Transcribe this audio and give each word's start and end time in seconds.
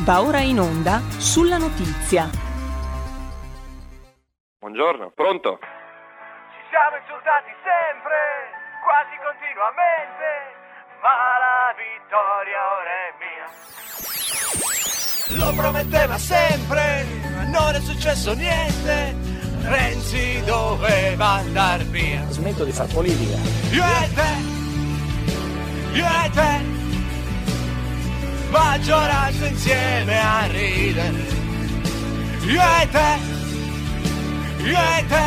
Va 0.00 0.22
ora 0.22 0.40
in 0.40 0.58
onda 0.58 1.02
sulla 1.18 1.58
notizia. 1.58 2.28
Buongiorno, 4.58 5.12
pronto? 5.14 5.58
Ci 5.60 6.58
siamo 6.70 6.96
insultati 6.96 7.52
sempre, 7.62 8.16
quasi 8.82 9.14
continuamente, 9.20 10.56
ma 11.02 11.38
la 11.44 11.74
vittoria 11.76 12.58
ora 12.72 12.90
è 13.04 13.12
mia. 13.20 13.46
Lo 15.38 15.52
prometteva 15.54 16.16
sempre, 16.16 17.04
ma 17.36 17.44
non 17.44 17.74
è 17.74 17.80
successo 17.80 18.32
niente. 18.34 19.14
Renzi 19.62 20.42
doveva 20.44 21.26
andar 21.44 21.82
via. 21.82 22.24
Smetto 22.30 22.64
di 22.64 22.72
far 22.72 22.86
politica. 22.92 23.36
Io 23.70 23.84
e 23.84 24.08
te, 24.14 24.32
io 25.92 26.06
e 26.06 26.30
te, 26.30 26.81
maggioranza 28.52 29.46
insieme 29.46 30.18
a 30.20 30.46
ridere. 30.46 31.40
Io 32.44 32.62
e 32.80 32.88
te, 32.90 33.18
io 34.64 34.78
e 34.98 35.06
te, 35.08 35.26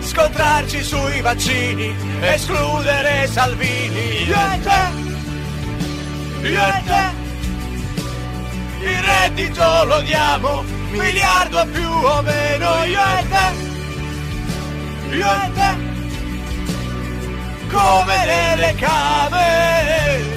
scontrarci 0.00 0.82
sui 0.82 1.20
vaccini, 1.20 1.94
escludere 2.20 3.28
Salvini. 3.28 4.22
Io 4.26 4.36
e 4.54 4.60
te, 4.66 6.48
io 6.48 6.66
e 6.66 6.82
te, 6.86 7.04
il 8.86 9.02
reddito 9.02 9.84
lo 9.84 10.00
diamo, 10.00 10.64
miliardo 10.90 11.66
più 11.66 11.90
o 11.90 12.22
meno. 12.22 12.84
Io 12.84 13.02
e 13.18 13.28
te, 13.28 15.14
io 15.14 15.32
e 15.44 15.50
te 15.52 15.88
come 17.70 18.24
nelle 18.24 18.74
cave. 18.76 19.79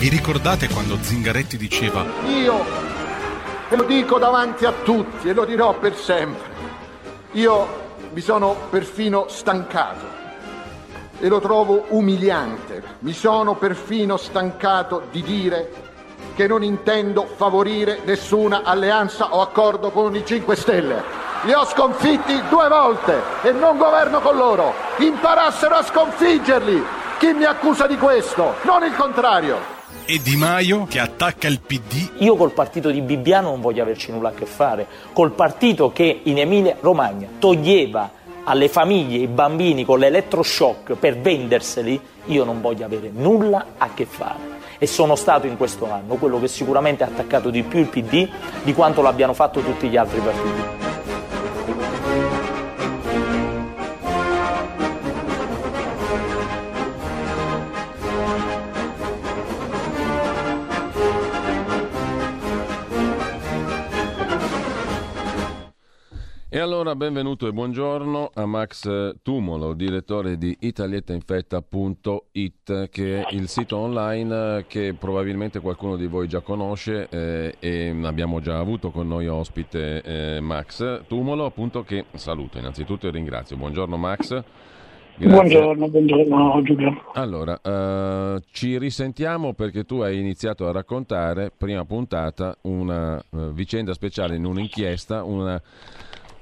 Vi 0.03 0.09
ricordate 0.09 0.67
quando 0.67 0.97
Zingaretti 0.99 1.55
diceva 1.55 2.03
Io 2.25 2.65
ve 3.69 3.75
lo 3.77 3.83
dico 3.83 4.19
davanti 4.19 4.65
a 4.65 4.73
tutti 4.83 5.29
e 5.29 5.33
lo 5.33 5.45
dirò 5.45 5.79
per 5.79 5.95
sempre. 5.95 6.51
Io 7.31 7.67
mi 8.11 8.19
sono 8.19 8.53
perfino 8.69 9.27
stancato 9.29 10.05
e 11.21 11.29
lo 11.29 11.39
trovo 11.39 11.85
umiliante. 11.91 12.83
Mi 12.99 13.13
sono 13.13 13.55
perfino 13.55 14.17
stancato 14.17 15.07
di 15.09 15.21
dire 15.21 15.71
che 16.35 16.47
non 16.47 16.63
intendo 16.63 17.25
favorire 17.37 18.01
nessuna 18.03 18.63
alleanza 18.63 19.33
o 19.33 19.39
accordo 19.39 19.89
con 19.91 20.13
i 20.17 20.25
5 20.25 20.55
Stelle. 20.57 21.01
Li 21.43 21.53
ho 21.53 21.63
sconfitti 21.63 22.41
due 22.49 22.67
volte 22.67 23.21
e 23.41 23.53
non 23.53 23.77
governo 23.77 24.19
con 24.19 24.35
loro. 24.35 24.73
Imparassero 24.97 25.75
a 25.75 25.83
sconfiggerli. 25.83 26.83
Chi 27.19 27.31
mi 27.31 27.45
accusa 27.45 27.87
di 27.87 27.95
questo? 27.97 28.55
Non 28.63 28.83
il 28.83 28.93
contrario. 28.97 29.72
E 30.05 30.19
Di 30.21 30.35
Maio 30.35 30.85
che 30.85 30.99
attacca 30.99 31.47
il 31.47 31.61
PD 31.61 32.11
Io 32.19 32.35
col 32.35 32.51
partito 32.51 32.89
di 32.89 33.01
Bibbiano 33.01 33.49
non 33.49 33.61
voglio 33.61 33.81
averci 33.83 34.11
nulla 34.11 34.29
a 34.29 34.33
che 34.33 34.45
fare. 34.45 34.85
Col 35.13 35.31
partito 35.31 35.91
che 35.91 36.21
in 36.23 36.39
Emilia 36.39 36.75
Romagna 36.79 37.27
toglieva 37.39 38.21
alle 38.45 38.67
famiglie 38.67 39.19
i 39.19 39.27
bambini 39.27 39.85
con 39.85 39.99
l'elettroshock 39.99 40.95
per 40.95 41.17
venderseli, 41.17 41.99
io 42.25 42.43
non 42.43 42.59
voglio 42.59 42.85
avere 42.85 43.09
nulla 43.13 43.67
a 43.77 43.93
che 43.93 44.05
fare. 44.05 44.51
E 44.77 44.87
sono 44.87 45.15
stato 45.15 45.47
in 45.47 45.55
questo 45.55 45.89
anno 45.89 46.15
quello 46.15 46.39
che 46.39 46.49
sicuramente 46.49 47.03
ha 47.03 47.07
attaccato 47.07 47.49
di 47.49 47.63
più 47.63 47.79
il 47.79 47.87
PD 47.87 48.27
di 48.63 48.73
quanto 48.73 49.01
l'abbiano 49.01 49.33
fatto 49.33 49.61
tutti 49.61 49.87
gli 49.87 49.95
altri 49.95 50.19
partiti. 50.19 51.02
Allora 66.63 66.95
benvenuto 66.95 67.45
e 67.45 67.51
buongiorno 67.51 68.31
a 68.33 68.45
Max 68.45 69.17
Tumolo, 69.21 69.73
direttore 69.73 70.37
di 70.37 70.55
italiettainfetta.it, 70.61 72.89
che 72.89 73.21
è 73.21 73.25
il 73.31 73.49
sito 73.49 73.75
online 73.75 74.63
che 74.65 74.95
probabilmente 74.97 75.59
qualcuno 75.59 75.97
di 75.97 76.07
voi 76.07 76.29
già 76.29 76.39
conosce 76.39 77.09
eh, 77.09 77.55
e 77.59 77.93
abbiamo 78.03 78.39
già 78.39 78.59
avuto 78.59 78.91
con 78.91 79.09
noi 79.09 79.27
ospite 79.27 80.01
eh, 80.03 80.39
Max 80.39 81.01
Tumolo, 81.05 81.43
appunto 81.43 81.83
che 81.83 82.05
saluto 82.13 82.59
innanzitutto 82.59 83.07
e 83.07 83.11
ringrazio. 83.11 83.57
Buongiorno 83.57 83.97
Max. 83.97 84.41
Grazie. 85.15 85.35
Buongiorno, 85.35 85.89
buongiorno 85.89 86.61
Giulio. 86.63 87.11
Allora, 87.13 87.59
eh, 87.61 88.39
ci 88.51 88.77
risentiamo 88.77 89.53
perché 89.53 89.83
tu 89.83 89.99
hai 89.99 90.17
iniziato 90.17 90.65
a 90.65 90.71
raccontare, 90.71 91.51
prima 91.55 91.83
puntata, 91.83 92.55
una 92.61 93.19
eh, 93.19 93.51
vicenda 93.51 93.93
speciale 93.93 94.37
in 94.37 94.45
un'inchiesta, 94.45 95.23
una 95.23 95.61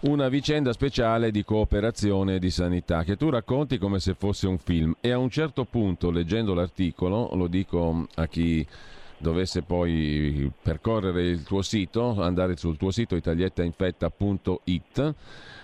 una 0.01 0.29
vicenda 0.29 0.73
speciale 0.73 1.29
di 1.29 1.44
cooperazione 1.44 2.35
e 2.35 2.39
di 2.39 2.50
sanità 2.50 3.03
che 3.03 3.17
tu 3.17 3.29
racconti 3.29 3.78
come 3.78 4.00
se 4.00 4.16
fosse 4.16 4.47
un 4.47 4.57
film. 4.57 4.95
E 5.00 5.12
a 5.12 5.17
un 5.17 5.29
certo 5.29 5.66
punto 5.66 6.09
leggendo 6.09 6.56
l'articolo, 6.56 7.29
lo 7.34 7.47
dico 7.47 8.07
a 8.16 8.28
chi 8.28 8.66
dovesse 9.22 9.62
poi 9.62 10.51
percorrere 10.62 11.28
il 11.28 11.44
tuo 11.44 11.62
sito, 11.62 12.19
andare 12.22 12.57
sul 12.57 12.78
tuo 12.78 12.89
sito 12.89 13.16
italiettainfetta.it, 13.16 15.13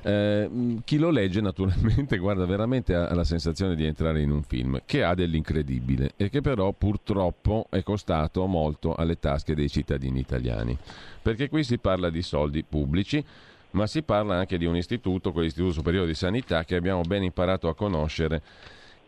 eh, 0.04 0.50
chi 0.84 0.98
lo 0.98 1.10
legge 1.10 1.42
naturalmente 1.42 2.20
guarda 2.20 2.46
veramente 2.46 2.94
ha 2.94 3.12
la 3.16 3.24
sensazione 3.24 3.76
di 3.76 3.86
entrare 3.86 4.22
in 4.22 4.30
un 4.30 4.44
film 4.44 4.82
che 4.86 5.04
ha 5.04 5.16
dell'incredibile 5.16 6.12
e 6.16 6.30
che 6.30 6.42
però 6.42 6.72
purtroppo 6.74 7.66
è 7.72 7.82
costato 7.82 8.46
molto 8.46 8.94
alle 8.94 9.18
tasche 9.18 9.56
dei 9.56 9.70
cittadini 9.70 10.20
italiani, 10.20 10.78
perché 11.20 11.50
qui 11.50 11.64
si 11.64 11.80
parla 11.80 12.12
di 12.12 12.22
soldi 12.22 12.64
pubblici 12.64 13.26
ma 13.72 13.88
si 13.88 14.02
parla 14.02 14.36
anche 14.36 14.58
di 14.58 14.66
un 14.66 14.76
istituto, 14.76 15.32
quell'Istituto 15.32 15.74
Superiore 15.74 16.08
di 16.08 16.14
Sanità, 16.14 16.64
che 16.64 16.76
abbiamo 16.76 17.02
ben 17.02 17.24
imparato 17.24 17.68
a 17.68 17.76
conoscere 17.76 18.42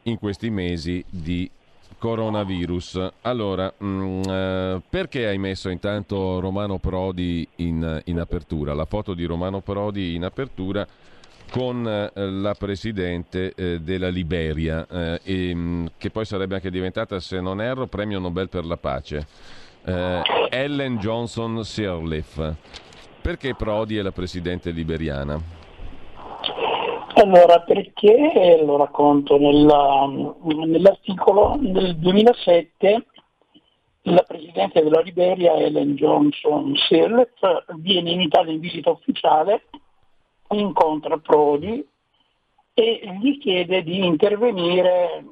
in 0.03 0.17
questi 0.17 0.49
mesi 0.49 1.03
di 1.09 1.49
coronavirus. 1.97 3.09
Allora, 3.21 3.71
mh, 3.75 4.21
eh, 4.27 4.81
perché 4.89 5.27
hai 5.27 5.37
messo 5.37 5.69
intanto 5.69 6.39
Romano 6.39 6.77
Prodi 6.77 7.47
in, 7.57 8.01
in, 8.05 8.19
apertura? 8.19 8.73
La 8.73 8.85
foto 8.85 9.13
di 9.13 9.25
Romano 9.25 9.61
Prodi 9.61 10.15
in 10.15 10.23
apertura 10.23 10.87
con 11.51 11.87
eh, 11.87 12.11
la 12.29 12.53
presidente 12.53 13.53
eh, 13.55 13.79
della 13.81 14.09
Liberia, 14.09 14.85
mh, 14.89 15.85
che 15.97 16.09
poi 16.09 16.25
sarebbe 16.25 16.55
anche 16.55 16.69
diventata, 16.69 17.19
se 17.19 17.39
non 17.41 17.61
erro, 17.61 17.87
premio 17.87 18.19
Nobel 18.19 18.49
per 18.49 18.65
la 18.65 18.77
pace. 18.77 19.27
Ellen 19.81 20.97
Johnson 20.97 21.63
Sirleaf. 21.63 22.55
Perché 23.29 23.53
Prodi 23.53 23.95
è 23.95 24.01
la 24.01 24.11
presidente 24.11 24.71
liberiana? 24.71 25.39
Allora, 27.13 27.61
perché 27.61 28.59
lo 28.65 28.75
racconto 28.75 29.37
nella, 29.37 30.07
nell'articolo 30.65 31.55
nel 31.59 31.95
2007 31.97 33.05
la 34.01 34.23
presidente 34.23 34.81
della 34.81 35.01
Liberia, 35.01 35.53
Ellen 35.57 35.93
Johnson 35.93 36.75
Sirleaf, 36.75 37.65
viene 37.75 38.09
in 38.09 38.21
Italia 38.21 38.51
in 38.51 38.59
visita 38.59 38.89
ufficiale, 38.89 39.65
incontra 40.49 41.19
Prodi 41.19 41.87
e 42.73 43.15
gli 43.21 43.37
chiede 43.37 43.83
di 43.83 44.03
intervenire 44.03 45.23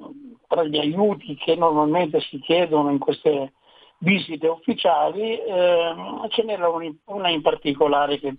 tra 0.47 0.63
gli 0.63 0.77
aiuti 0.77 1.33
che 1.33 1.55
normalmente 1.55 2.19
si 2.19 2.39
chiedono 2.41 2.91
in 2.91 2.99
queste 2.99 3.53
visite 3.99 4.47
ufficiali, 4.47 5.39
eh, 5.39 5.95
ce 6.29 6.43
n'era 6.43 6.69
una 7.05 7.29
in 7.29 7.41
particolare 7.41 8.19
che 8.19 8.35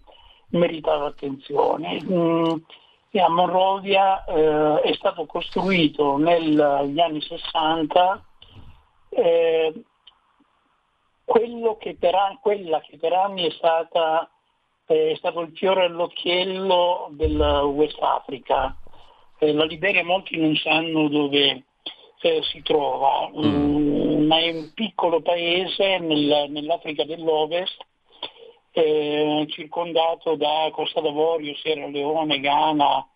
meritava 0.51 1.07
attenzione. 1.07 2.01
Mm, 2.03 2.55
a 3.21 3.29
Monrovia 3.29 4.25
eh, 4.25 4.81
è 4.83 4.93
stato 4.95 5.27
costruito 5.27 6.19
negli 6.19 6.61
anni 6.61 7.21
60 7.21 8.25
eh, 9.11 9.73
che 11.79 11.97
per, 11.99 12.15
quella 12.41 12.81
che 12.81 12.97
per 12.99 13.13
anni 13.13 13.47
è, 13.47 13.51
stata, 13.51 14.31
è 14.87 15.15
stato 15.17 15.41
il 15.41 15.53
fiore 15.55 15.85
all'occhiello 15.85 17.09
del 17.11 17.39
West 17.75 18.01
Africa. 18.01 18.77
Eh, 19.39 19.53
la 19.53 19.65
Liberia 19.65 20.05
molti 20.05 20.37
non 20.39 20.55
sanno 20.57 21.09
dove 21.09 21.65
eh, 22.21 22.43
si 22.43 22.63
trova, 22.63 23.31
mm. 23.37 23.88
Ma 24.19 24.39
è 24.39 24.51
un 24.51 24.73
piccolo 24.75 25.21
paese 25.21 25.99
nel, 25.99 26.47
nell'Africa 26.49 27.05
dell'Ovest, 27.05 27.77
eh, 28.73 29.47
circondato 29.49 30.37
da 30.37 30.69
Costa 30.73 31.01
d'Avorio, 31.01 31.55
Sierra 31.57 31.87
Leone, 31.87 32.41
Ghana, 32.41 33.07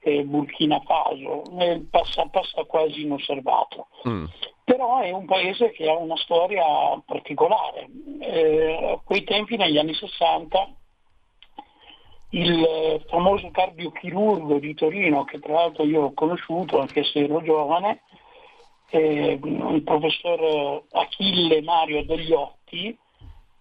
eh, 0.00 0.24
Burkina 0.24 0.80
Faso, 0.80 1.42
passa, 1.90 2.26
passa, 2.26 2.64
quasi 2.64 3.02
inosservato. 3.02 3.88
Mm. 4.08 4.24
Però 4.64 5.00
è 5.00 5.10
un 5.10 5.26
paese 5.26 5.70
che 5.70 5.88
ha 5.88 5.96
una 5.96 6.16
storia 6.16 6.64
particolare. 7.04 7.88
Eh, 8.20 8.92
a 8.94 9.00
quei 9.04 9.24
tempi, 9.24 9.56
negli 9.56 9.78
anni 9.78 9.94
60, 9.94 10.74
il 12.30 13.04
famoso 13.08 13.50
cardiochirurgo 13.50 14.58
di 14.58 14.74
Torino, 14.74 15.24
che 15.24 15.38
tra 15.38 15.54
l'altro 15.54 15.84
io 15.84 16.02
ho 16.04 16.14
conosciuto 16.14 16.80
anche 16.80 17.04
se 17.04 17.20
ero 17.20 17.42
giovane, 17.42 18.02
eh, 18.92 19.40
il 19.42 19.82
professor 19.84 20.82
Achille 20.90 21.62
Mario 21.62 22.04
Dogliotti, 22.04 22.96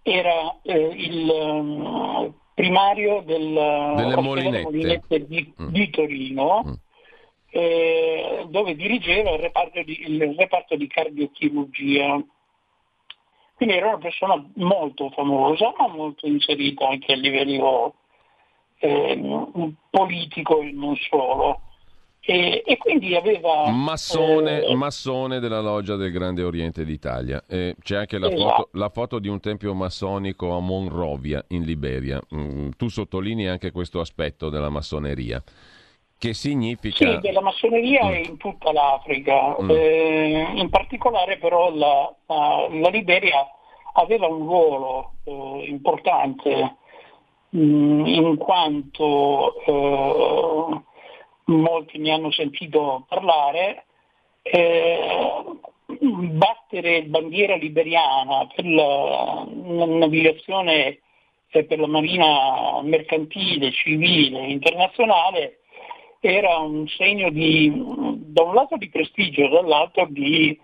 era 0.04 0.58
eh, 0.64 0.78
il 0.78 1.30
um, 1.30 2.34
primario 2.54 3.22
del, 3.22 3.54
Delle 3.96 4.16
Molinette. 4.22 4.62
Molinette 4.64 5.28
di, 5.28 5.54
Mm. 5.62 5.68
di 5.70 5.90
Torino, 5.90 6.64
Mm. 6.66 6.74
eh, 7.52 8.46
dove 8.50 8.76
dirigeva 8.76 9.32
il 9.32 9.40
reparto 9.40 9.82
di, 9.84 10.02
il 10.02 10.36
reparto 10.36 10.76
di 10.76 10.88
cardiochirurgia. 10.88 12.22
Quindi 13.56 13.76
era 13.76 13.90
una 13.90 14.00
persona 14.00 14.44
molto 14.56 15.12
famosa, 15.12 15.74
ma 15.78 15.88
molto 15.88 16.28
inserita 16.28 16.90
anche 16.90 17.14
a 17.14 17.16
livello 17.16 17.94
ehm, 18.80 19.76
politico 19.90 20.62
e 20.62 20.72
non 20.72 20.96
solo. 21.10 21.62
E, 22.24 22.62
e 22.66 22.78
quindi 22.78 23.16
aveva... 23.16 23.70
Massone, 23.72 24.64
eh, 24.64 24.76
massone 24.76 25.40
della 25.40 25.60
loggia 25.60 25.96
del 25.96 26.12
Grande 26.12 26.44
Oriente 26.44 26.86
d'Italia. 26.86 27.44
E 27.48 27.76
c'è 27.82 27.98
anche 27.98 28.20
la, 28.20 28.28
Esatto. 28.32 28.50
foto, 28.56 28.70
la 28.74 28.90
foto 28.90 29.20
di 29.20 29.28
un 29.28 29.40
tempio 29.40 29.74
massonico 29.74 30.56
a 30.56 30.60
Monrovia, 30.60 31.44
in 31.50 31.64
Liberia. 31.64 32.22
Mm, 32.36 32.70
tu 32.78 32.90
sottolinei 32.90 33.48
anche 33.48 33.72
questo 33.72 34.00
aspetto 34.00 34.50
della 34.50 34.70
massoneria, 34.70 35.42
che 36.20 36.34
significa... 36.36 36.96
Sì, 37.14 37.20
della 37.22 37.42
massoneria 37.42 38.06
Mm. 38.08 38.14
in 38.24 38.38
tutta 38.38 38.72
l'Africa, 38.72 39.56
Mm. 39.60 39.70
Eh, 39.72 40.48
in 40.56 40.70
particolare 40.70 41.38
però 41.40 41.74
la, 41.74 42.14
la- 42.28 42.68
la 42.70 42.90
Liberia 42.90 43.48
aveva 43.94 44.28
un 44.28 44.46
ruolo 44.46 45.14
eh, 45.24 45.66
importante 45.68 46.76
mm, 47.58 48.06
in 48.06 48.38
quanto 48.38 49.56
eh, 49.66 50.82
molti 51.58 51.98
mi 51.98 52.12
hanno 52.12 52.32
sentito 52.32 53.06
parlare, 53.08 53.86
eh, 54.42 55.00
battere 56.00 57.04
bandiera 57.04 57.56
liberiana 57.56 58.48
per 58.54 58.66
la, 58.66 59.46
la 59.48 59.86
navigazione 59.86 61.00
e 61.50 61.64
per 61.66 61.80
la 61.80 61.88
marina 61.88 62.82
mercantile, 62.82 63.72
civile, 63.72 64.48
internazionale 64.48 65.62
era 66.22 66.60
un 66.60 66.88
segno 66.88 67.30
di, 67.32 67.72
da 67.74 68.44
un 68.44 68.54
lato 68.54 68.78
di 68.78 68.90
prestigio, 68.90 69.48
dall'altro 69.50 70.06
di 70.08 70.58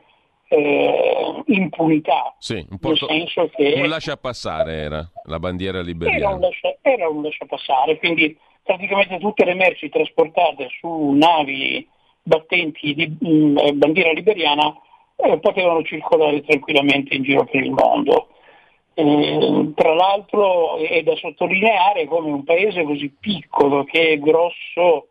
eh, 0.49 1.43
impunità. 1.47 2.35
Sì, 2.37 2.63
un, 2.69 2.77
porto- 2.77 3.07
nel 3.07 3.27
senso 3.27 3.49
che 3.55 3.73
un 3.81 3.89
lasciapassare 3.89 4.73
era 4.73 5.11
la 5.23 5.39
bandiera 5.39 5.79
era 5.79 5.85
liberiana. 5.85 6.35
un, 6.35 6.41
lascia, 6.41 6.75
era 6.81 7.09
un 7.09 7.23
lasciapassare, 7.23 7.97
quindi 7.97 8.37
praticamente 8.67 9.17
tutte 9.17 9.45
le 9.45 9.53
merci 9.53 9.87
trasportate 9.87 10.67
su 10.79 11.11
navi 11.11 11.87
battenti 12.21 12.93
di 12.93 13.07
mh, 13.17 13.57
eh, 13.57 13.73
bandiera 13.73 14.11
liberiana 14.11 14.75
eh, 15.15 15.39
potevano 15.39 15.81
circolare 15.83 16.43
tranquillamente 16.43 17.15
in 17.15 17.23
giro 17.23 17.45
per 17.45 17.63
il 17.63 17.71
mondo. 17.71 18.27
Eh, 18.93 19.71
tra 19.73 19.93
l'altro 19.93 20.77
è 20.77 21.01
da 21.03 21.15
sottolineare 21.15 22.05
come 22.05 22.29
un 22.29 22.43
paese 22.43 22.83
così 22.83 23.09
piccolo 23.17 23.85
che 23.85 24.09
è 24.09 24.19
grosso 24.19 25.07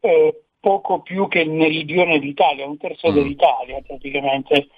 eh, 0.00 0.42
poco 0.60 1.00
più 1.00 1.26
che 1.28 1.40
il 1.40 1.50
meridione 1.50 2.18
d'Italia, 2.18 2.66
un 2.66 2.76
terzo 2.76 3.10
Mm. 3.10 3.14
dell'Italia 3.14 3.80
praticamente, 3.86 4.68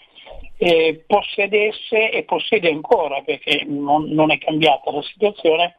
possedesse 1.08 2.12
e 2.12 2.22
possiede 2.22 2.70
ancora, 2.70 3.20
perché 3.22 3.64
non, 3.66 4.04
non 4.10 4.30
è 4.30 4.38
cambiata 4.38 4.92
la 4.92 5.02
situazione, 5.02 5.78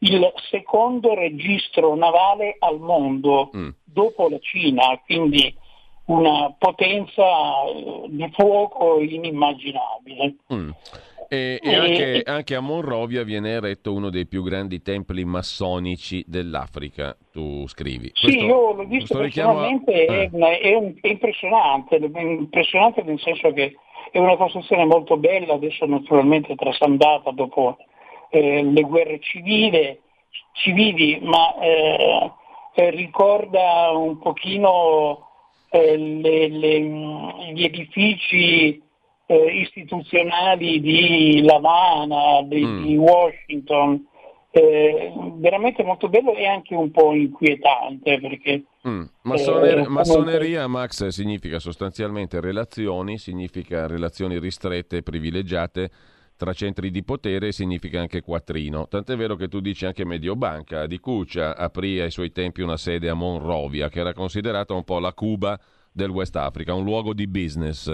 il 0.00 0.32
secondo 0.50 1.14
registro 1.14 1.94
navale 1.96 2.56
al 2.58 2.78
mondo 2.78 3.50
Mm. 3.56 3.68
dopo 3.84 4.28
la 4.28 4.38
Cina, 4.40 5.00
quindi 5.04 5.52
una 6.06 6.54
potenza 6.56 7.24
eh, 7.66 8.04
di 8.08 8.28
fuoco 8.32 8.98
inimmaginabile. 9.00 10.36
Mm. 10.52 10.70
E, 11.30 11.58
e 11.62 11.74
anche, 11.74 12.22
anche 12.24 12.54
a 12.54 12.60
Monrovia 12.60 13.22
viene 13.22 13.50
eretto 13.50 13.92
uno 13.92 14.08
dei 14.08 14.26
più 14.26 14.42
grandi 14.42 14.80
templi 14.80 15.24
massonici 15.26 16.24
dell'Africa, 16.26 17.14
tu 17.30 17.66
scrivi. 17.68 18.10
Sì, 18.14 18.26
Questo- 18.26 18.44
io 18.46 18.72
l'ho 18.72 18.84
visto 18.84 19.20
richiamo 19.20 19.50
a- 19.60 19.78
personalmente, 19.84 20.06
eh. 20.06 20.30
è, 20.30 21.00
è 21.02 21.08
impressionante, 21.08 21.96
è 21.96 22.20
impressionante 22.20 23.02
nel 23.02 23.20
senso 23.20 23.52
che 23.52 23.74
è 24.10 24.18
una 24.18 24.36
costruzione 24.36 24.86
molto 24.86 25.18
bella, 25.18 25.52
adesso 25.52 25.84
naturalmente 25.84 26.54
trasandata 26.54 27.30
dopo 27.32 27.76
eh, 28.30 28.62
le 28.62 28.80
guerre 28.82 29.18
civili, 29.20 29.98
civili 30.52 31.18
ma 31.22 31.54
eh, 31.60 32.30
eh, 32.74 32.90
ricorda 32.90 33.90
un 33.92 34.18
pochino 34.18 35.26
eh, 35.70 35.96
le- 35.96 36.48
le- 36.48 37.52
gli 37.52 37.64
edifici 37.64 38.82
eh, 39.30 39.60
istituzionali 39.60 40.80
di 40.80 41.42
La 41.42 41.56
Habana, 41.56 42.42
di, 42.44 42.64
Mm. 42.64 42.82
di 42.84 42.96
Washington, 42.96 44.06
eh, 44.50 45.12
veramente 45.34 45.82
molto 45.82 46.08
bello 46.08 46.34
e 46.34 46.46
anche 46.46 46.74
un 46.74 46.90
po' 46.90 47.12
inquietante 47.12 48.18
perché 48.20 48.64
Mm. 48.88 49.02
Massoner- 49.22 49.78
Eh, 49.80 49.88
massoneria, 49.88 50.66
Max, 50.66 51.06
significa 51.08 51.58
sostanzialmente 51.58 52.40
relazioni, 52.40 53.18
significa 53.18 53.86
relazioni 53.86 54.38
ristrette 54.38 54.98
e 54.98 55.02
privilegiate 55.02 55.90
tra 56.38 56.52
centri 56.52 56.90
di 56.92 57.02
potere 57.02 57.50
significa 57.50 58.00
anche 58.00 58.22
quattrino. 58.22 58.86
Tant'è 58.86 59.16
vero 59.16 59.34
che 59.34 59.48
tu 59.48 59.58
dici 59.58 59.84
anche 59.84 60.06
Mediobanca 60.06 60.86
di 60.86 61.00
Cuccia 61.00 61.56
aprì 61.56 62.00
ai 62.00 62.12
suoi 62.12 62.30
tempi 62.30 62.62
una 62.62 62.76
sede 62.76 63.08
a 63.08 63.14
Monrovia, 63.14 63.88
che 63.88 63.98
era 63.98 64.14
considerata 64.14 64.72
un 64.72 64.84
po' 64.84 65.00
la 65.00 65.12
Cuba 65.12 65.58
del 65.92 66.10
West 66.10 66.36
Africa, 66.36 66.74
un 66.74 66.84
luogo 66.84 67.12
di 67.12 67.26
business. 67.26 67.92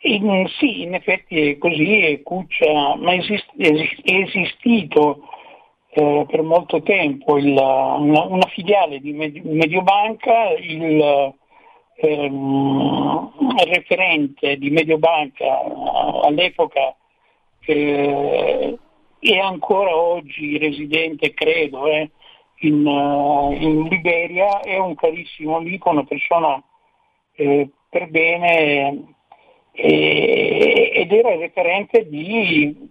In- 0.00 0.48
sì, 0.58 0.82
in 0.82 0.94
effetti 0.94 1.50
è 1.50 1.58
così, 1.58 2.20
Cuccia, 2.24 2.96
ma 2.96 3.14
esist- 3.14 3.54
è 3.56 4.12
esistito 4.12 5.22
eh, 5.94 6.26
per 6.28 6.42
molto 6.42 6.82
tempo 6.82 7.38
il- 7.38 7.52
una, 7.52 8.24
una 8.24 8.46
filiale 8.48 8.98
di 8.98 9.12
Med- 9.12 9.44
Mediobanca, 9.44 10.50
il 10.58 11.32
ehm, 12.02 13.30
referente 13.64 14.56
di 14.56 14.70
Mediobanca 14.70 15.60
all'epoca 16.22 16.94
eh, 17.64 18.78
è 19.20 19.38
ancora 19.38 19.96
oggi 19.96 20.58
residente, 20.58 21.32
credo, 21.32 21.86
eh, 21.86 22.10
in, 22.62 22.86
eh, 22.86 23.56
in 23.64 23.88
Liberia, 23.88 24.60
è 24.60 24.76
un 24.78 24.94
carissimo 24.96 25.56
amico, 25.56 25.90
una 25.90 26.04
persona 26.04 26.60
eh, 27.34 27.68
per 27.88 28.08
bene 28.08 29.14
e- 29.72 30.90
ed 30.94 31.12
era 31.12 31.32
il 31.32 31.38
referente 31.40 32.08
di 32.08 32.90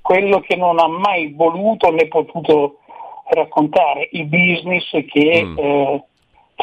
quello 0.00 0.40
che 0.40 0.56
non 0.56 0.78
ha 0.78 0.86
mai 0.86 1.32
voluto 1.32 1.90
né 1.90 2.06
potuto 2.08 2.80
raccontare, 3.28 4.08
i 4.12 4.24
business 4.24 4.90
che 5.06 5.42
Mm. 5.44 5.58
eh, 5.58 6.04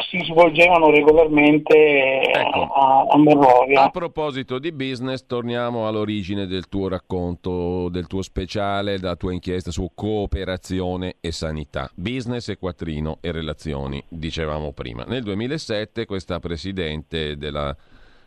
si 0.08 0.18
svolgevano 0.24 0.90
regolarmente 0.90 2.22
Ecco. 2.22 2.62
a, 2.72 3.06
a 3.08 3.16
Monrovia. 3.16 3.82
A 3.82 3.90
proposito 3.90 4.58
di 4.58 4.72
business, 4.72 5.26
torniamo 5.26 5.86
all'origine 5.86 6.46
del 6.46 6.68
tuo 6.68 6.88
racconto, 6.88 7.88
del 7.90 8.06
tuo 8.06 8.22
speciale, 8.22 8.98
della 8.98 9.16
tua 9.16 9.32
inchiesta 9.32 9.70
su 9.70 9.90
cooperazione 9.94 11.16
e 11.20 11.32
sanità. 11.32 11.90
Business 11.94 12.48
e 12.48 12.56
quattrino 12.56 13.18
e 13.20 13.32
relazioni, 13.32 14.02
dicevamo 14.08 14.72
prima. 14.72 15.04
Nel 15.04 15.22
2007 15.22 16.06
questa 16.06 16.40
presidente 16.40 17.36
della, 17.36 17.76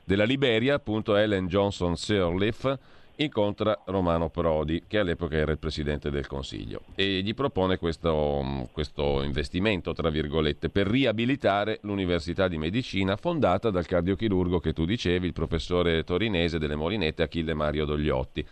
della 0.03 0.25
Liberia, 0.25 0.75
appunto 0.75 1.15
Ellen 1.15 1.48
Johnson 1.48 1.95
Sirleaf, 1.95 2.77
incontra 3.17 3.81
Romano 3.86 4.29
Prodi, 4.29 4.84
che 4.88 5.00
all'epoca 5.00 5.36
era 5.36 5.51
il 5.51 5.57
presidente 5.57 6.10
del 6.10 6.27
Consiglio, 6.27 6.81
e 6.95 7.22
gli 7.22 7.34
propone 7.34 7.77
questo, 7.77 8.67
questo 8.72 9.22
investimento, 9.24 9.93
tra 9.93 10.10
virgolette, 10.10 10.69
per 10.69 10.88
riabilitare 10.88 11.79
l'Università 11.81 12.48
di 12.48 12.57
Medicina 12.57 13.15
fondata 13.15 13.69
dal 13.69 13.86
cardiochirurgo 13.86 14.60
che 14.60 14.74
tu 14.74 14.86
dicevi, 14.86 15.27
il 15.27 15.34
professore 15.34 16.03
torinese 16.03 16.60
delle 16.60 16.75
Molinette 16.75 17.24
Achille 17.24 17.53
Mario 17.53 17.86
Dogliotti 17.86 18.45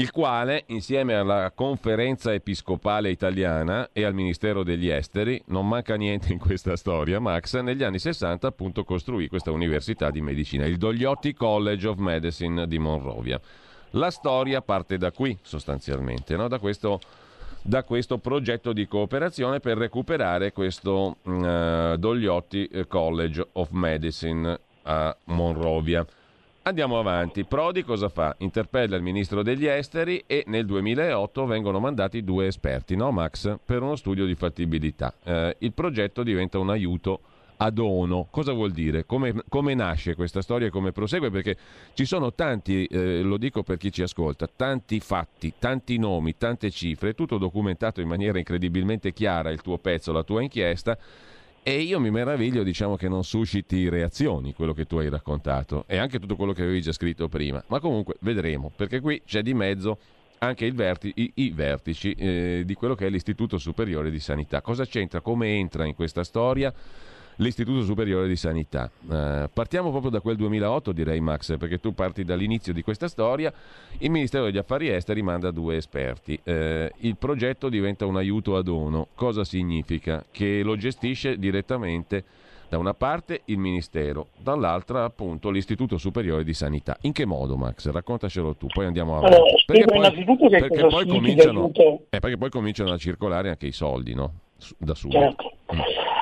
il 0.00 0.10
quale, 0.12 0.64
insieme 0.68 1.14
alla 1.14 1.52
Conferenza 1.54 2.32
Episcopale 2.32 3.10
Italiana 3.10 3.90
e 3.92 4.04
al 4.04 4.14
Ministero 4.14 4.62
degli 4.62 4.88
Esteri, 4.88 5.42
non 5.48 5.68
manca 5.68 5.96
niente 5.96 6.32
in 6.32 6.38
questa 6.38 6.74
storia, 6.76 7.20
Max, 7.20 7.60
negli 7.60 7.82
anni 7.82 7.98
60 7.98 8.46
appunto 8.46 8.84
costruì 8.84 9.28
questa 9.28 9.50
università 9.50 10.10
di 10.10 10.22
medicina, 10.22 10.64
il 10.64 10.78
Dogliotti 10.78 11.34
College 11.34 11.88
of 11.88 11.98
Medicine 11.98 12.66
di 12.66 12.78
Monrovia. 12.78 13.38
La 13.94 14.10
storia 14.10 14.62
parte 14.62 14.98
da 14.98 15.10
qui, 15.10 15.36
sostanzialmente, 15.42 16.36
no? 16.36 16.46
da, 16.46 16.58
questo, 16.60 17.00
da 17.62 17.82
questo 17.82 18.18
progetto 18.18 18.72
di 18.72 18.86
cooperazione 18.86 19.58
per 19.58 19.78
recuperare 19.78 20.52
questo 20.52 21.16
eh, 21.26 21.96
Dogliotti 21.98 22.66
eh, 22.66 22.86
College 22.86 23.48
of 23.52 23.70
Medicine 23.70 24.58
a 24.82 25.16
Monrovia. 25.24 26.06
Andiamo 26.62 26.98
avanti. 27.00 27.44
Prodi 27.44 27.82
cosa 27.82 28.08
fa? 28.08 28.34
Interpella 28.38 28.94
il 28.94 29.02
ministro 29.02 29.42
degli 29.42 29.66
esteri 29.66 30.22
e 30.26 30.44
nel 30.46 30.66
2008 30.66 31.46
vengono 31.46 31.80
mandati 31.80 32.22
due 32.22 32.46
esperti, 32.46 32.94
no 32.94 33.10
Max? 33.10 33.56
Per 33.64 33.82
uno 33.82 33.96
studio 33.96 34.24
di 34.24 34.36
fattibilità. 34.36 35.12
Eh, 35.24 35.56
il 35.60 35.72
progetto 35.72 36.22
diventa 36.22 36.58
un 36.58 36.70
aiuto 36.70 37.20
a 37.62 37.70
dono. 37.70 38.26
Cosa 38.30 38.52
vuol 38.52 38.72
dire? 38.72 39.04
Come, 39.04 39.34
come 39.48 39.74
nasce 39.74 40.14
questa 40.14 40.40
storia 40.40 40.68
e 40.68 40.70
come 40.70 40.92
prosegue? 40.92 41.30
Perché 41.30 41.56
ci 41.94 42.04
sono 42.04 42.32
tanti, 42.32 42.86
eh, 42.86 43.20
lo 43.20 43.36
dico 43.36 43.62
per 43.62 43.76
chi 43.76 43.92
ci 43.92 44.02
ascolta, 44.02 44.48
tanti 44.54 44.98
fatti, 45.00 45.54
tanti 45.58 45.98
nomi, 45.98 46.36
tante 46.36 46.70
cifre, 46.70 47.14
tutto 47.14 47.36
documentato 47.38 48.00
in 48.00 48.08
maniera 48.08 48.38
incredibilmente 48.38 49.12
chiara, 49.12 49.50
il 49.50 49.60
tuo 49.60 49.78
pezzo, 49.78 50.12
la 50.12 50.22
tua 50.22 50.42
inchiesta. 50.42 50.98
E 51.62 51.80
io 51.80 52.00
mi 52.00 52.10
meraviglio, 52.10 52.62
diciamo, 52.62 52.96
che 52.96 53.08
non 53.08 53.22
susciti 53.22 53.90
reazioni 53.90 54.54
quello 54.54 54.72
che 54.72 54.86
tu 54.86 54.96
hai 54.96 55.10
raccontato 55.10 55.84
e 55.86 55.98
anche 55.98 56.18
tutto 56.18 56.36
quello 56.36 56.54
che 56.54 56.62
avevi 56.62 56.80
già 56.80 56.92
scritto 56.92 57.28
prima. 57.28 57.62
Ma 57.66 57.78
comunque 57.80 58.14
vedremo, 58.20 58.72
perché 58.74 59.00
qui 59.00 59.20
c'è 59.26 59.42
di 59.42 59.52
mezzo 59.52 59.98
anche 60.38 60.72
verti- 60.72 61.12
i-, 61.16 61.32
i, 61.34 61.50
vertici 61.50 62.12
eh, 62.12 62.62
di 62.64 62.72
quello 62.72 62.94
che 62.94 63.06
è 63.06 63.10
l'Istituto 63.10 63.58
Superiore 63.58 64.10
di 64.10 64.20
Sanità. 64.20 64.62
Cosa 64.62 64.86
c'entra? 64.86 65.20
Come 65.20 65.48
entra 65.58 65.84
in 65.84 65.94
questa 65.94 66.24
storia? 66.24 66.72
l'Istituto 67.40 67.82
Superiore 67.82 68.28
di 68.28 68.36
Sanità. 68.36 68.90
Eh, 69.10 69.48
partiamo 69.52 69.90
proprio 69.90 70.10
da 70.10 70.20
quel 70.20 70.36
2008, 70.36 70.92
direi 70.92 71.20
Max, 71.20 71.56
perché 71.56 71.80
tu 71.80 71.94
parti 71.94 72.24
dall'inizio 72.24 72.72
di 72.72 72.82
questa 72.82 73.08
storia. 73.08 73.52
Il 73.98 74.10
Ministero 74.10 74.44
degli 74.44 74.58
Affari 74.58 74.88
Esteri 74.88 75.22
manda 75.22 75.50
due 75.50 75.76
esperti. 75.76 76.38
Eh, 76.42 76.92
il 76.98 77.16
progetto 77.16 77.68
diventa 77.68 78.06
un 78.06 78.16
aiuto 78.16 78.56
a 78.56 78.62
dono. 78.62 79.08
Cosa 79.14 79.44
significa? 79.44 80.24
Che 80.30 80.62
lo 80.62 80.76
gestisce 80.76 81.38
direttamente 81.38 82.24
da 82.68 82.78
una 82.78 82.94
parte 82.94 83.40
il 83.46 83.58
Ministero, 83.58 84.28
dall'altra 84.38 85.02
appunto 85.02 85.50
l'Istituto 85.50 85.96
Superiore 85.96 86.44
di 86.44 86.54
Sanità. 86.54 86.96
In 87.00 87.12
che 87.12 87.24
modo 87.24 87.56
Max? 87.56 87.90
Raccontacelo 87.90 88.54
tu, 88.54 88.68
poi 88.68 88.86
andiamo 88.86 89.16
avanti. 89.16 89.36
Allora, 89.36 89.50
perché, 89.66 89.84
poi, 89.86 90.00
perché, 90.50 90.86
poi 90.86 91.06
eh, 92.10 92.18
perché 92.20 92.36
poi 92.36 92.50
cominciano 92.50 92.92
a 92.92 92.96
circolare 92.96 93.48
anche 93.48 93.66
i 93.66 93.72
soldi, 93.72 94.14
no? 94.14 94.32
Da 94.78 94.94
subito. 94.94 95.20
Certo. 95.20 95.52
Mm. 95.74 95.80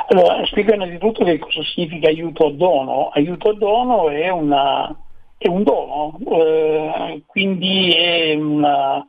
Allora, 0.09 0.47
spiego 0.47 0.75
innanzitutto 0.75 1.25
che 1.25 1.39
cosa 1.39 1.63
significa 1.63 2.09
aiuto 2.09 2.47
a 2.47 2.53
dono. 2.53 3.09
Aiuto 3.11 3.51
a 3.51 3.55
dono 3.55 4.09
è, 4.09 4.29
una, 4.31 4.95
è 5.37 5.49
un 5.49 5.63
dono, 5.63 6.19
eh, 6.31 7.23
quindi 7.27 7.93
è 7.93 8.35
una, 8.35 9.07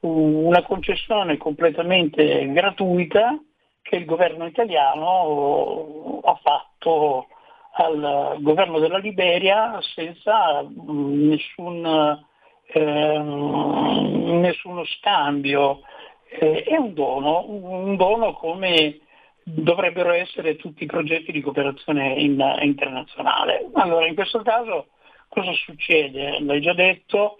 una 0.00 0.62
concessione 0.62 1.36
completamente 1.36 2.50
gratuita 2.52 3.38
che 3.82 3.96
il 3.96 4.04
governo 4.04 4.46
italiano 4.46 6.20
ha 6.22 6.38
fatto 6.42 7.26
al 7.72 8.36
governo 8.40 8.78
della 8.78 8.98
Liberia 8.98 9.78
senza 9.94 10.62
mm, 10.62 11.28
nessun, 11.28 12.24
eh, 12.72 13.18
nessuno 13.18 14.84
scambio. 14.84 15.80
Eh, 16.38 16.62
è 16.62 16.76
un 16.76 16.94
dono, 16.94 17.44
un 17.48 17.96
dono 17.96 18.34
come 18.34 19.00
dovrebbero 19.42 20.12
essere 20.12 20.54
tutti 20.56 20.84
i 20.84 20.86
progetti 20.86 21.32
di 21.32 21.40
cooperazione 21.40 22.12
in, 22.14 22.40
internazionale. 22.62 23.68
Allora, 23.74 24.06
in 24.06 24.14
questo 24.14 24.40
caso 24.42 24.90
cosa 25.28 25.50
succede? 25.52 26.38
L'hai 26.40 26.60
già 26.60 26.72
detto, 26.72 27.38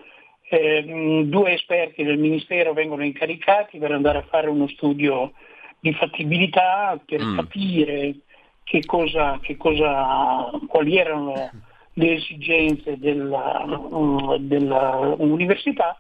eh, 0.49 1.23
due 1.27 1.53
esperti 1.53 2.03
del 2.03 2.19
Ministero 2.19 2.73
vengono 2.73 3.05
incaricati 3.05 3.79
per 3.79 3.93
andare 3.93 4.19
a 4.19 4.27
fare 4.29 4.49
uno 4.49 4.67
studio 4.69 5.35
di 5.79 5.93
fattibilità 5.95 7.01
per 7.05 7.23
mm. 7.23 7.37
capire 7.37 8.17
che 8.65 8.85
cosa, 8.85 9.39
che 9.41 9.57
cosa, 9.57 10.51
quali 10.67 10.99
erano 10.99 11.51
le 11.95 12.15
esigenze 12.15 12.99
dell'università 12.99 15.99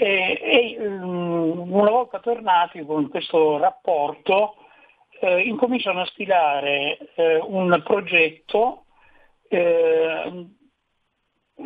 e, 0.00 0.40
e 0.42 0.76
mm, 0.80 1.72
una 1.72 1.90
volta 1.90 2.20
tornati 2.20 2.82
con 2.86 3.10
questo 3.10 3.58
rapporto 3.58 4.56
eh, 5.20 5.42
incominciano 5.42 6.00
a 6.00 6.06
stilare 6.06 6.96
eh, 7.14 7.36
un 7.36 7.82
progetto 7.84 8.86
eh, 9.48 10.46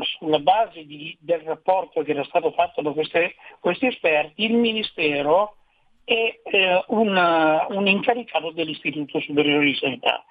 sulla 0.01 0.41
base 0.41 0.85
di, 0.85 1.17
del 1.21 1.43
rapporto 1.43 2.03
che 2.03 2.11
era 2.11 2.25
stato 2.25 2.51
fatto 2.51 2.83
da 2.83 2.91
queste, 2.91 3.37
questi 3.61 3.87
esperti, 3.87 4.45
il 4.45 4.55
Ministero 4.55 5.59
è 6.03 6.41
eh, 6.43 6.85
un, 6.89 7.17
un, 7.69 7.87
incaricato 7.87 8.51
dell'Istituto 8.51 9.21
Superiore 9.21 9.65
di 9.65 9.75
Sanità. 9.77 10.25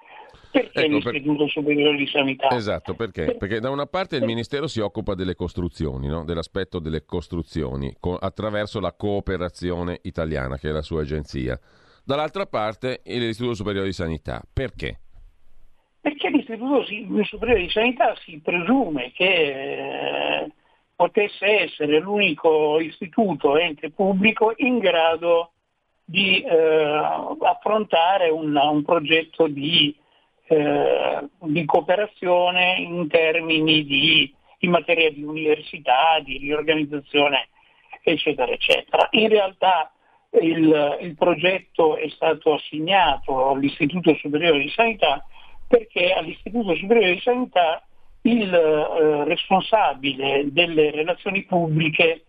Perché 0.54 0.84
ecco, 0.84 0.94
l'Istituto 0.94 1.44
per... 1.44 1.50
Superiore 1.50 1.96
di 1.96 2.06
Sanità? 2.06 2.48
Esatto, 2.50 2.94
perché? 2.94 3.34
Perché 3.34 3.58
da 3.58 3.70
una 3.70 3.86
parte 3.86 4.14
il 4.14 4.24
Ministero 4.24 4.68
si 4.68 4.78
occupa 4.78 5.14
delle 5.14 5.34
costruzioni, 5.34 6.06
no? 6.06 6.22
dell'aspetto 6.24 6.78
delle 6.78 7.04
costruzioni, 7.04 7.96
co- 7.98 8.14
attraverso 8.14 8.78
la 8.78 8.92
cooperazione 8.92 9.98
italiana, 10.02 10.56
che 10.56 10.68
è 10.68 10.72
la 10.72 10.82
sua 10.82 11.00
agenzia. 11.00 11.58
Dall'altra 12.04 12.46
parte 12.46 13.00
l'Istituto 13.04 13.54
Superiore 13.54 13.88
di 13.88 13.92
Sanità. 13.92 14.42
Perché? 14.52 15.00
Perché 16.00 16.28
l'Istituto 16.28 16.84
Superiore 17.24 17.62
di 17.62 17.70
Sanità 17.70 18.14
si 18.24 18.38
presume 18.38 19.10
che 19.12 19.24
eh, 19.24 20.52
potesse 20.94 21.62
essere 21.62 21.98
l'unico 21.98 22.78
istituto, 22.78 23.56
ente 23.56 23.90
pubblico 23.90 24.52
in 24.58 24.78
grado 24.78 25.50
di 26.04 26.40
eh, 26.42 26.56
affrontare 27.40 28.28
un, 28.30 28.54
un 28.54 28.84
progetto 28.84 29.48
di, 29.48 29.96
eh, 30.46 31.28
di, 31.40 31.64
cooperazione 31.64 32.76
in 32.78 33.08
termini 33.08 33.84
di, 33.84 34.34
in 34.58 34.70
materia 34.70 35.10
di 35.10 35.22
università, 35.22 36.20
di 36.22 36.38
riorganizzazione, 36.38 37.48
eccetera, 38.02 38.52
eccetera. 38.52 39.08
In 39.12 39.28
realtà 39.28 39.92
il, 40.40 40.98
il 41.00 41.14
progetto 41.14 41.96
è 41.96 42.08
stato 42.10 42.54
assegnato 42.54 43.50
all'Istituto 43.50 44.14
Superiore 44.16 44.58
di 44.58 44.70
Sanità 44.70 45.24
perché 45.66 46.12
all'Istituto 46.12 46.74
Superiore 46.74 47.14
di 47.14 47.20
Sanità 47.20 47.82
il 48.22 48.52
eh, 48.52 49.24
responsabile 49.24 50.46
delle 50.50 50.90
relazioni 50.90 51.44
pubbliche 51.44 52.24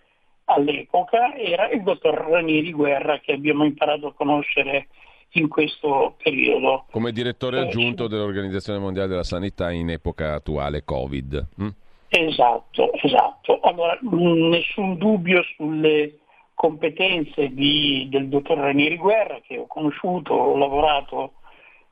all'epoca 0.46 1.36
era 1.36 1.70
il 1.70 1.82
dottor 1.84 2.14
Ranieri 2.14 2.72
Guerra 2.72 3.20
che 3.20 3.34
abbiamo 3.34 3.66
imparato 3.66 4.08
a 4.08 4.14
conoscere 4.14 4.88
in 5.32 5.48
questo 5.48 6.16
periodo. 6.22 6.86
Come 6.92 7.12
direttore 7.12 7.60
eh, 7.60 7.62
aggiunto 7.62 8.08
dell'Organizzazione 8.08 8.80
Mondiale 8.80 9.08
della 9.10 9.24
Sanità 9.24 9.72
in 9.72 9.90
epoca 9.90 10.34
attuale 10.34 10.84
Covid. 10.84 11.48
Mm? 11.62 11.68
Esatto, 12.08 12.94
esatto. 12.94 13.60
Allora, 13.62 13.98
nessun 14.02 14.98
dubbio 14.98 15.44
sulle 15.56 16.20
competenze 16.54 17.50
di, 17.50 18.08
del 18.10 18.30
dottor 18.30 18.58
Ranieri 18.58 18.98
Guerra 18.98 19.40
che 19.46 19.58
ho 19.58 19.68
conosciuto, 19.68 20.34
ho 20.34 20.58
lavorato 20.58 21.34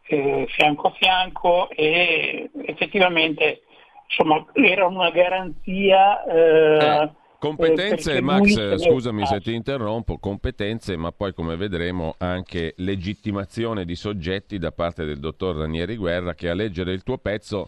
eh, 0.07 0.45
fianco 0.49 0.87
a 0.87 0.91
fianco 0.91 1.69
e 1.69 2.49
effettivamente 2.65 3.63
insomma, 4.07 4.45
era 4.53 4.85
una 4.85 5.09
garanzia. 5.11 6.23
Eh, 6.23 6.77
eh 6.77 7.21
competenze, 7.43 8.21
Max, 8.21 8.77
scusami 8.77 9.25
se 9.25 9.41
ti 9.41 9.53
interrompo, 9.53 10.17
competenze, 10.17 10.95
ma 10.95 11.11
poi 11.11 11.33
come 11.33 11.57
vedremo 11.57 12.15
anche 12.19 12.73
legittimazione 12.77 13.83
di 13.83 13.95
soggetti 13.95 14.57
da 14.57 14.71
parte 14.71 15.03
del 15.03 15.19
dottor 15.19 15.57
Ranieri 15.57 15.97
Guerra 15.97 16.35
che 16.35 16.47
a 16.47 16.53
leggere 16.53 16.93
il 16.93 17.03
tuo 17.03 17.17
pezzo 17.17 17.67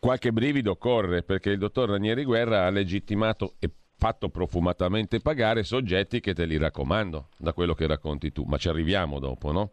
qualche 0.00 0.32
brivido 0.32 0.74
corre 0.76 1.22
perché 1.22 1.50
il 1.50 1.58
dottor 1.58 1.90
Ranieri 1.90 2.24
Guerra 2.24 2.66
ha 2.66 2.70
legittimato 2.70 3.54
e 3.60 3.70
fatto 3.96 4.28
profumatamente 4.28 5.20
pagare 5.20 5.62
soggetti 5.62 6.18
che 6.18 6.34
te 6.34 6.44
li 6.44 6.58
raccomando 6.58 7.28
da 7.38 7.52
quello 7.52 7.74
che 7.74 7.86
racconti 7.86 8.32
tu, 8.32 8.42
ma 8.44 8.56
ci 8.56 8.68
arriviamo 8.68 9.20
dopo, 9.20 9.52
no? 9.52 9.70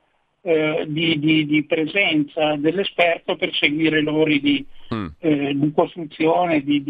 eh, 0.42 0.86
di, 0.88 1.20
di- 1.20 1.46
di 1.46 1.64
presenza 1.66 2.56
dell'esperto 2.56 3.36
per 3.36 3.54
seguire 3.54 4.00
i 4.00 4.04
lavori 4.04 4.40
di, 4.40 4.66
Mm. 4.94 5.08
eh, 5.20 5.52
di 5.54 5.72
costruzione, 5.74 6.64
di, 6.64 6.82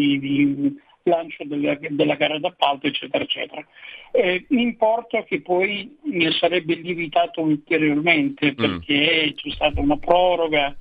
lancio 1.02 1.44
della, 1.46 1.76
della 1.90 2.14
gara 2.14 2.38
d'appalto, 2.38 2.86
eccetera, 2.86 3.24
eccetera. 3.24 3.66
Eh, 4.12 4.46
importo 4.50 5.24
che 5.24 5.42
poi 5.42 5.98
ne 6.04 6.30
sarebbe 6.34 6.76
lievitato 6.76 7.42
ulteriormente 7.42 8.54
perché 8.54 9.34
c'è 9.36 9.50
stata 9.50 9.82
una 9.82 9.98
proroga, 9.98 10.76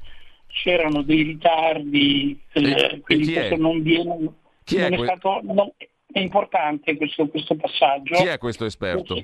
c'erano 0.48 1.00
dei 1.00 1.22
ritardi, 1.22 2.38
eh, 2.52 3.00
quindi 3.00 3.24
chi 3.28 3.32
è? 3.32 3.36
questo 3.36 3.56
non 3.56 3.80
viene... 3.82 4.32
Chi 4.64 4.76
è 4.76 4.82
non 4.82 4.92
è, 4.92 4.96
que- 4.96 5.06
stato, 5.06 5.40
non- 5.42 5.72
è 6.16 6.20
importante 6.20 6.96
questo, 6.96 7.28
questo 7.28 7.56
passaggio. 7.56 8.14
Chi 8.14 8.24
è 8.24 8.38
questo 8.38 8.64
esperto? 8.64 9.22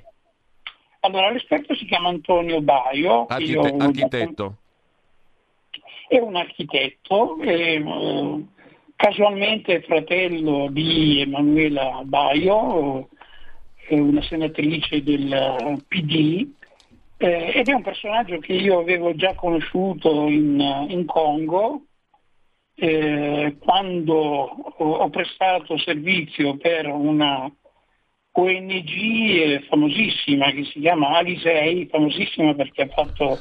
Allora, 1.01 1.31
l'esperto 1.31 1.75
si 1.75 1.87
chiama 1.87 2.11
Antonio 2.11 2.61
Baio, 2.61 3.25
Archite- 3.27 3.75
architetto. 3.79 4.57
è 6.07 6.19
un 6.19 6.37
architetto, 6.37 7.41
è, 7.41 7.49
eh, 7.49 8.45
casualmente 8.95 9.81
fratello 9.81 10.69
di 10.71 11.23
Emanuela 11.23 12.03
Baio, 12.05 13.09
è 13.89 13.99
una 13.99 14.23
senatrice 14.23 15.03
del 15.03 15.33
eh, 15.33 15.77
PD, 15.89 16.47
eh, 17.17 17.53
ed 17.55 17.69
è 17.69 17.73
un 17.73 17.83
personaggio 17.83 18.39
che 18.39 18.53
io 18.53 18.81
avevo 18.81 19.15
già 19.15 19.35
conosciuto 19.35 20.29
in, 20.29 20.61
in 20.89 21.07
Congo, 21.07 21.87
eh, 22.83 23.59
quando 23.61 24.15
ho, 24.17 25.09
prestato 25.09 25.79
servizio 25.79 26.57
per 26.57 26.89
una 26.89 27.49
ONG 28.33 28.91
eh, 28.91 29.65
famosissima 29.69 30.51
che 30.51 30.65
si 30.65 30.81
chiama 30.81 31.17
Alisei, 31.17 31.87
famosissima 31.87 32.55
perché 32.55 32.83
ha 32.83 32.89
fatto 32.89 33.39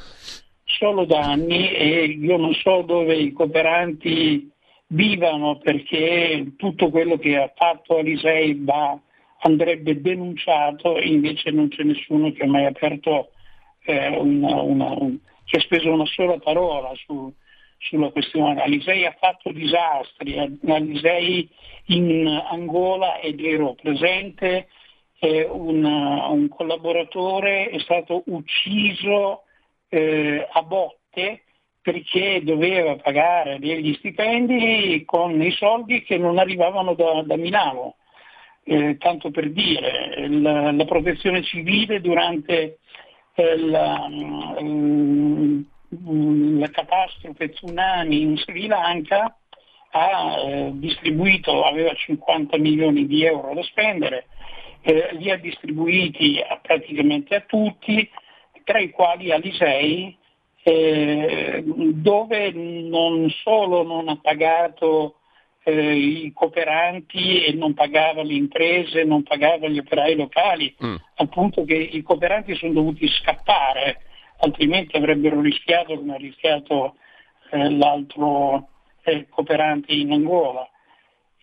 solo 0.64 1.06
danni 1.06 1.72
e 1.72 2.04
io 2.04 2.38
non 2.38 2.54
so 2.54 2.84
dove 2.84 3.16
i 3.16 3.32
cooperanti 3.32 4.48
vivano 4.90 5.58
perché 5.58 6.54
tutto 6.56 6.92
quello 6.92 7.18
che 7.18 7.36
ha 7.38 7.52
fatto 7.56 7.98
Alisei 7.98 8.64
va, 8.64 8.96
andrebbe 9.40 10.00
denunciato 10.02 10.98
e 10.98 11.08
invece 11.08 11.50
non 11.50 11.68
c'è 11.68 11.82
nessuno 11.82 12.32
che 12.32 12.44
ha 12.44 12.48
mai 12.48 12.66
aperto 12.66 13.32
eh, 13.86 14.08
una, 14.10 14.62
una, 14.62 14.92
un- 15.00 15.18
che 15.46 15.58
ha 15.58 15.62
speso 15.62 15.92
una 15.92 16.06
sola 16.06 16.38
parola 16.38 16.92
su, 16.94 17.34
sulla 17.82 18.10
questione. 18.10 18.62
Alisei 18.62 19.06
ha 19.06 19.16
fatto 19.20 19.52
disastri, 19.52 20.38
Alisei 20.68 21.50
in 21.88 22.28
Angola 22.50 23.20
ed 23.20 23.40
ero 23.40 23.74
presente, 23.74 24.68
eh, 25.20 25.44
un, 25.44 25.84
un 25.84 26.48
collaboratore 26.50 27.70
è 27.70 27.80
stato 27.80 28.24
ucciso 28.28 29.44
eh, 29.90 30.48
a 30.50 30.64
botte 30.64 31.44
perché 31.82 32.42
doveva 32.44 32.96
pagare 32.98 33.60
degli 33.60 33.94
stipendi 33.96 35.04
con 35.06 35.42
i 35.42 35.52
soldi 35.52 36.04
che 36.04 36.18
non 36.18 36.38
arrivavano 36.38 36.94
da, 36.94 37.24
da 37.24 37.36
Milano. 37.36 37.96
Eh, 38.64 38.98
tanto 39.00 39.32
per 39.32 39.52
dire, 39.52 40.28
la, 40.28 40.72
la 40.72 40.86
protezione 40.86 41.42
civile 41.42 42.00
durante 42.00 42.78
eh, 43.34 43.58
la, 43.58 44.08
mm, 44.08 45.62
la 46.60 46.70
catastrofe 46.70 47.50
tsunami 47.50 48.22
in 48.22 48.38
Sri 48.38 48.68
Lanka 48.68 49.36
ha 49.92 50.38
eh, 50.40 50.72
distribuito, 50.76 51.64
aveva 51.66 51.94
50 51.94 52.58
milioni 52.58 53.06
di 53.08 53.26
euro 53.26 53.54
da 53.54 53.62
spendere, 53.64 54.28
eh, 54.82 55.10
li 55.14 55.30
ha 55.30 55.36
distribuiti 55.38 56.40
a- 56.40 56.58
praticamente 56.62 57.36
a 57.36 57.42
tutti, 57.42 58.10
tra 58.64 58.80
i 58.80 58.90
quali 58.90 59.32
Alisei, 59.32 60.16
eh, 60.64 61.64
dove 61.66 62.52
non 62.52 63.30
solo 63.44 63.84
non 63.84 64.08
ha 64.08 64.18
pagato 64.22 65.16
eh, 65.64 65.96
i 65.96 66.32
cooperanti 66.34 67.44
e 67.44 67.54
non 67.54 67.74
pagava 67.74 68.24
le 68.24 68.34
imprese, 68.34 69.04
non 69.04 69.24
pagava 69.24 69.68
gli 69.68 69.78
operai 69.78 70.16
locali, 70.16 70.74
Mm. 70.84 70.96
al 71.16 71.30
punto 71.30 71.64
che 71.66 71.76
i 71.76 72.02
cooperanti 72.02 72.56
sono 72.56 72.74
dovuti 72.74 73.08
scappare, 73.08 74.04
altrimenti 74.42 74.98
avrebbero 74.98 75.42
rischiato 75.42 75.96
come 75.96 76.16
ha 76.16 76.18
rischiato 76.18 76.96
eh, 77.52 77.70
l'altro 77.70 78.70
eh, 79.04 79.28
cooperante 79.30 79.94
in 79.94 80.12
Angola. 80.12 80.68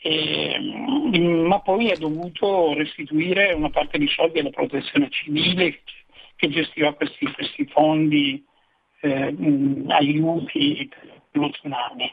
E, 0.01 0.57
mm, 0.59 1.47
ma 1.47 1.61
poi 1.61 1.91
ha 1.91 1.97
dovuto 1.97 2.75
restituire 2.75 3.53
una 3.53 3.71
parte 3.71 3.99
di 3.99 4.07
soldi 4.09 4.39
alla 4.39 4.51
protezione 4.51 5.09
civile 5.11 5.81
che 6.37 6.49
gestiva 6.49 6.95
questi, 6.95 7.27
questi 7.33 7.67
fondi 7.67 8.45
eh, 9.01 9.33
mh, 9.33 9.87
aiuti 9.89 10.89
per 10.89 11.41
lo 11.41 11.51
tsunami. 11.51 12.13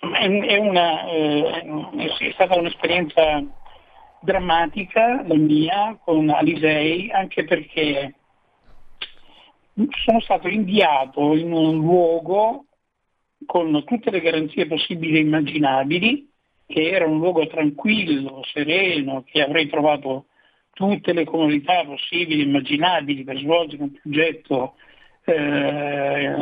È 0.00 0.56
una, 0.58 1.06
eh, 1.06 1.64
è 2.18 2.32
stata 2.32 2.58
un'esperienza 2.58 3.42
drammatica 4.20 5.22
la 5.26 5.34
mia 5.34 5.98
con 6.02 6.28
Alisei 6.30 7.10
anche 7.10 7.44
perché 7.44 8.14
sono 10.04 10.20
stato 10.20 10.48
inviato 10.48 11.34
in 11.34 11.52
un 11.52 11.78
luogo 11.78 12.66
con 13.46 13.82
tutte 13.84 14.10
le 14.10 14.20
garanzie 14.20 14.66
possibili 14.66 15.16
e 15.16 15.20
immaginabili, 15.20 16.30
che 16.66 16.90
era 16.90 17.06
un 17.06 17.18
luogo 17.18 17.46
tranquillo, 17.46 18.42
sereno, 18.44 19.22
che 19.26 19.42
avrei 19.42 19.68
trovato 19.68 20.26
tutte 20.72 21.12
le 21.12 21.24
comodità 21.24 21.84
possibili 21.84 22.40
e 22.40 22.44
immaginabili 22.44 23.24
per 23.24 23.38
svolgere 23.38 23.82
un 23.82 23.92
progetto 23.92 24.74
eh, 25.24 26.34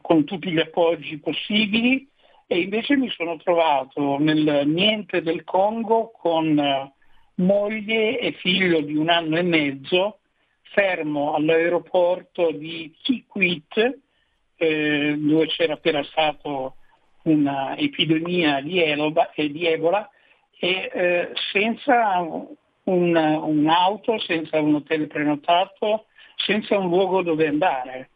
con 0.00 0.24
tutti 0.24 0.50
gli 0.50 0.58
appoggi 0.58 1.18
possibili. 1.18 2.08
E 2.46 2.60
invece 2.60 2.96
mi 2.96 3.10
sono 3.10 3.36
trovato 3.36 4.18
nel 4.18 4.66
niente 4.66 5.20
del 5.20 5.44
Congo 5.44 6.10
con 6.12 6.58
eh, 6.58 6.92
moglie 7.34 8.18
e 8.18 8.32
figlio 8.32 8.80
di 8.80 8.96
un 8.96 9.10
anno 9.10 9.36
e 9.36 9.42
mezzo 9.42 10.20
fermo 10.72 11.34
all'aeroporto 11.34 12.50
di 12.50 12.94
Kikwit 13.02 13.98
eh, 14.56 15.14
dove 15.16 15.46
c'era 15.46 15.74
appena 15.74 16.02
stata 16.04 16.72
un'epidemia 17.22 18.60
di, 18.60 18.82
eh, 18.82 19.50
di 19.50 19.66
Ebola 19.66 20.08
e 20.58 20.90
eh, 20.92 21.30
senza 21.52 22.20
un- 22.84 23.16
un'auto, 23.16 24.18
senza 24.18 24.60
un 24.60 24.76
hotel 24.76 25.06
prenotato, 25.06 26.06
senza 26.36 26.78
un 26.78 26.88
luogo 26.88 27.22
dove 27.22 27.46
andare. 27.46 28.10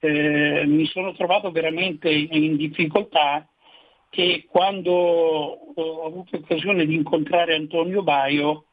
Eh, 0.00 0.64
mi 0.66 0.86
sono 0.86 1.12
trovato 1.14 1.50
veramente 1.50 2.10
in 2.10 2.56
difficoltà 2.56 3.46
e 4.10 4.46
quando 4.48 4.92
ho 4.92 6.06
avuto 6.06 6.36
occasione 6.36 6.86
di 6.86 6.94
incontrare 6.94 7.54
Antonio 7.54 8.02
Baio 8.02 8.64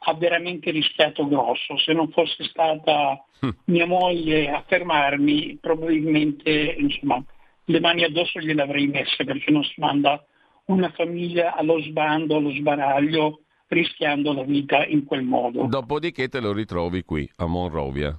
ha 0.00 0.14
veramente 0.14 0.70
rischiato 0.70 1.26
grosso. 1.26 1.76
Se 1.78 1.92
non 1.92 2.08
fosse 2.10 2.44
stata 2.44 3.24
mia 3.64 3.86
moglie 3.86 4.50
a 4.50 4.62
fermarmi, 4.66 5.58
probabilmente 5.60 6.50
insomma, 6.78 7.22
le 7.64 7.80
mani 7.80 8.04
addosso 8.04 8.40
gliele 8.40 8.62
avrei 8.62 8.86
messe 8.86 9.24
perché 9.24 9.50
non 9.50 9.62
si 9.62 9.74
manda 9.80 10.24
una 10.66 10.90
famiglia 10.90 11.54
allo 11.54 11.80
sbando, 11.80 12.36
allo 12.36 12.50
sbaraglio, 12.50 13.40
rischiando 13.68 14.32
la 14.32 14.42
vita 14.42 14.84
in 14.84 15.04
quel 15.04 15.22
modo. 15.22 15.66
Dopodiché 15.66 16.28
te 16.28 16.40
lo 16.40 16.52
ritrovi 16.52 17.02
qui, 17.02 17.28
a 17.36 17.46
Monrovia. 17.46 18.18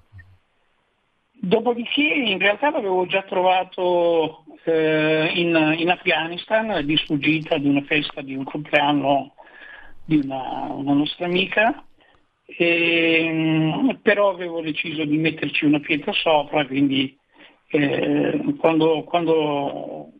Dopodiché 1.41 2.01
in 2.01 2.37
realtà 2.37 2.69
l'avevo 2.69 3.05
già 3.05 3.23
trovato 3.23 4.43
eh, 4.65 5.31
in, 5.35 5.75
in 5.77 5.89
Afghanistan 5.89 6.85
di 6.85 6.97
sfuggita 6.97 7.55
ad 7.55 7.65
una 7.65 7.81
festa 7.83 8.21
di 8.21 8.35
un 8.35 8.43
compleanno 8.43 9.33
di 10.09 10.17
una, 10.23 10.71
una 10.71 10.93
nostra 10.93 11.25
amica, 11.25 11.85
e, 12.45 13.99
però 14.01 14.29
avevo 14.29 14.61
deciso 14.61 15.05
di 15.05 15.17
metterci 15.17 15.65
una 15.65 15.79
pietra 15.79 16.11
sopra, 16.13 16.65
quindi 16.65 17.15
eh, 17.67 18.55
quando, 18.57 19.03
quando 19.03 20.13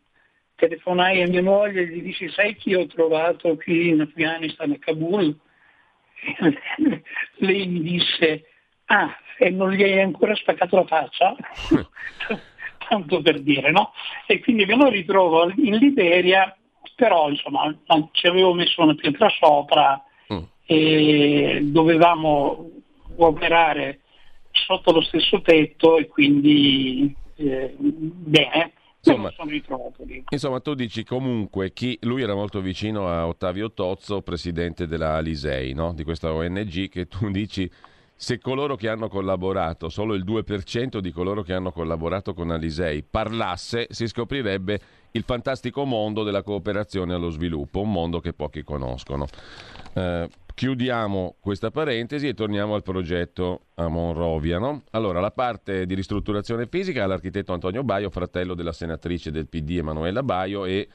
telefonai 0.56 1.24
a 1.24 1.28
mia 1.28 1.42
moglie 1.42 1.88
gli 1.88 2.04
dissi 2.04 2.30
sai 2.30 2.56
chi 2.56 2.76
ho 2.76 2.86
trovato 2.86 3.56
qui 3.56 3.90
in 3.90 4.02
Afghanistan 4.02 4.72
a 4.72 4.78
Kabul? 4.78 5.36
Lei 7.38 7.68
mi 7.68 7.82
disse 7.82 8.44
Ah, 8.92 9.16
e 9.38 9.50
non 9.52 9.72
gli 9.72 9.84
hai 9.84 10.02
ancora 10.02 10.36
spaccato 10.36 10.76
la 10.76 10.86
faccia? 10.86 11.36
Tanto 12.90 13.22
per 13.22 13.42
dire, 13.42 13.72
no? 13.72 13.94
E 14.26 14.40
quindi 14.40 14.66
me 14.66 14.76
lo 14.76 14.90
ritrovo 14.90 15.52
in 15.58 15.76
Liberia, 15.76 16.56
però 16.96 17.30
insomma 17.30 17.76
ci 18.12 18.28
avevo 18.28 18.54
messo 18.54 18.82
una 18.82 18.96
pietra 18.96 19.30
sopra 19.30 20.04
mm. 20.34 20.44
e 20.66 21.60
dovevamo 21.64 22.70
operare 23.18 24.00
sotto 24.52 24.92
lo 24.92 25.02
stesso 25.02 25.42
tetto 25.42 25.98
e 25.98 26.08
quindi 26.08 27.16
eh, 27.36 27.76
bene. 27.78 28.74
Insomma, 29.02 29.32
insomma, 30.30 30.60
tu 30.60 30.74
dici 30.74 31.06
comunque 31.06 31.72
chi 31.72 31.98
lui 32.02 32.22
era 32.22 32.36
molto 32.36 32.60
vicino 32.60 33.08
a 33.08 33.28
Ottavio 33.28 33.72
Tozzo, 33.72 34.22
presidente 34.22 34.88
della 34.88 35.16
Alisei, 35.16 35.74
no? 35.74 35.94
di 35.94 36.04
questa 36.04 36.34
ONG, 36.34 36.90
che 36.90 37.08
tu 37.08 37.30
dici 37.32 37.70
se 38.22 38.38
coloro 38.38 38.76
che 38.76 38.90
hanno 38.90 39.08
collaborato, 39.08 39.88
solo 39.88 40.14
il 40.14 40.26
2% 40.26 40.98
di 40.98 41.10
coloro 41.14 41.42
che 41.42 41.54
hanno 41.54 41.72
collaborato 41.72 42.34
con 42.34 42.52
Alisei 42.52 43.02
parlasse, 43.02 43.88
si 43.92 44.08
scoprirebbe 44.08 44.80
il 45.12 45.24
fantastico 45.24 45.86
mondo 45.86 46.24
della 46.24 46.44
cooperazione 46.44 47.14
allo 47.14 47.30
sviluppo, 47.30 47.80
un 47.80 47.94
mondo 47.94 48.20
che 48.20 48.34
pochi 48.34 48.62
conoscono. 48.62 49.26
Eh, 49.94 50.28
Chiudiamo 50.60 51.38
questa 51.40 51.72
parentesi 51.72 52.28
e 52.28 52.34
torniamo 52.34 52.76
al 52.76 52.84
progetto 52.84 53.68
a 53.76 53.88
Monrovia. 53.88 54.60
No? 54.60 54.84
Allora, 54.92 55.22
la 55.22 55.32
parte 55.32 55.86
di 55.86 55.96
ristrutturazione 55.96 56.68
fisica 56.68 57.08
l'architetto 57.08 57.54
Antonio 57.54 57.82
Baio, 57.86 58.10
fratello 58.10 58.56
della 58.56 58.74
senatrice 58.74 59.32
del 59.32 59.48
PD 59.48 59.78
Emanuela 59.78 60.22
Baio 60.22 60.66
e 60.66 60.90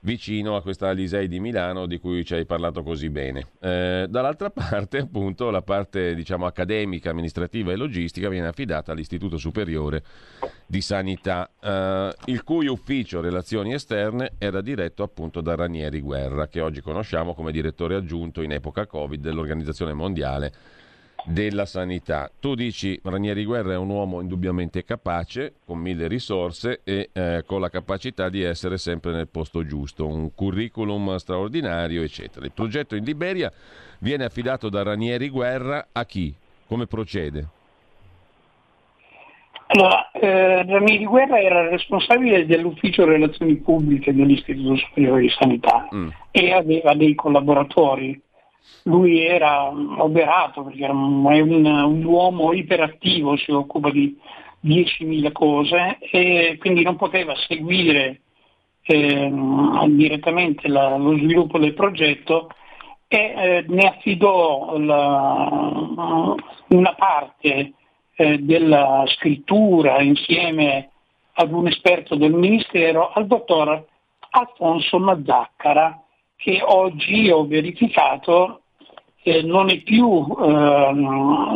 vicino 0.00 0.56
a 0.56 0.62
questa 0.62 0.88
Alisei 0.88 1.28
di 1.28 1.40
Milano 1.40 1.86
di 1.86 1.98
cui 1.98 2.24
ci 2.24 2.34
hai 2.34 2.44
parlato 2.44 2.82
così 2.82 3.08
bene. 3.10 3.46
Eh, 3.60 4.06
dall'altra 4.08 4.50
parte, 4.50 4.98
appunto, 4.98 5.50
la 5.50 5.62
parte 5.62 6.14
diciamo, 6.14 6.46
accademica, 6.46 7.10
amministrativa 7.10 7.72
e 7.72 7.76
logistica 7.76 8.28
viene 8.28 8.48
affidata 8.48 8.92
all'Istituto 8.92 9.36
Superiore 9.36 10.02
di 10.66 10.80
Sanità, 10.80 11.50
eh, 11.60 12.14
il 12.26 12.42
cui 12.42 12.66
ufficio 12.66 13.20
relazioni 13.20 13.72
esterne 13.72 14.32
era 14.38 14.60
diretto 14.60 15.02
appunto 15.02 15.40
da 15.40 15.54
Ranieri 15.54 16.00
Guerra, 16.00 16.48
che 16.48 16.60
oggi 16.60 16.80
conosciamo 16.80 17.34
come 17.34 17.52
direttore 17.52 17.94
aggiunto 17.94 18.42
in 18.42 18.52
epoca 18.52 18.86
Covid 18.86 19.20
dell'Organizzazione 19.20 19.92
Mondiale 19.92 20.52
della 21.26 21.66
sanità. 21.66 22.30
Tu 22.38 22.54
dici 22.54 22.98
Ranieri 23.02 23.44
Guerra 23.44 23.72
è 23.72 23.76
un 23.76 23.88
uomo 23.88 24.20
indubbiamente 24.20 24.84
capace, 24.84 25.54
con 25.64 25.78
mille 25.78 26.06
risorse 26.06 26.80
e 26.84 27.10
eh, 27.12 27.42
con 27.44 27.60
la 27.60 27.68
capacità 27.68 28.28
di 28.28 28.42
essere 28.42 28.78
sempre 28.78 29.12
nel 29.12 29.28
posto 29.28 29.66
giusto, 29.66 30.06
un 30.06 30.32
curriculum 30.34 31.16
straordinario, 31.16 32.02
eccetera. 32.02 32.46
Il 32.46 32.52
progetto 32.52 32.94
in 32.94 33.04
Liberia 33.04 33.52
viene 33.98 34.24
affidato 34.24 34.68
da 34.68 34.82
Ranieri 34.84 35.28
Guerra 35.28 35.88
a 35.90 36.04
chi? 36.04 36.32
Come 36.66 36.86
procede? 36.86 37.48
Allora, 39.68 40.10
eh, 40.12 40.64
Ranieri 40.64 41.04
Guerra 41.06 41.40
era 41.40 41.68
responsabile 41.68 42.46
dell'ufficio 42.46 43.04
relazioni 43.04 43.56
pubbliche 43.56 44.14
dell'Istituto 44.14 44.76
Superiore 44.76 45.22
di 45.22 45.30
Sanità 45.30 45.88
mm. 45.92 46.08
e 46.30 46.52
aveva 46.52 46.94
dei 46.94 47.16
collaboratori 47.16 48.20
lui 48.84 49.24
era 49.24 49.68
oberato 49.68 50.62
perché 50.62 50.84
era 50.84 50.92
un, 50.92 51.24
un, 51.24 51.66
un 51.66 52.04
uomo 52.04 52.52
iperattivo, 52.52 53.36
si 53.36 53.50
occupa 53.50 53.90
di 53.90 54.16
10.000 54.64 55.32
cose 55.32 55.98
e 56.10 56.56
quindi 56.58 56.82
non 56.82 56.96
poteva 56.96 57.34
seguire 57.46 58.20
eh, 58.82 59.32
direttamente 59.88 60.68
la, 60.68 60.96
lo 60.96 61.16
sviluppo 61.16 61.58
del 61.58 61.74
progetto 61.74 62.48
e 63.08 63.16
eh, 63.18 63.64
ne 63.68 63.88
affidò 63.88 64.76
la, 64.78 66.34
una 66.68 66.94
parte 66.94 67.72
eh, 68.14 68.38
della 68.38 69.04
scrittura 69.06 70.00
insieme 70.00 70.90
ad 71.34 71.52
un 71.52 71.66
esperto 71.66 72.14
del 72.14 72.32
Ministero 72.32 73.10
al 73.12 73.26
dottor 73.26 73.84
Alfonso 74.30 74.98
Mazzaccara 74.98 76.00
che 76.36 76.60
oggi 76.62 77.30
ho 77.30 77.46
verificato 77.46 78.62
eh, 79.22 79.42
non 79.42 79.70
è 79.70 79.80
più 79.80 80.24
eh, 80.40 80.92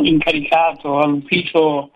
incaricato 0.03 0.99
all'ufficio 0.99 1.91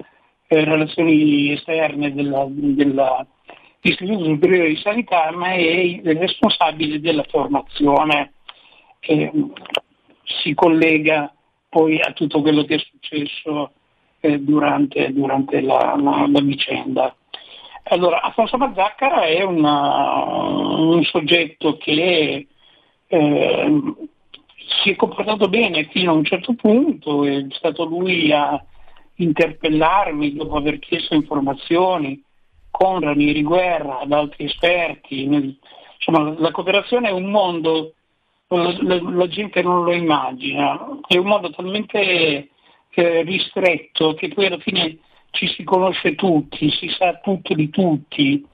eh, 0.47 0.63
relazioni 0.63 1.51
esterne 1.51 2.13
dell'Istituto 2.13 4.23
Superiore 4.23 4.69
di 4.69 4.77
Sanità, 4.77 5.31
ma 5.31 5.51
è 5.51 5.59
il 5.59 6.17
responsabile 6.17 7.01
della 7.01 7.25
formazione 7.27 8.31
che 8.99 9.29
si 10.23 10.53
collega 10.53 11.33
poi 11.67 11.99
a 11.99 12.13
tutto 12.13 12.41
quello 12.41 12.63
che 12.63 12.75
è 12.75 12.79
successo 12.79 13.73
eh, 14.21 14.39
durante, 14.39 15.11
durante 15.11 15.59
la, 15.59 15.97
la, 16.01 16.25
la, 16.25 16.41
vicenda. 16.41 17.13
Allora, 17.83 18.21
Alfonso 18.21 18.57
Mazzaccara 18.57 19.25
è 19.25 19.43
una, 19.43 20.23
un 20.23 21.03
soggetto 21.03 21.75
che 21.77 22.47
eh, 23.07 23.81
si 24.83 24.91
è 24.91 24.95
comportato 24.95 25.47
bene 25.47 25.85
fino 25.85 26.11
a 26.11 26.15
un 26.15 26.23
certo 26.23 26.53
punto, 26.53 27.25
è 27.25 27.45
stato 27.51 27.85
lui 27.85 28.31
a 28.31 28.63
interpellarmi 29.15 30.33
dopo 30.33 30.55
aver 30.55 30.79
chiesto 30.79 31.13
informazioni 31.13 32.21
con 32.69 32.99
Ranieri 32.99 33.43
Guerra, 33.43 33.99
ad 33.99 34.11
altri 34.11 34.45
esperti. 34.45 35.23
Insomma, 35.23 36.35
la 36.37 36.51
cooperazione 36.51 37.09
è 37.09 37.11
un 37.11 37.29
mondo, 37.29 37.93
la, 38.47 38.75
la, 38.81 39.01
la 39.01 39.27
gente 39.27 39.61
non 39.61 39.83
lo 39.83 39.93
immagina, 39.93 40.99
è 41.07 41.17
un 41.17 41.27
mondo 41.27 41.49
talmente 41.51 42.49
eh, 42.89 43.21
ristretto 43.23 44.13
che 44.13 44.29
poi 44.29 44.47
alla 44.47 44.59
fine 44.59 44.97
ci 45.31 45.47
si 45.47 45.63
conosce 45.63 46.15
tutti, 46.15 46.69
si 46.71 46.89
sa 46.89 47.19
tutto 47.19 47.53
di 47.53 47.69
tutti. 47.69 48.45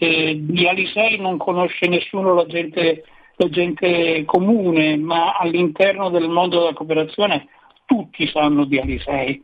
Eh, 0.00 0.38
di 0.40 0.66
Alisei 0.66 1.18
non 1.18 1.38
conosce 1.38 1.88
nessuno 1.88 2.32
la 2.32 2.46
gente 2.46 3.04
la 3.38 3.48
gente 3.48 4.24
comune, 4.24 4.96
ma 4.96 5.36
all'interno 5.36 6.10
del 6.10 6.28
mondo 6.28 6.58
della 6.58 6.72
cooperazione 6.72 7.48
tutti 7.84 8.28
sanno 8.28 8.64
di 8.64 8.78
Alisei. 8.78 9.42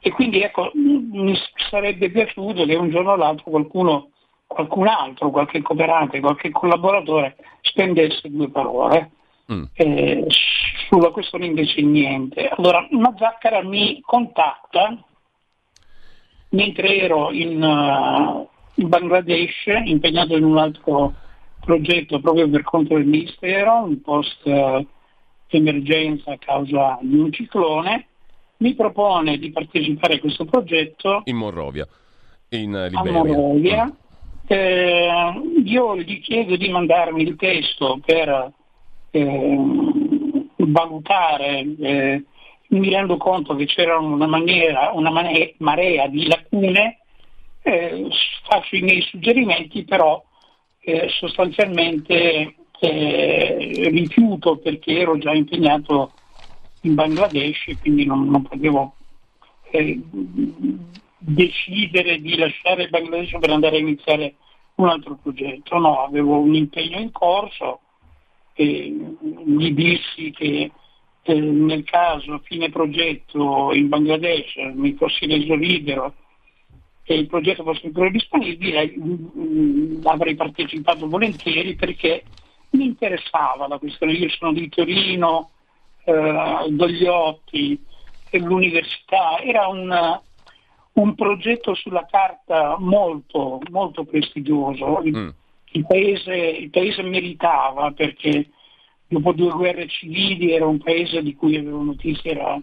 E 0.00 0.10
quindi 0.10 0.42
ecco, 0.42 0.70
mi 0.74 1.34
sarebbe 1.70 2.10
piaciuto 2.10 2.64
che 2.64 2.74
un 2.74 2.90
giorno 2.90 3.12
o 3.12 3.16
l'altro 3.16 3.50
qualcuno, 3.50 4.10
qualcun 4.46 4.86
altro, 4.86 5.30
qualche 5.30 5.62
cooperante, 5.62 6.20
qualche 6.20 6.50
collaboratore 6.50 7.36
spendesse 7.62 8.30
due 8.30 8.50
parole. 8.50 9.10
Mm. 9.52 9.64
Eh, 9.72 10.26
sulla 10.88 11.10
questione 11.10 11.46
invece 11.46 11.80
niente. 11.82 12.48
Allora, 12.48 12.86
Mazzaccara 12.90 13.62
mi 13.62 14.00
contatta 14.02 15.02
mentre 16.50 16.96
ero 16.96 17.30
in, 17.30 17.62
uh, 17.62 18.48
in 18.74 18.88
Bangladesh, 18.88 19.66
impegnato 19.84 20.36
in 20.36 20.44
un 20.44 20.58
altro 20.58 21.14
progetto 21.60 22.20
proprio 22.20 22.48
per 22.48 22.62
conto 22.62 22.94
del 22.94 23.06
Ministero, 23.06 23.84
un 23.84 24.00
post 24.00 24.46
eh, 24.46 24.86
emergenza 25.48 26.32
a 26.32 26.38
causa 26.38 26.98
di 27.02 27.16
un 27.16 27.32
ciclone, 27.32 28.06
mi 28.58 28.74
propone 28.74 29.38
di 29.38 29.50
partecipare 29.50 30.14
a 30.14 30.20
questo 30.20 30.44
progetto 30.44 31.22
in 31.24 31.36
Monrovia, 31.36 31.86
in 32.50 32.88
Liberia. 32.90 33.20
A 33.20 33.24
Monrovia. 33.24 33.96
Eh, 34.46 35.32
io 35.64 35.96
gli 35.96 36.20
chiedo 36.20 36.56
di 36.56 36.68
mandarmi 36.70 37.22
il 37.22 37.36
testo 37.36 38.00
per 38.04 38.52
eh, 39.10 39.58
valutare, 40.56 41.66
eh, 41.78 42.24
mi 42.68 42.90
rendo 42.90 43.16
conto 43.16 43.54
che 43.54 43.66
c'era 43.66 43.98
una, 43.98 44.26
maniera, 44.26 44.90
una 44.92 45.10
marea 45.58 46.06
di 46.08 46.26
lacune, 46.26 46.98
eh, 47.62 48.08
faccio 48.48 48.76
i 48.76 48.82
miei 48.82 49.02
suggerimenti, 49.02 49.84
però 49.84 50.22
eh, 50.90 51.08
sostanzialmente 51.08 52.54
eh, 52.80 53.88
rifiuto 53.90 54.56
perché 54.56 54.98
ero 54.98 55.18
già 55.18 55.32
impegnato 55.32 56.12
in 56.82 56.94
Bangladesh 56.94 57.68
e 57.68 57.78
quindi 57.78 58.06
non, 58.06 58.28
non 58.28 58.42
potevo 58.42 58.94
eh, 59.70 60.00
decidere 61.18 62.20
di 62.20 62.36
lasciare 62.36 62.84
il 62.84 62.88
Bangladesh 62.88 63.38
per 63.38 63.50
andare 63.50 63.76
a 63.76 63.80
iniziare 63.80 64.34
un 64.76 64.88
altro 64.88 65.18
progetto. 65.22 65.78
No, 65.78 66.04
avevo 66.04 66.38
un 66.38 66.54
impegno 66.54 66.98
in 66.98 67.12
corso 67.12 67.80
e 68.54 68.94
gli 69.46 69.72
dissi 69.72 70.30
che 70.32 70.70
eh, 71.22 71.34
nel 71.34 71.84
caso 71.84 72.34
a 72.34 72.40
fine 72.42 72.70
progetto 72.70 73.72
in 73.72 73.88
Bangladesh 73.88 74.56
mi 74.74 74.94
fossi 74.94 75.26
reso 75.26 75.54
libero 75.54 76.14
se 77.10 77.14
il 77.14 77.26
progetto 77.26 77.64
fosse 77.64 77.86
ancora 77.86 78.08
disponibile 78.08 78.94
mm, 78.96 79.26
mm, 79.36 80.00
avrei 80.04 80.36
partecipato 80.36 81.08
volentieri 81.08 81.74
perché 81.74 82.22
mi 82.70 82.84
interessava 82.84 83.66
la 83.66 83.78
questione. 83.78 84.12
Io 84.12 84.28
sono 84.28 84.52
di 84.52 84.68
Torino, 84.68 85.50
eh, 86.04 86.66
Dogliotti, 86.68 87.84
l'università, 88.30 89.40
era 89.40 89.66
un, 89.66 90.20
un, 90.92 91.14
progetto 91.16 91.74
sulla 91.74 92.06
carta 92.08 92.76
molto, 92.78 93.60
molto 93.70 94.04
prestigioso. 94.04 95.00
Il, 95.02 95.16
mm. 95.16 95.28
il, 95.72 95.86
paese, 95.86 96.32
il 96.32 96.70
paese 96.70 97.02
meritava 97.02 97.90
perché 97.90 98.50
dopo 99.08 99.32
due 99.32 99.50
guerre 99.50 99.88
civili 99.88 100.52
era 100.52 100.66
un 100.66 100.78
paese 100.78 101.22
di 101.22 101.34
cui 101.34 101.56
avevo 101.56 101.82
notizie, 101.82 102.30
era 102.30 102.56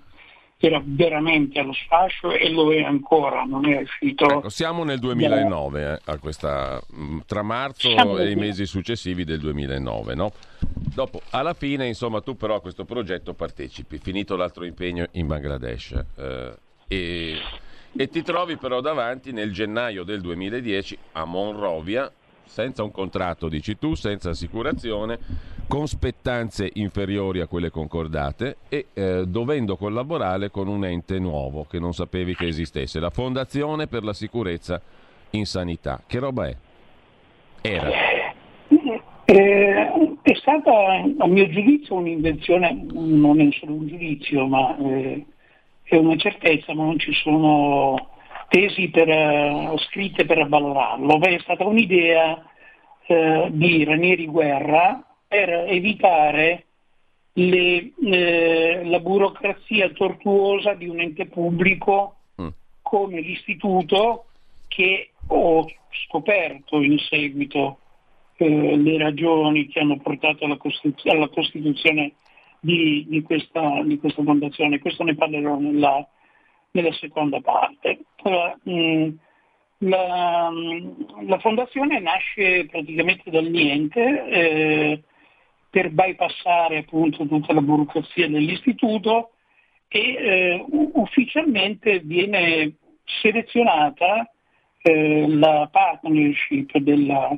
era 0.59 0.81
veramente 0.83 1.59
allo 1.59 1.73
sfascio 1.73 2.31
e 2.31 2.49
lo 2.49 2.73
è 2.73 2.81
ancora, 2.81 3.43
non 3.43 3.65
è 3.67 3.81
uscito. 3.81 4.25
Ecco, 4.25 4.49
siamo 4.49 4.83
nel 4.83 4.97
2009, 4.99 5.93
eh, 5.93 6.11
a 6.11 6.17
questa, 6.17 6.81
mm, 6.95 7.19
tra 7.27 7.43
marzo 7.43 7.89
siamo 7.89 8.17
e 8.17 8.31
i 8.31 8.35
mesi 8.35 8.65
successivi 8.65 9.23
del 9.23 9.39
2009. 9.39 10.15
No? 10.15 10.31
Dopo, 10.59 11.21
alla 11.29 11.53
fine, 11.53 11.85
insomma, 11.85 12.21
tu 12.21 12.35
però 12.35 12.55
a 12.55 12.61
questo 12.61 12.85
progetto 12.85 13.33
partecipi, 13.35 13.99
finito 13.99 14.35
l'altro 14.35 14.65
impegno 14.65 15.05
in 15.11 15.27
Bangladesh. 15.27 16.03
Eh, 16.15 16.53
e, 16.87 17.37
e 17.95 18.09
ti 18.09 18.23
trovi 18.23 18.57
però 18.57 18.81
davanti 18.81 19.31
nel 19.31 19.51
gennaio 19.51 20.03
del 20.03 20.21
2010 20.21 20.97
a 21.13 21.25
Monrovia, 21.25 22.11
senza 22.45 22.81
un 22.81 22.89
contratto, 22.89 23.47
dici 23.47 23.77
tu, 23.77 23.93
senza 23.93 24.31
assicurazione, 24.31 25.19
con 25.67 25.85
spettanze 25.85 26.69
inferiori 26.75 27.41
a 27.41 27.47
quelle 27.47 27.69
concordate 27.69 28.57
e 28.69 28.87
eh, 28.93 29.25
dovendo 29.27 29.75
collaborare 29.75 30.49
con 30.49 30.67
un 30.67 30.85
ente 30.85 31.19
nuovo 31.19 31.65
che 31.69 31.77
non 31.77 31.93
sapevi 31.93 32.35
che 32.35 32.47
esistesse, 32.47 32.99
la 32.99 33.09
Fondazione 33.09 33.87
per 33.87 34.03
la 34.03 34.13
sicurezza 34.13 34.81
in 35.31 35.45
sanità. 35.45 36.01
Che 36.07 36.19
roba 36.19 36.47
è? 36.47 36.55
Era. 37.61 37.89
Eh, 39.25 39.91
è 40.21 40.33
stata, 40.35 40.71
a 41.17 41.27
mio 41.27 41.49
giudizio, 41.49 41.95
un'invenzione, 41.95 42.85
non 42.93 43.41
è 43.41 43.49
solo 43.51 43.73
un 43.73 43.87
giudizio, 43.87 44.47
ma 44.47 44.77
eh, 44.77 45.25
è 45.83 45.95
una 45.97 46.15
certezza, 46.15 46.73
ma 46.73 46.85
non 46.85 46.97
ci 46.97 47.11
sono 47.13 48.11
tesi 48.47 48.89
per, 48.89 49.09
uh, 49.09 49.77
scritte 49.79 50.25
per 50.25 50.39
avvalorarlo. 50.39 51.17
Beh, 51.17 51.35
è 51.35 51.39
stata 51.39 51.65
un'idea 51.65 52.41
uh, 53.07 53.49
di 53.49 53.83
Ranieri 53.83 54.27
Guerra 54.27 55.06
per 55.27 55.49
evitare 55.49 56.65
le, 57.33 57.91
eh, 58.03 58.81
la 58.85 58.99
burocrazia 58.99 59.89
tortuosa 59.89 60.73
di 60.73 60.87
un 60.87 60.99
ente 60.99 61.27
pubblico 61.27 62.15
mm. 62.41 62.47
come 62.81 63.21
l'istituto 63.21 64.25
che 64.67 65.11
ho 65.27 65.65
scoperto 66.07 66.81
in 66.81 66.97
seguito 66.99 67.79
eh, 68.37 68.77
le 68.77 68.97
ragioni 68.97 69.67
che 69.67 69.79
hanno 69.79 69.97
portato 69.97 70.45
alla, 70.45 70.57
Costituz- 70.57 71.05
alla 71.07 71.27
costituzione 71.27 72.13
di, 72.59 73.05
di, 73.07 73.21
questa, 73.21 73.81
di, 73.83 73.97
questa, 73.97 74.23
fondazione. 74.23 74.79
Questo 74.79 75.03
ne 75.03 75.15
parlerò 75.15 75.57
nella, 75.57 76.07
nella 76.71 76.93
seconda 76.93 77.39
parte. 77.41 77.99
Allora, 78.23 78.57
mh, 78.63 78.71
mm, 78.71 79.09
la, 79.79 80.49
la, 81.25 81.39
fondazione 81.39 81.99
nasce 81.99 82.65
praticamente 82.65 83.29
dal 83.29 83.45
niente 83.45 84.25
eh, 84.27 85.03
per 85.77 85.91
bypassare 85.91 86.77
appunto 86.79 87.27
tutta 87.27 87.53
la 87.53 87.61
burocrazia 87.61 88.27
dell'istituto 88.27 89.33
e 89.87 89.99
eh, 89.99 90.65
ufficialmente 90.93 91.99
viene 91.99 92.77
selezionata 93.21 94.27
eh, 94.81 95.27
la 95.27 95.69
partnership 95.71 96.75
della, 96.79 97.29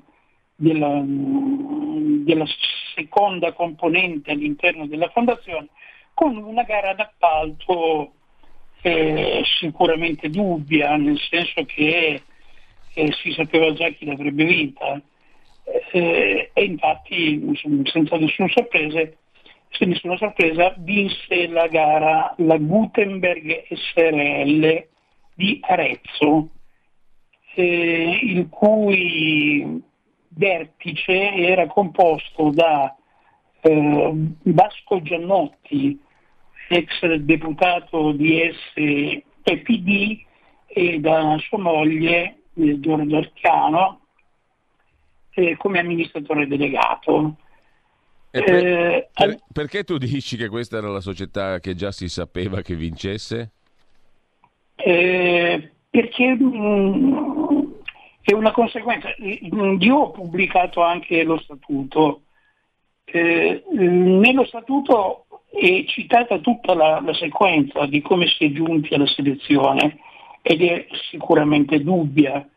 della, 0.55 1.03
della 1.03 2.45
seconda 2.95 3.51
componente 3.51 4.31
all'interno 4.31 4.87
della 4.87 5.09
fondazione 5.09 5.67
con 6.13 6.37
una 6.37 6.63
gara 6.63 6.93
d'appalto 6.93 8.13
eh, 8.83 9.43
sicuramente 9.59 10.29
dubbia, 10.29 10.95
nel 10.95 11.19
senso 11.29 11.65
che 11.65 12.21
eh, 12.93 13.11
si 13.21 13.33
sapeva 13.33 13.73
già 13.73 13.89
chi 13.89 14.05
l'avrebbe 14.05 14.45
vinta. 14.45 15.01
Eh, 15.91 16.49
e 16.53 16.63
infatti, 16.63 17.41
senza 17.85 18.17
nessuna 18.17 18.47
sorpresa, 18.49 19.07
nessuna 19.79 20.17
sorpresa, 20.17 20.73
vinse 20.79 21.47
la 21.47 21.67
gara 21.67 22.33
la 22.37 22.57
Gutenberg 22.57 23.65
SRL 23.69 24.87
di 25.35 25.59
Arezzo, 25.61 26.49
eh, 27.55 28.19
il 28.23 28.49
cui 28.49 29.81
vertice 30.29 31.33
era 31.33 31.67
composto 31.67 32.49
da 32.51 32.95
eh, 33.61 34.13
Vasco 34.43 35.01
Giannotti, 35.01 35.99
ex 36.69 37.13
deputato 37.15 38.11
di 38.11 38.41
SPD, 39.43 40.27
e 40.71 40.99
da 40.99 41.35
sua 41.39 41.57
moglie 41.57 42.41
Giorgio 42.53 43.17
Arcano 43.17 43.99
eh, 45.33 45.57
come 45.57 45.79
amministratore 45.79 46.47
delegato. 46.47 47.35
Per, 48.31 48.43
eh, 48.43 49.09
per, 49.11 49.37
perché 49.51 49.83
tu 49.83 49.97
dici 49.97 50.37
che 50.37 50.49
questa 50.49 50.77
era 50.77 50.89
la 50.89 51.01
società 51.01 51.59
che 51.59 51.73
già 51.73 51.91
si 51.91 52.07
sapeva 52.07 52.61
che 52.61 52.75
vincesse? 52.75 53.51
Eh, 54.75 55.71
perché 55.89 56.35
mh, 56.35 56.43
mm, 56.43 57.63
è 58.21 58.33
una 58.33 58.51
conseguenza. 58.51 59.09
Io 59.17 59.95
ho 59.95 60.11
pubblicato 60.11 60.81
anche 60.83 61.23
lo 61.23 61.39
statuto. 61.39 62.21
Eh, 63.05 63.63
nello 63.71 64.45
statuto 64.45 65.25
è 65.49 65.83
citata 65.87 66.37
tutta 66.37 66.75
la, 66.75 67.01
la, 67.03 67.13
sequenza 67.15 67.87
di 67.87 68.01
come 68.01 68.27
si 68.27 68.45
è 68.45 68.51
giunti 68.51 68.93
alla 68.93 69.07
selezione 69.07 69.97
ed 70.43 70.61
è 70.61 70.85
sicuramente 71.09 71.81
dubbia, 71.81 72.47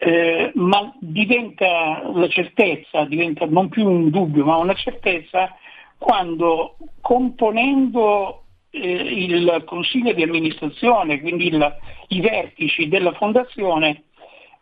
eh, 0.00 0.52
ma 0.54 0.94
diventa 1.00 2.08
la 2.08 2.28
certezza, 2.28 3.04
diventa 3.04 3.46
non 3.46 3.68
più 3.68 3.84
un 3.84 4.10
dubbio, 4.10 4.44
ma 4.44 4.56
una 4.56 4.74
certezza 4.74 5.54
quando 5.98 6.76
componendo 7.00 8.44
eh, 8.70 8.80
il 8.80 9.64
consiglio 9.66 10.12
di 10.12 10.22
amministrazione, 10.22 11.20
quindi 11.20 11.48
il, 11.48 11.76
i 12.08 12.20
vertici 12.20 12.88
della 12.88 13.12
fondazione, 13.14 14.04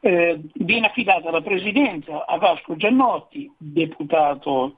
eh, 0.00 0.40
viene 0.54 0.86
affidata 0.86 1.30
la 1.30 1.42
presidenza 1.42 2.24
a 2.24 2.38
Vasco 2.38 2.76
Giannotti, 2.76 3.52
deputato 3.58 4.76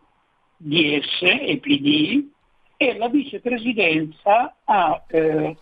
DS 0.57 1.23
e 1.23 1.59
PD, 1.63 2.27
e 2.77 2.97
la 2.97 3.09
vicepresidenza 3.09 4.57
a 4.65 5.05
eh, 5.07 5.57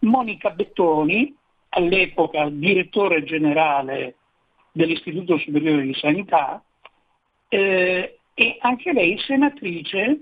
Monica 0.00 0.50
Bettoni, 0.50 1.34
all'epoca 1.70 2.48
direttore 2.48 3.22
generale 3.22 4.14
dell'Istituto 4.72 5.38
Superiore 5.38 5.82
di 5.82 5.94
Sanità, 5.94 6.62
eh, 7.48 8.18
e 8.34 8.56
anche 8.60 8.92
lei 8.92 9.18
senatrice 9.18 10.20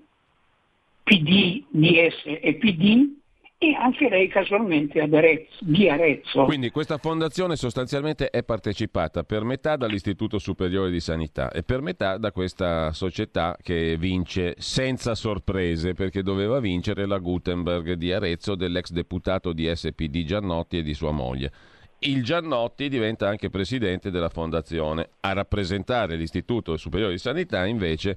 PD, 1.05 1.65
DS 1.71 2.23
e 2.25 2.57
PD 2.57 3.17
e 3.61 3.75
anche 3.75 4.09
lei 4.09 4.29
casualmente 4.29 5.01
Arezzo, 5.01 5.57
di 5.61 5.89
Arezzo. 5.89 6.45
Quindi 6.45 6.71
questa 6.71 6.99
fondazione 6.99 7.57
sostanzialmente 7.57 8.31
è 8.31 8.45
partecipata 8.45 9.25
per 9.25 9.43
metà 9.43 9.77
dall'Istituto 9.77 10.39
Superiore 10.39 10.91
di 10.91 11.01
Sanità 11.01 11.51
e 11.51 11.65
per 11.65 11.81
metà 11.81 12.19
da 12.19 12.31
questa 12.31 12.93
società 12.93 13.57
che 13.61 13.97
vince 13.99 14.55
senza 14.59 15.17
sorprese 15.17 15.95
perché 15.95 16.23
doveva 16.23 16.61
vincere 16.61 17.05
la 17.07 17.19
Gutenberg 17.19 17.95
di 17.95 18.13
Arezzo 18.13 18.55
dell'ex 18.55 18.91
deputato 18.91 19.53
di 19.53 19.69
SPD 19.75 20.25
Giannotti 20.25 20.79
e 20.79 20.83
di 20.83 20.95
sua 20.95 21.11
moglie. 21.11 21.53
Il 22.01 22.23
Giannotti 22.23 22.89
diventa 22.89 23.29
anche 23.29 23.51
presidente 23.51 24.13
della 24.13 24.29
fondazione. 24.29 25.09
A 25.21 25.33
rappresentare 25.33 26.15
l'Istituto 26.15 26.77
Superiore 26.77 27.15
di 27.15 27.19
Sanità 27.19 27.67
invece 27.67 28.17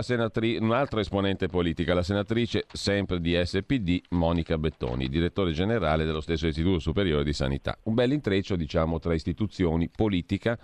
senatri- 0.00 0.56
un'altra 0.56 0.98
esponente 0.98 1.46
politica, 1.46 1.94
la 1.94 2.02
senatrice 2.02 2.64
sempre 2.72 3.20
di 3.20 3.40
SPD, 3.40 4.00
Monica 4.10 4.58
Bettoni, 4.58 5.08
direttore 5.08 5.52
generale 5.52 6.04
dello 6.04 6.20
stesso 6.20 6.48
Istituto 6.48 6.80
Superiore 6.80 7.22
di 7.22 7.32
Sanità. 7.32 7.78
Un 7.84 7.94
bel 7.94 8.10
intreccio, 8.10 8.56
diciamo, 8.56 8.98
tra 8.98 9.14
istituzioni, 9.14 9.88
politica 9.88 10.58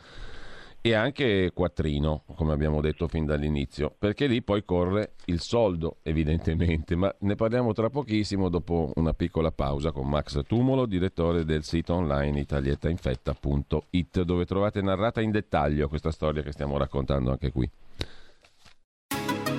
e 0.80 0.94
anche 0.94 1.50
quattrino, 1.52 2.22
come 2.34 2.52
abbiamo 2.52 2.80
detto 2.80 3.08
fin 3.08 3.24
dall'inizio, 3.24 3.94
perché 3.98 4.26
lì 4.26 4.42
poi 4.42 4.64
corre 4.64 5.14
il 5.26 5.40
soldo, 5.40 5.96
evidentemente, 6.02 6.94
ma 6.94 7.14
ne 7.20 7.34
parliamo 7.34 7.72
tra 7.72 7.90
pochissimo 7.90 8.48
dopo 8.48 8.92
una 8.94 9.12
piccola 9.12 9.50
pausa 9.50 9.90
con 9.90 10.08
Max 10.08 10.40
Tumolo, 10.46 10.86
direttore 10.86 11.44
del 11.44 11.64
sito 11.64 11.94
online 11.94 12.40
italietainfetta.it, 12.40 14.22
dove 14.22 14.44
trovate 14.46 14.80
narrata 14.80 15.20
in 15.20 15.30
dettaglio 15.30 15.88
questa 15.88 16.10
storia 16.10 16.42
che 16.42 16.52
stiamo 16.52 16.78
raccontando 16.78 17.30
anche 17.30 17.50
qui. 17.50 17.68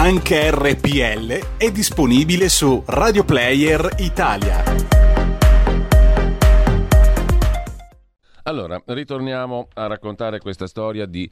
Anche 0.00 0.52
RPL 0.52 1.56
è 1.56 1.72
disponibile 1.72 2.48
su 2.48 2.84
Radio 2.86 3.24
Player 3.24 3.96
Italia. 3.98 4.62
Allora, 8.44 8.80
ritorniamo 8.86 9.66
a 9.74 9.88
raccontare 9.88 10.38
questa 10.38 10.68
storia 10.68 11.04
di 11.04 11.28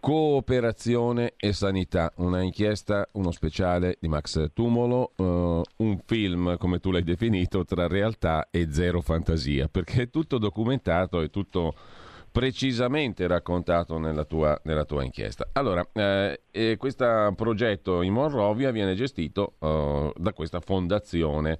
cooperazione 0.00 1.34
e 1.36 1.52
sanità, 1.52 2.12
una 2.16 2.42
inchiesta, 2.42 3.06
uno 3.12 3.30
speciale 3.30 3.98
di 4.00 4.08
Max 4.08 4.50
Tumolo, 4.52 5.12
uh, 5.14 5.62
un 5.76 6.00
film, 6.04 6.56
come 6.58 6.80
tu 6.80 6.90
l'hai 6.90 7.04
definito, 7.04 7.64
tra 7.64 7.86
realtà 7.86 8.48
e 8.50 8.66
zero 8.72 9.00
fantasia, 9.00 9.68
perché 9.68 10.02
è 10.02 10.10
tutto 10.10 10.38
documentato, 10.38 11.20
è 11.20 11.30
tutto 11.30 11.74
precisamente 12.32 13.26
raccontato 13.26 13.98
nella 13.98 14.24
tua, 14.24 14.58
nella 14.64 14.84
tua 14.84 15.04
inchiesta. 15.04 15.50
Allora, 15.52 15.86
eh, 15.92 16.76
questo 16.78 17.32
progetto 17.36 18.00
in 18.00 18.14
Monrovia 18.14 18.70
viene 18.70 18.94
gestito 18.94 19.54
uh, 19.58 20.12
da 20.16 20.32
questa 20.32 20.60
fondazione 20.60 21.58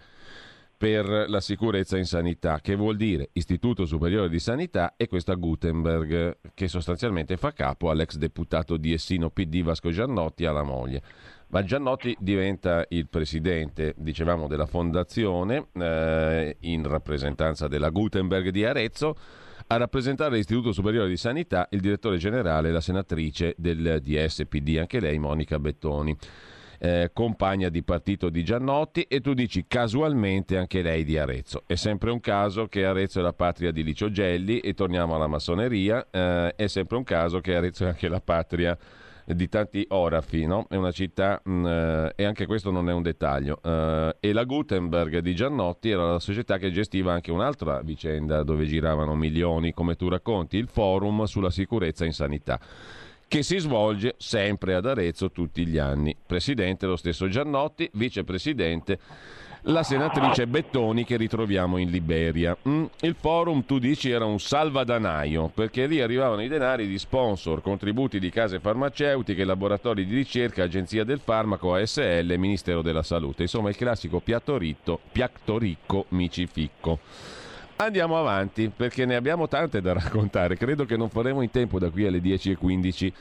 per 0.82 1.06
la 1.28 1.40
sicurezza 1.40 1.96
in 1.96 2.06
sanità, 2.06 2.58
che 2.60 2.74
vuol 2.74 2.96
dire 2.96 3.28
Istituto 3.34 3.84
Superiore 3.84 4.28
di 4.28 4.40
Sanità 4.40 4.94
e 4.96 5.06
questa 5.06 5.34
Gutenberg, 5.34 6.38
che 6.54 6.66
sostanzialmente 6.66 7.36
fa 7.36 7.52
capo 7.52 7.88
all'ex 7.88 8.16
deputato 8.16 8.76
di 8.76 8.92
Essino 8.92 9.30
PD 9.30 9.62
Vasco 9.62 9.90
Giannotti 9.90 10.44
alla 10.44 10.64
moglie. 10.64 11.00
Ma 11.50 11.62
Giannotti 11.62 12.16
diventa 12.18 12.84
il 12.88 13.06
presidente, 13.08 13.94
dicevamo, 13.96 14.48
della 14.48 14.66
fondazione 14.66 15.68
eh, 15.74 16.56
in 16.60 16.88
rappresentanza 16.88 17.68
della 17.68 17.90
Gutenberg 17.90 18.48
di 18.48 18.64
Arezzo. 18.64 19.14
A 19.72 19.78
rappresentare 19.78 20.36
l'Istituto 20.36 20.70
Superiore 20.70 21.08
di 21.08 21.16
Sanità 21.16 21.66
il 21.70 21.80
direttore 21.80 22.18
generale, 22.18 22.70
la 22.70 22.82
senatrice 22.82 23.54
del 23.56 24.00
DSPD, 24.02 24.76
anche 24.76 25.00
lei 25.00 25.18
Monica 25.18 25.58
Bettoni 25.58 26.14
eh, 26.78 27.08
compagna 27.14 27.70
di 27.70 27.82
partito 27.82 28.28
di 28.28 28.44
Giannotti 28.44 29.04
e 29.04 29.22
tu 29.22 29.32
dici 29.32 29.64
casualmente 29.66 30.58
anche 30.58 30.82
lei 30.82 31.04
di 31.04 31.16
Arezzo. 31.16 31.62
È 31.64 31.74
sempre 31.76 32.10
un 32.10 32.20
caso 32.20 32.66
che 32.66 32.84
Arezzo 32.84 33.20
è 33.20 33.22
la 33.22 33.32
patria 33.32 33.70
di 33.70 33.82
Licio 33.82 34.10
Gelli 34.10 34.58
e 34.58 34.74
torniamo 34.74 35.14
alla 35.14 35.26
massoneria, 35.26 36.06
eh, 36.10 36.54
è 36.54 36.66
sempre 36.66 36.98
un 36.98 37.04
caso 37.04 37.40
che 37.40 37.56
Arezzo 37.56 37.84
è 37.84 37.88
anche 37.88 38.08
la 38.08 38.20
patria 38.20 38.76
di 38.76 39.01
tanti 39.48 39.84
orafi, 39.88 40.46
no? 40.46 40.66
è 40.68 40.76
una 40.76 40.90
città 40.90 41.40
mh, 41.42 41.52
mm, 41.52 41.66
eh, 41.66 42.12
e 42.16 42.24
anche 42.24 42.46
questo 42.46 42.70
non 42.70 42.88
è 42.88 42.92
un 42.92 43.02
dettaglio. 43.02 43.58
Uh, 43.62 44.10
e 44.20 44.32
la 44.32 44.44
Gutenberg 44.44 45.18
di 45.18 45.34
Giannotti 45.34 45.90
era 45.90 46.12
la 46.12 46.18
società 46.18 46.58
che 46.58 46.70
gestiva 46.70 47.12
anche 47.12 47.30
un'altra 47.30 47.80
vicenda 47.82 48.42
dove 48.42 48.64
giravano 48.64 49.14
milioni, 49.14 49.72
come 49.72 49.96
tu 49.96 50.08
racconti, 50.08 50.56
il 50.56 50.68
forum 50.68 51.24
sulla 51.24 51.50
sicurezza 51.50 52.04
in 52.04 52.12
sanità 52.12 52.60
che 53.32 53.42
si 53.42 53.56
svolge 53.56 54.14
sempre 54.18 54.74
ad 54.74 54.84
Arezzo 54.84 55.30
tutti 55.30 55.66
gli 55.66 55.78
anni. 55.78 56.14
Presidente 56.26 56.84
lo 56.84 56.96
stesso 56.96 57.28
Giannotti, 57.28 57.88
vicepresidente 57.94 58.98
la 59.66 59.84
senatrice 59.84 60.48
Bettoni 60.48 61.04
che 61.04 61.16
ritroviamo 61.16 61.76
in 61.76 61.88
Liberia. 61.88 62.56
Mm, 62.68 62.84
il 63.00 63.14
forum, 63.18 63.64
tu 63.64 63.78
dici, 63.78 64.10
era 64.10 64.24
un 64.24 64.40
salvadanaio 64.40 65.50
perché 65.54 65.86
lì 65.86 66.00
arrivavano 66.00 66.42
i 66.42 66.48
denari 66.48 66.88
di 66.88 66.98
sponsor, 66.98 67.62
contributi 67.62 68.18
di 68.18 68.30
case 68.30 68.58
farmaceutiche, 68.58 69.44
laboratori 69.44 70.04
di 70.04 70.16
ricerca, 70.16 70.64
agenzia 70.64 71.04
del 71.04 71.20
farmaco, 71.20 71.74
ASL, 71.74 72.34
Ministero 72.38 72.82
della 72.82 73.04
Salute. 73.04 73.42
Insomma, 73.42 73.68
il 73.68 73.76
classico 73.76 74.18
piatto, 74.18 74.58
ritto, 74.58 74.98
piatto 75.12 75.58
ricco, 75.58 76.06
micificco. 76.08 76.98
Andiamo 77.76 78.18
avanti 78.18 78.70
perché 78.74 79.06
ne 79.06 79.14
abbiamo 79.14 79.46
tante 79.46 79.80
da 79.80 79.92
raccontare. 79.92 80.56
Credo 80.56 80.84
che 80.84 80.96
non 80.96 81.08
faremo 81.08 81.40
in 81.40 81.50
tempo 81.50 81.78
da 81.78 81.90
qui 81.90 82.06
alle 82.06 82.18
10.15 82.18 83.12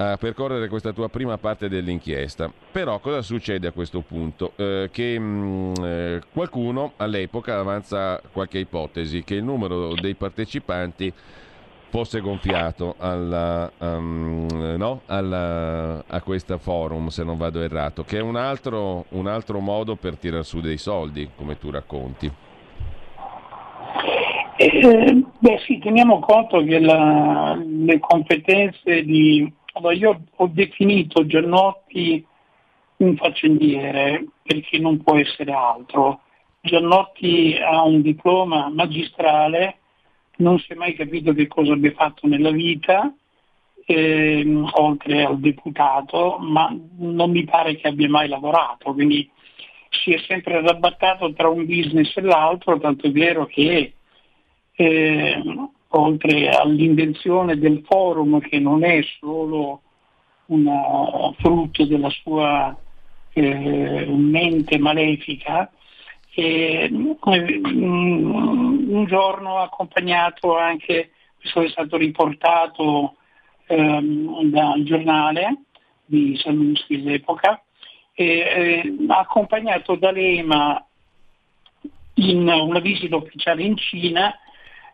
a 0.00 0.16
percorrere 0.16 0.68
questa 0.68 0.92
tua 0.92 1.08
prima 1.10 1.36
parte 1.36 1.68
dell'inchiesta. 1.68 2.50
Però 2.72 2.98
cosa 3.00 3.20
succede 3.20 3.66
a 3.66 3.72
questo 3.72 4.00
punto? 4.00 4.52
Eh, 4.56 4.88
che 4.90 5.18
mh, 5.18 5.22
mm, 5.22 5.74
eh, 5.84 6.20
qualcuno 6.32 6.92
all'epoca 6.96 7.58
avanza 7.58 8.20
qualche 8.32 8.58
ipotesi 8.58 9.22
che 9.22 9.34
il 9.34 9.44
numero 9.44 9.92
dei 9.94 10.14
partecipanti 10.14 11.12
fosse 11.90 12.20
gonfiato 12.20 12.94
alla, 12.98 13.70
um, 13.78 14.46
no? 14.76 15.00
alla, 15.06 16.02
a 16.06 16.22
questo 16.22 16.56
forum, 16.56 17.08
se 17.08 17.24
non 17.24 17.36
vado 17.36 17.60
errato, 17.60 18.04
che 18.04 18.18
è 18.18 18.22
un 18.22 18.36
altro, 18.36 19.04
un 19.10 19.26
altro 19.26 19.58
modo 19.58 19.96
per 19.96 20.16
tirar 20.16 20.44
su 20.44 20.60
dei 20.60 20.78
soldi, 20.78 21.28
come 21.36 21.58
tu 21.58 21.68
racconti. 21.68 22.30
Eh, 24.62 25.24
beh 25.38 25.58
sì, 25.64 25.78
teniamo 25.78 26.20
conto 26.20 26.62
che 26.62 26.78
la, 26.80 27.58
le 27.58 27.98
competenze 27.98 29.02
di... 29.04 29.50
Allora, 29.72 29.94
io 29.94 30.22
ho 30.34 30.46
definito 30.48 31.26
Giannotti 31.26 32.24
un 32.96 33.16
faccendiere 33.16 34.26
perché 34.42 34.78
non 34.78 35.02
può 35.02 35.16
essere 35.16 35.52
altro. 35.52 36.22
Giannotti 36.60 37.56
ha 37.56 37.82
un 37.82 38.02
diploma 38.02 38.68
magistrale, 38.68 39.78
non 40.36 40.58
si 40.58 40.72
è 40.72 40.74
mai 40.74 40.94
capito 40.94 41.32
che 41.32 41.46
cosa 41.46 41.72
abbia 41.72 41.92
fatto 41.92 42.26
nella 42.26 42.50
vita, 42.50 43.14
eh, 43.86 44.44
oltre 44.72 45.24
al 45.24 45.38
deputato, 45.38 46.38
ma 46.38 46.76
non 46.98 47.30
mi 47.30 47.44
pare 47.44 47.76
che 47.76 47.88
abbia 47.88 48.08
mai 48.08 48.28
lavorato, 48.28 48.92
quindi 48.92 49.28
si 49.88 50.12
è 50.12 50.18
sempre 50.18 50.56
arrabattato 50.56 51.32
tra 51.32 51.48
un 51.48 51.64
business 51.64 52.16
e 52.16 52.20
l'altro, 52.20 52.78
tanto 52.78 53.06
è 53.06 53.10
vero 53.10 53.46
che 53.46 53.94
eh, 54.72 55.42
oltre 55.92 56.48
all'invenzione 56.48 57.58
del 57.58 57.82
forum 57.84 58.40
che 58.40 58.58
non 58.58 58.84
è 58.84 59.00
solo 59.18 59.82
una, 60.46 61.32
frutto 61.38 61.84
della 61.86 62.10
sua 62.10 62.76
eh, 63.32 64.06
mente 64.08 64.78
malefica, 64.78 65.70
eh, 66.34 66.88
un 66.90 69.04
giorno 69.06 69.58
ha 69.58 69.64
accompagnato 69.64 70.56
anche, 70.56 71.10
questo 71.40 71.62
è 71.62 71.68
stato 71.68 71.96
riportato 71.96 73.16
ehm, 73.66 74.44
dal 74.44 74.82
giornale 74.82 75.62
di 76.04 76.36
Sallusti 76.36 76.94
all'epoca, 76.94 77.62
eh, 78.14 78.96
ha 79.08 79.18
accompagnato 79.18 79.96
D'Alema 79.96 80.84
in 82.14 82.48
una 82.48 82.80
visita 82.80 83.16
ufficiale 83.16 83.62
in 83.62 83.76
Cina 83.76 84.34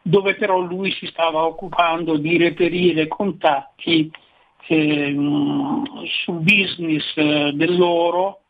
dove 0.06 0.36
però 0.36 0.60
lui 0.60 0.92
si 0.92 1.06
stava 1.06 1.44
occupando 1.44 2.16
di 2.16 2.36
reperire 2.36 3.08
contatti 3.08 4.08
eh, 4.68 5.12
sul 6.22 6.38
business 6.38 7.50
dell'oro 7.50 8.42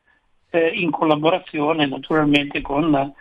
eh, 0.50 0.68
in 0.74 0.90
collaborazione 0.90 1.86
naturalmente 1.86 2.60
con 2.60 3.14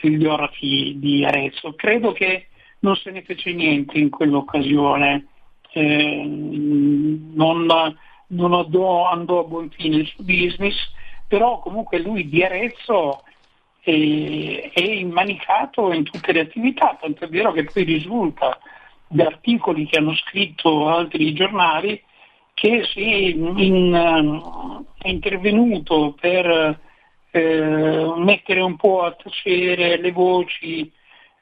gli 0.00 0.24
orafi 0.24 0.96
di 0.98 1.24
Arezzo. 1.24 1.74
Credo 1.74 2.10
che 2.10 2.48
non 2.80 2.96
se 2.96 3.12
ne 3.12 3.22
fece 3.22 3.52
niente 3.52 3.98
in 3.98 4.10
quell'occasione, 4.10 5.26
eh, 5.70 6.24
non, 6.26 7.66
non 8.26 8.52
andò, 8.52 9.08
andò, 9.08 9.40
a 9.40 9.44
buon 9.44 9.70
fine 9.70 9.98
il 9.98 10.06
suo 10.08 10.24
business, 10.24 10.74
però 11.28 11.60
comunque 11.60 12.00
lui 12.00 12.28
di 12.28 12.42
Arezzo 12.42 13.22
e, 13.86 14.70
è 14.74 14.80
immanicato 14.80 15.92
in 15.92 16.02
tutte 16.02 16.32
le 16.32 16.40
attività, 16.40 16.98
tanto 17.00 17.24
è 17.24 17.28
vero 17.28 17.52
che 17.52 17.64
poi 17.64 17.84
risulta 17.84 18.58
da 19.06 19.26
articoli 19.26 19.86
che 19.86 19.98
hanno 19.98 20.16
scritto 20.16 20.88
altri 20.88 21.32
giornali 21.32 22.02
che 22.52 22.82
si 22.92 23.30
in, 23.30 24.84
è 24.98 25.08
intervenuto 25.08 26.16
per 26.18 26.80
eh, 27.30 28.12
mettere 28.16 28.60
un 28.60 28.74
po' 28.76 29.02
a 29.02 29.12
tacere 29.12 29.98
le 29.98 30.10
voci 30.10 30.90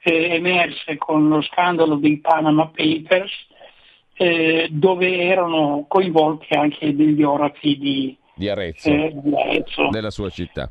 eh, 0.03 0.35
emerse 0.35 0.97
con 0.97 1.27
lo 1.27 1.41
scandalo 1.41 1.95
dei 1.95 2.19
Panama 2.19 2.67
Papers, 2.67 3.31
eh, 4.17 4.67
dove 4.69 5.19
erano 5.21 5.85
coinvolti 5.87 6.53
anche 6.53 6.95
degli 6.95 7.23
orafi 7.23 7.77
di, 7.77 8.17
di 8.35 8.49
Arezzo, 8.49 8.89
eh, 8.89 9.11
di 9.15 9.35
Arezzo. 9.35 9.89
della 9.89 10.11
sua 10.11 10.29
città 10.29 10.69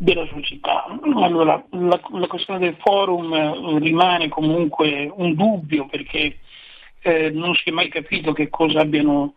della 0.00 0.26
società. 0.28 0.86
Allora, 0.86 1.62
la, 1.72 2.00
la 2.12 2.26
questione 2.26 2.60
del 2.60 2.76
forum 2.78 3.34
eh, 3.34 3.78
rimane 3.80 4.30
comunque 4.30 5.12
un 5.14 5.34
dubbio 5.34 5.86
perché 5.86 6.38
eh, 7.02 7.28
non 7.28 7.54
si 7.54 7.68
è 7.68 7.70
mai 7.70 7.88
capito 7.88 8.32
che 8.32 8.48
cosa 8.48 8.80
abbiano 8.80 9.34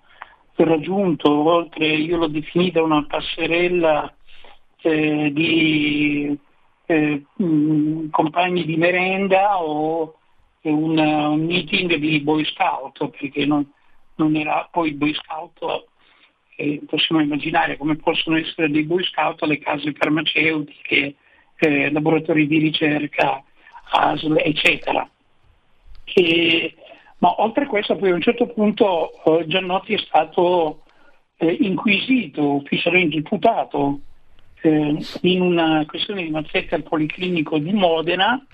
raggiunto, 0.56 1.30
oltre 1.30 1.88
io 1.88 2.16
l'ho 2.16 2.28
definita 2.28 2.82
una 2.82 3.06
passerella 3.06 4.16
eh, 4.84 5.32
di 5.34 6.38
eh, 6.86 7.24
compagni 8.10 8.64
di 8.64 8.78
merenda 8.78 9.62
o 9.62 10.16
un, 10.62 10.98
un, 10.98 11.46
meeting 11.46 11.96
di 11.96 12.22
Boy 12.22 12.46
Scout, 12.46 13.10
perché 13.10 13.46
non, 13.46 13.70
non 14.16 14.34
era 14.38 14.70
poi 14.72 14.94
Boy 14.94 15.14
Scout 15.14 15.60
eh, 16.56 16.82
possiamo 16.88 17.22
immaginare 17.22 17.78
come 17.78 17.96
possono 17.96 18.38
essere 18.38 18.70
dei 18.70 18.84
boy 18.84 19.04
scout 19.04 19.42
alle 19.44 19.60
case 19.60 19.94
farmaceutiche, 19.94 21.16
eh, 21.58 21.92
laboratori 21.92 22.48
di 22.48 22.60
ricerca, 22.60 23.44
ASL, 23.92 24.38
eccetera. 24.38 25.08
E, 26.04 26.76
ma 27.20 27.42
oltre 27.42 27.64
a 27.64 27.68
questo 27.68 27.96
poi 27.96 28.12
a 28.12 28.16
un 28.16 28.22
certo 28.22 28.48
punto 28.48 29.12
eh, 29.24 29.48
Giannotti 29.48 29.94
è 29.94 29.98
stato 30.00 30.84
eh, 31.38 31.58
inquisito, 31.62 32.56
ufficialmente 32.56 33.16
imputato 33.16 34.00
eh, 34.62 34.98
in 35.22 35.42
una 35.42 35.86
questione 35.86 36.24
di 36.24 36.30
mazzetta 36.30 36.76
al 36.76 36.84
Policlinico 36.84 37.58
di 37.58 37.72
Modena 37.72 38.46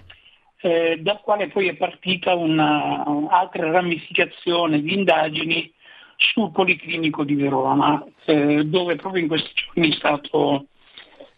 eh, 0.61 0.97
dal 1.01 1.21
quale 1.21 1.47
poi 1.47 1.67
è 1.67 1.75
partita 1.75 2.35
un'altra 2.35 3.71
ramificazione 3.71 4.81
di 4.81 4.93
indagini 4.93 5.71
sul 6.19 6.51
Policlinico 6.51 7.23
di 7.23 7.35
Verona, 7.35 8.03
eh, 8.25 8.65
dove 8.65 8.97
proprio 8.97 9.21
in 9.21 9.29
questi 9.29 9.51
giorni 9.53 9.91
è 9.91 9.95
stato, 9.95 10.65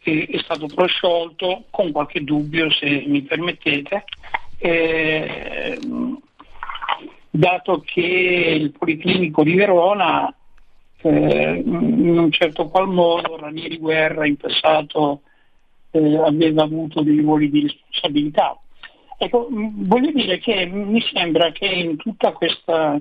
eh, 0.04 0.28
è 0.30 0.38
stato 0.40 0.66
prosciolto, 0.66 1.66
con 1.70 1.92
qualche 1.92 2.24
dubbio 2.24 2.70
se 2.72 3.04
mi 3.06 3.22
permettete, 3.22 4.04
eh, 4.58 5.80
dato 7.30 7.82
che 7.86 8.02
il 8.60 8.72
Policlinico 8.72 9.44
di 9.44 9.54
Verona 9.54 10.34
eh, 11.04 11.64
in 11.64 12.18
un 12.18 12.32
certo 12.32 12.68
qual 12.68 12.88
modo 12.88 13.38
Ranieri 13.38 13.78
Guerra 13.78 14.26
in 14.26 14.38
passato 14.38 15.22
eh, 15.92 16.18
aveva 16.18 16.64
avuto 16.64 17.02
dei 17.02 17.20
ruoli 17.20 17.50
di 17.50 17.62
responsabilità. 17.62 18.60
Ecco, 19.18 19.48
voglio 19.52 20.12
dire 20.12 20.40
che 20.40 20.66
mi 20.66 21.00
sembra 21.14 21.52
che 21.52 21.68
in 21.68 21.96
tutta 21.98 22.32
questa 22.32 23.00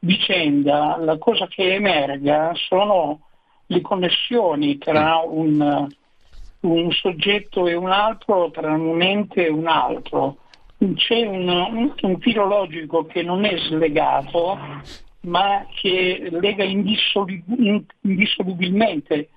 vicenda 0.00 0.96
la 0.98 1.16
cosa 1.18 1.46
che 1.46 1.74
emerga 1.74 2.52
sono 2.54 3.20
le 3.66 3.80
connessioni 3.80 4.78
tra 4.78 5.22
un, 5.24 5.86
un 6.60 6.92
soggetto 6.92 7.66
e 7.66 7.74
un 7.74 7.90
altro, 7.90 8.50
tra 8.50 8.72
un 8.72 9.02
ente 9.02 9.46
e 9.46 9.50
un 9.50 9.66
altro. 9.66 10.38
C'è 10.94 11.26
un, 11.26 11.92
un 12.00 12.20
filologico 12.20 13.06
che 13.06 13.22
non 13.22 13.44
è 13.44 13.56
slegato, 13.56 14.58
ma 15.22 15.66
che 15.74 16.28
lega 16.30 16.62
indissolubilmente 16.64 19.30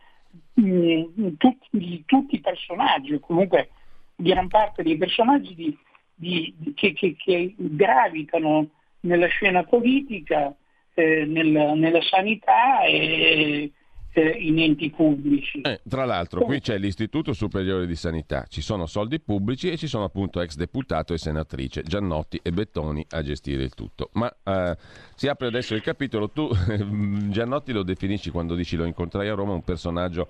mh, 0.54 1.34
tutti, 1.38 2.04
tutti, 2.06 2.36
i 2.36 2.42
personaggi, 2.42 3.14
o 3.14 3.20
comunque 3.20 3.70
gran 4.16 4.48
parte 4.48 4.84
dei 4.84 4.98
personaggi 4.98 5.56
di, 5.56 5.76
di, 6.14 6.54
che, 6.76 6.94
che, 6.94 7.16
che, 7.18 7.56
gravitano 7.58 8.68
nella 9.02 9.28
scena 9.28 9.64
politica, 9.64 10.54
eh, 10.94 11.26
nella, 11.26 11.74
nella, 11.74 12.02
sanità 12.02 12.82
e 12.84 13.72
eh, 14.12 14.30
in 14.30 14.60
enti 14.60 14.90
pubblici. 14.90 15.62
Eh, 15.62 15.82
tra 15.88 16.06
l'altro 16.06 16.44
qui 16.44 16.60
c'è 16.60 16.78
l'Istituto 16.78 17.34
Superiore 17.34 17.86
di 17.86 17.96
Sanità, 17.96 18.46
ci 18.50 18.62
sono 18.62 18.86
soldi 18.86 19.20
pubblici 19.20 19.70
e 19.70 19.78
ci 19.78 19.88
sono 19.88 20.04
appunto 20.04 20.42
ex 20.42 20.56
deputato 20.56 21.14
e 21.14 21.18
senatrice 21.18 21.84
Giannotti 21.84 22.40
e 22.42 22.52
Bettoni 22.52 23.06
a 23.12 23.22
gestire 23.22 23.64
il 23.64 23.74
tutto. 23.74 24.10
Ma 24.14 24.34
eh, 24.44 24.76
si 25.16 25.28
apre 25.28 25.48
adesso 25.48 25.76
il 25.76 25.82
capitolo, 25.82 26.30
tu 26.30 26.50
Giannotti 27.30 27.72
lo 27.72 27.84
definisci 27.84 28.30
quando 28.30 28.56
dici 28.56 28.76
lo 28.76 28.86
incontrai 28.86 29.30
a 29.30 29.36
Roma 29.36 29.54
un 29.54 29.64
personaggio 29.64 30.28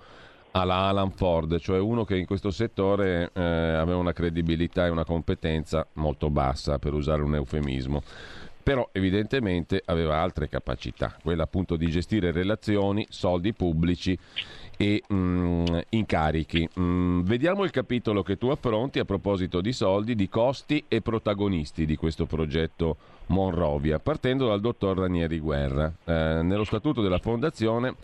alla 0.51 0.87
Alan 0.87 1.11
Ford, 1.11 1.59
cioè 1.59 1.79
uno 1.79 2.03
che 2.03 2.17
in 2.17 2.25
questo 2.25 2.49
settore 2.49 3.29
eh, 3.33 3.41
aveva 3.41 3.97
una 3.97 4.13
credibilità 4.13 4.87
e 4.87 4.89
una 4.89 5.05
competenza 5.05 5.85
molto 5.93 6.31
bassa, 6.31 6.79
per 6.79 6.93
usare 6.93 7.21
un 7.21 7.35
eufemismo 7.35 8.01
però 8.61 8.87
evidentemente 8.91 9.81
aveva 9.85 10.17
altre 10.17 10.47
capacità, 10.47 11.15
quella 11.21 11.43
appunto 11.43 11.75
di 11.75 11.87
gestire 11.87 12.31
relazioni, 12.31 13.05
soldi 13.09 13.53
pubblici 13.53 14.17
e 14.77 15.03
mm, 15.11 15.65
incarichi. 15.89 16.69
Mm, 16.79 17.21
vediamo 17.21 17.63
il 17.63 17.71
capitolo 17.71 18.23
che 18.23 18.37
tu 18.37 18.47
affronti 18.47 18.99
a 18.99 19.05
proposito 19.05 19.61
di 19.61 19.73
soldi, 19.73 20.15
di 20.15 20.29
costi 20.29 20.83
e 20.87 21.01
protagonisti 21.01 21.85
di 21.85 21.95
questo 21.95 22.25
progetto 22.25 22.97
Monrovia, 23.27 23.99
partendo 23.99 24.47
dal 24.47 24.61
dottor 24.61 24.97
Ranieri 24.97 25.39
Guerra. 25.39 25.91
Eh, 26.03 26.39
nello 26.43 26.63
statuto 26.63 27.01
della 27.01 27.19
fondazione 27.19 27.95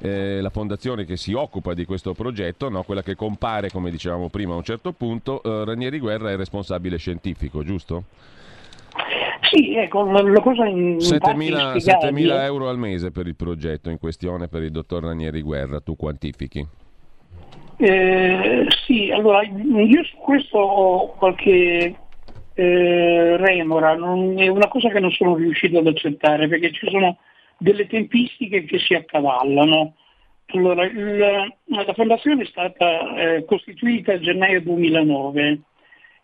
eh, 0.00 0.40
la 0.40 0.50
fondazione 0.50 1.04
che 1.04 1.16
si 1.16 1.32
occupa 1.32 1.74
di 1.74 1.84
questo 1.84 2.14
progetto, 2.14 2.68
no? 2.68 2.82
quella 2.82 3.02
che 3.02 3.16
compare, 3.16 3.70
come 3.70 3.90
dicevamo 3.90 4.28
prima, 4.28 4.54
a 4.54 4.56
un 4.56 4.62
certo 4.62 4.92
punto, 4.92 5.42
eh, 5.42 5.64
Ranieri 5.64 5.98
Guerra 5.98 6.30
è 6.30 6.36
responsabile 6.36 6.96
scientifico, 6.98 7.64
giusto? 7.64 8.04
Sì, 9.50 9.74
ecco, 9.74 10.04
la 10.04 10.40
cosa 10.40 10.66
in 10.66 10.96
7.000 10.96 12.42
euro 12.42 12.68
al 12.68 12.78
mese 12.78 13.10
per 13.10 13.26
il 13.26 13.36
progetto 13.36 13.90
in 13.90 13.98
questione 13.98 14.48
per 14.48 14.62
il 14.62 14.70
dottor 14.70 15.04
Ranieri 15.04 15.42
Guerra, 15.42 15.80
tu 15.80 15.96
quantifichi? 15.96 16.66
Eh, 17.76 18.66
sì, 18.84 19.10
allora 19.10 19.42
io 19.42 20.04
su 20.04 20.16
questo 20.16 20.58
ho 20.58 21.12
qualche 21.14 21.94
eh, 22.54 23.36
remora, 23.36 23.94
non, 23.94 24.38
è 24.38 24.48
una 24.48 24.66
cosa 24.66 24.88
che 24.88 24.98
non 24.98 25.12
sono 25.12 25.36
riuscito 25.36 25.78
ad 25.78 25.86
accettare 25.86 26.48
perché 26.48 26.72
ci 26.72 26.88
sono 26.90 27.18
delle 27.56 27.86
tempistiche 27.86 28.64
che 28.64 28.78
si 28.78 28.94
accavallano. 28.94 29.94
Allora, 30.46 30.84
il, 30.84 31.18
la 31.66 31.94
fondazione 31.94 32.42
è 32.42 32.46
stata 32.46 33.14
eh, 33.16 33.44
costituita 33.44 34.14
a 34.14 34.18
gennaio 34.18 34.60
2009 34.62 35.60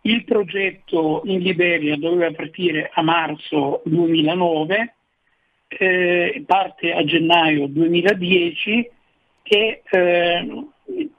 il 0.06 0.24
progetto 0.24 1.22
in 1.24 1.40
Liberia 1.40 1.96
doveva 1.96 2.30
partire 2.32 2.90
a 2.92 3.02
marzo 3.02 3.82
2009, 3.84 4.94
eh, 5.68 6.44
parte 6.46 6.92
a 6.92 7.04
gennaio 7.04 7.66
2010 7.66 8.90
e 9.42 9.82
eh, 9.90 10.64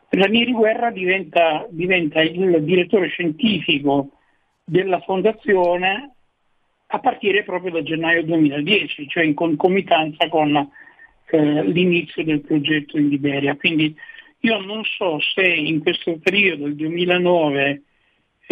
Ranieri 0.10 0.52
Guerra 0.52 0.92
diventa, 0.92 1.66
diventa 1.70 2.22
il 2.22 2.64
direttore 2.64 3.08
scientifico 3.08 4.10
della 4.64 5.00
fondazione 5.02 6.12
a 6.88 7.00
partire 7.00 7.44
proprio 7.44 7.72
da 7.72 7.84
gennaio 7.84 8.24
2010, 8.24 9.08
cioè 9.08 9.24
in 9.24 9.34
concomitanza 9.34 10.30
con 10.30 10.56
eh, 10.56 11.64
l'inizio 11.64 12.24
del 12.24 12.42
progetto 12.42 12.98
in 12.98 13.10
Liberia. 13.10 13.56
Quindi 13.56 13.96
io 14.42 14.60
non 14.60 14.84
so 14.84 15.20
se 15.20 15.44
in 15.44 15.82
questo 15.82 16.18
periodo, 16.20 16.68
il 16.68 16.76
2009, 16.76 17.70
ehm, 17.70 17.82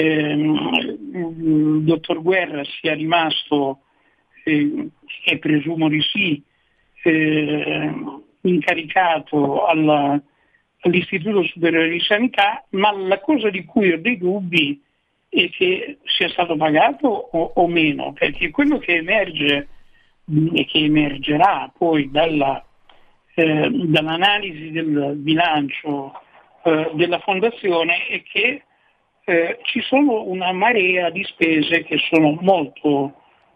il 0.02 1.84
dottor 1.84 2.22
Guerra 2.22 2.64
sia 2.64 2.94
rimasto, 2.94 3.80
eh, 4.44 4.90
e 5.26 5.38
presumo 5.38 5.88
di 5.88 6.02
sì, 6.02 6.42
eh, 7.04 7.94
incaricato 8.42 9.66
alla, 9.66 10.22
all'Istituto 10.82 11.44
Superiore 11.44 11.90
di 11.90 12.00
Sanità, 12.00 12.66
ma 12.72 12.92
la 12.92 13.20
cosa 13.20 13.50
di 13.50 13.64
cui 13.66 13.92
ho 13.92 14.00
dei 14.00 14.18
dubbi 14.18 14.82
è 15.30 15.50
che 15.50 15.98
sia 16.06 16.30
stato 16.30 16.56
pagato 16.56 17.08
o, 17.08 17.52
o 17.56 17.68
meno, 17.68 18.14
perché 18.14 18.52
quello 18.52 18.78
che 18.78 18.96
emerge 18.98 19.68
e 20.54 20.66
che 20.66 20.80
emergerà 20.80 21.72
poi 21.76 22.10
dalla, 22.12 22.64
eh, 23.34 23.70
dall'analisi 23.70 24.72
del 24.72 25.14
bilancio 25.18 26.14
eh, 26.64 26.92
della 26.94 27.20
Fondazione 27.20 28.08
è 28.08 28.22
che 28.24 28.64
eh, 29.26 29.60
ci 29.64 29.82
sono 29.82 30.24
una 30.24 30.52
marea 30.52 31.10
di 31.10 31.24
spese 31.24 31.84
che 31.84 31.98
sono 32.10 32.38
molto, 32.42 33.14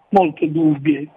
molto 0.09 0.45
dubbie. 0.45 1.07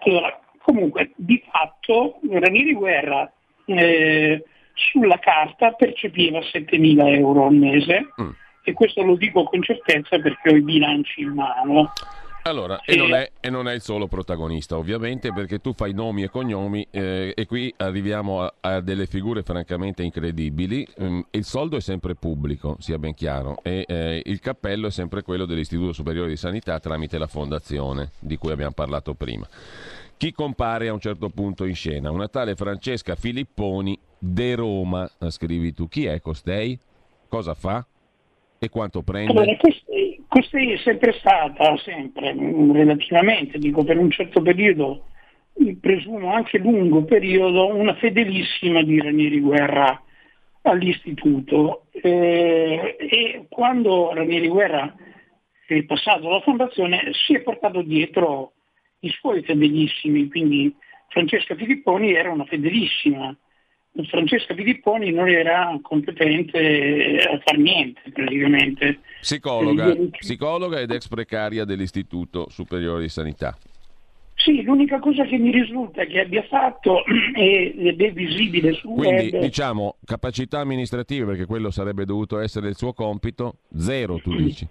Allora, 0.00 0.40
comunque, 0.58 1.12
di 1.16 1.42
fatto, 1.50 2.18
Ranieri 2.28 2.74
Guerra 2.74 3.30
eh, 3.66 4.44
sulla 4.74 5.18
carta 5.18 5.72
percepiva 5.72 6.40
7.000 6.40 7.14
euro 7.14 7.46
al 7.46 7.54
mese 7.54 8.08
mm. 8.20 8.30
e 8.64 8.72
questo 8.72 9.02
lo 9.02 9.16
dico 9.16 9.44
con 9.44 9.62
certezza 9.62 10.18
perché 10.18 10.50
ho 10.50 10.56
i 10.56 10.62
bilanci 10.62 11.20
in 11.20 11.34
mano. 11.34 11.92
Allora, 12.44 12.80
e, 12.84 12.96
non 12.96 13.14
è, 13.14 13.30
e, 13.40 13.50
non 13.50 13.68
è, 13.68 13.72
il 13.72 13.82
solo 13.82 14.08
protagonista, 14.08 14.76
ovviamente, 14.76 15.32
perché 15.32 15.60
tu 15.60 15.72
fai 15.74 15.92
nomi 15.92 16.24
e 16.24 16.28
cognomi 16.28 16.84
eh, 16.90 17.32
e 17.36 17.46
qui 17.46 17.72
arriviamo 17.76 18.42
a, 18.42 18.54
a, 18.60 18.80
delle 18.80 19.06
figure 19.06 19.42
francamente 19.42 20.02
incredibili. 20.02 20.86
Um, 20.96 21.24
il 21.30 21.44
soldo 21.44 21.76
è 21.76 21.80
sempre 21.80 22.16
pubblico, 22.16 22.76
sia 22.80 22.98
ben 22.98 23.14
chiaro, 23.14 23.58
e 23.62 23.84
eh, 23.86 24.22
il 24.24 24.40
cappello 24.40 24.88
è 24.88 24.90
sempre 24.90 25.22
quello 25.22 25.44
dell'Istituto 25.44 25.92
Superiore 25.92 26.30
di 26.30 26.36
Sanità 26.36 26.80
tramite 26.80 27.16
la 27.16 27.28
fondazione 27.28 28.10
di 28.18 28.36
cui 28.36 28.50
abbiamo 28.50 28.72
parlato 28.72 29.14
prima. 29.14 29.46
Chi 30.16 30.32
compare 30.32 30.88
a 30.88 30.92
un 30.92 31.00
certo 31.00 31.28
punto 31.28 31.64
in 31.64 31.74
scena? 31.74 32.10
Una 32.10 32.28
tale 32.28 32.56
Francesca 32.56 33.14
Filipponi 33.14 33.96
de 34.18 34.54
Roma, 34.56 35.08
scrivi 35.28 35.72
tu. 35.72 35.88
Chi 35.88 36.06
è 36.06 36.20
costei? 36.20 36.78
Cosa 37.28 37.54
fa? 37.54 37.84
E 38.58 38.68
quanto 38.68 39.02
prende? 39.02 39.32
Allora, 39.32 39.56
questa 40.32 40.58
è 40.58 40.78
sempre 40.78 41.12
stata, 41.18 41.76
sempre, 41.76 42.32
relativamente, 42.32 43.58
dico 43.58 43.84
per 43.84 43.98
un 43.98 44.10
certo 44.10 44.40
periodo, 44.40 45.08
presumo 45.78 46.32
anche 46.32 46.56
lungo 46.56 47.04
periodo, 47.04 47.66
una 47.74 47.94
fedelissima 47.96 48.82
di 48.82 48.98
Ranieri 48.98 49.40
Guerra 49.40 50.02
all'istituto. 50.62 51.84
Eh, 51.90 52.96
e 52.98 53.44
quando 53.50 54.14
Ranieri 54.14 54.48
Guerra 54.48 54.94
è 55.66 55.82
passato 55.82 56.28
alla 56.28 56.40
fondazione 56.40 57.10
si 57.12 57.34
è 57.34 57.42
portato 57.42 57.82
dietro 57.82 58.52
i 59.00 59.10
suoi 59.10 59.42
fedelissimi, 59.42 60.28
quindi 60.28 60.74
Francesca 61.08 61.54
Filipponi 61.56 62.14
era 62.14 62.32
una 62.32 62.46
fedelissima 62.46 63.36
Francesca 64.08 64.54
Filipponi 64.54 65.10
non 65.12 65.28
era 65.28 65.78
competente 65.82 67.18
a 67.18 67.40
fare 67.44 67.58
niente 67.58 68.00
praticamente. 68.12 69.00
Psicologa, 69.20 69.94
psicologa 70.18 70.80
ed 70.80 70.90
ex 70.90 71.08
precaria 71.08 71.64
dell'Istituto 71.64 72.48
Superiore 72.48 73.02
di 73.02 73.08
Sanità. 73.08 73.56
Sì, 74.34 74.62
l'unica 74.62 74.98
cosa 74.98 75.24
che 75.24 75.36
mi 75.36 75.52
risulta 75.52 76.04
che 76.04 76.20
abbia 76.20 76.42
fatto 76.42 77.04
ed 77.36 78.00
è 78.00 78.12
visibile 78.12 78.72
su 78.72 78.92
Quindi, 78.94 79.28
web... 79.30 79.42
diciamo, 79.42 79.96
capacità 80.04 80.60
amministrative, 80.60 81.26
perché 81.26 81.46
quello 81.46 81.70
sarebbe 81.70 82.04
dovuto 82.04 82.40
essere 82.40 82.68
il 82.68 82.76
suo 82.76 82.92
compito, 82.92 83.58
zero 83.76 84.16
tu 84.16 84.34
dici. 84.34 84.66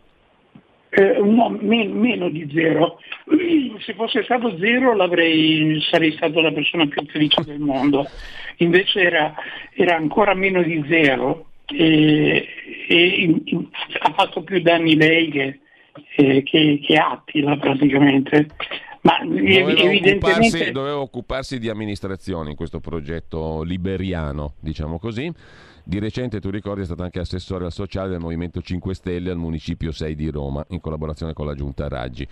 Eh, 0.93 1.21
no, 1.21 1.49
men- 1.49 1.93
meno 1.93 2.29
di 2.29 2.49
zero. 2.53 2.99
Se 3.85 3.93
fosse 3.93 4.23
stato 4.23 4.57
zero 4.57 4.93
sarei 5.89 6.11
stato 6.11 6.41
la 6.41 6.51
persona 6.51 6.85
più 6.85 7.05
felice 7.05 7.43
del 7.45 7.59
mondo. 7.59 8.05
Invece 8.57 9.01
era, 9.01 9.33
era 9.73 9.95
ancora 9.95 10.33
meno 10.33 10.61
di 10.61 10.83
zero 10.89 11.45
e, 11.65 12.45
e 12.89 13.05
in, 13.05 13.41
in, 13.45 13.67
ha 13.99 14.13
fatto 14.13 14.43
più 14.43 14.61
danni 14.61 14.95
lei 14.95 15.29
che, 15.29 15.59
eh, 16.17 16.43
che, 16.43 16.79
che 16.83 16.97
Attila 16.97 17.55
praticamente. 17.55 18.47
Ma 19.03 19.17
doveva, 19.23 19.71
evidentemente... 19.71 20.19
occuparsi, 20.19 20.71
doveva 20.71 20.99
occuparsi 20.99 21.57
di 21.57 21.69
amministrazione 21.69 22.49
in 22.49 22.55
questo 22.57 22.81
progetto 22.81 23.63
liberiano, 23.63 24.55
diciamo 24.59 24.99
così. 24.99 25.31
Di 25.91 25.99
recente, 25.99 26.39
tu 26.39 26.49
ricordi, 26.49 26.83
è 26.83 26.85
stato 26.85 27.03
anche 27.03 27.19
assessore 27.19 27.65
al 27.65 27.73
sociale 27.73 28.07
del 28.07 28.21
Movimento 28.21 28.61
5 28.61 28.93
Stelle 28.93 29.29
al 29.29 29.35
Municipio 29.35 29.91
6 29.91 30.15
di 30.15 30.29
Roma, 30.29 30.65
in 30.69 30.79
collaborazione 30.79 31.33
con 31.33 31.45
la 31.45 31.53
Giunta 31.53 31.89
Raggi. 31.89 32.25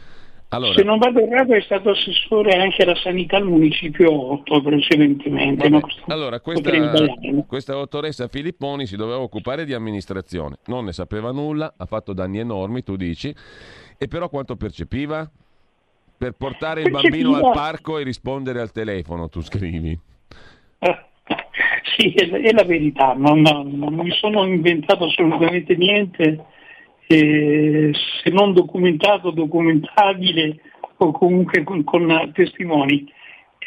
Allora, 0.48 0.76
Se 0.76 0.84
non 0.84 0.98
vado 0.98 1.20
errato 1.20 1.54
è 1.54 1.60
stato 1.60 1.90
assessore 1.90 2.54
anche 2.54 2.84
alla 2.84 2.96
sanità 2.96 3.36
al 3.36 3.44
Municipio 3.44 4.32
8 4.32 4.62
precedentemente. 4.62 5.68
No? 5.68 5.82
Allora, 6.08 6.40
questa, 6.40 6.72
questa 7.46 7.74
dottoressa 7.74 8.30
Filipponi 8.30 8.86
si 8.86 8.96
doveva 8.96 9.20
occupare 9.20 9.66
di 9.66 9.74
amministrazione, 9.74 10.60
non 10.68 10.86
ne 10.86 10.94
sapeva 10.94 11.34
nulla, 11.34 11.74
ha 11.76 11.86
fatto 11.86 12.14
danni 12.14 12.40
enormi, 12.40 12.82
tu 12.82 12.96
dici, 12.96 13.36
e 13.98 14.08
però 14.08 14.30
quanto 14.30 14.56
percepiva? 14.56 15.30
Per 16.18 16.32
portare 16.32 16.80
il 16.80 16.92
bambino 16.92 17.36
al 17.36 17.52
parco 17.52 17.98
e 17.98 18.04
rispondere 18.04 18.62
al 18.62 18.72
telefono, 18.72 19.28
tu 19.28 19.42
scrivi. 19.42 20.00
Sì, 22.00 22.14
è, 22.14 22.54
la 22.54 22.64
verità, 22.64 23.14
non, 23.14 23.42
non, 23.42 23.72
non, 23.74 23.94
mi 23.94 24.12
sono 24.12 24.46
inventato 24.46 25.04
assolutamente 25.04 25.76
niente, 25.76 26.46
eh, 27.08 27.92
se 27.94 28.30
non 28.30 28.54
documentato, 28.54 29.32
documentabile 29.32 30.62
o 30.96 31.12
comunque 31.12 31.62
con, 31.64 31.84
con 31.84 32.32
testimoni. 32.34 33.06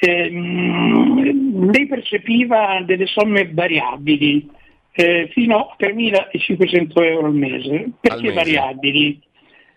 Eh, 0.00 0.30
lei 0.30 1.86
percepiva 1.86 2.82
delle 2.86 3.04
somme 3.04 3.50
variabili 3.52 4.48
eh, 4.92 5.28
fino 5.32 5.68
a 5.68 5.76
3.500 5.78 7.04
euro 7.04 7.26
al 7.26 7.34
mese. 7.34 7.90
Perché 8.00 8.16
al 8.16 8.22
mese. 8.22 8.34
variabili? 8.34 9.20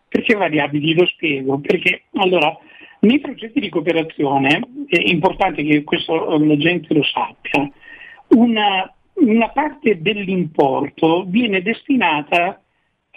Perché 0.07 0.33
variabili? 0.33 0.93
Lo 0.93 1.05
spiego. 1.07 1.59
Perché 1.59 2.03
allora, 2.13 2.57
nei 3.01 3.19
progetti 3.19 3.59
di 3.59 3.67
cooperazione 3.67 4.61
è 4.87 4.97
importante 5.11 5.61
che 5.61 5.83
questo 5.83 6.37
la 6.37 6.55
gente 6.55 6.93
lo 6.93 7.03
sappia 7.03 7.69
una, 8.29 8.93
una 9.13 9.49
parte 9.49 10.01
dell'importo 10.01 11.25
viene 11.25 11.61
destinata 11.61 12.61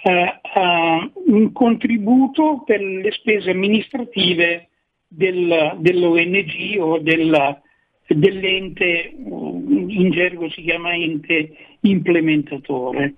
eh, 0.03 0.41
a 0.55 1.11
un 1.27 1.53
contributo 1.53 2.63
per 2.65 2.81
le 2.81 3.11
spese 3.13 3.51
amministrative 3.51 4.69
del, 5.09 5.77
dell'ONG 5.79 6.77
o 6.81 6.99
del, 6.99 7.61
dell'ente, 8.07 9.15
in 9.17 10.11
gergo 10.11 10.49
si 10.51 10.63
chiama 10.63 10.95
ente 10.95 11.57
implementatore. 11.81 13.15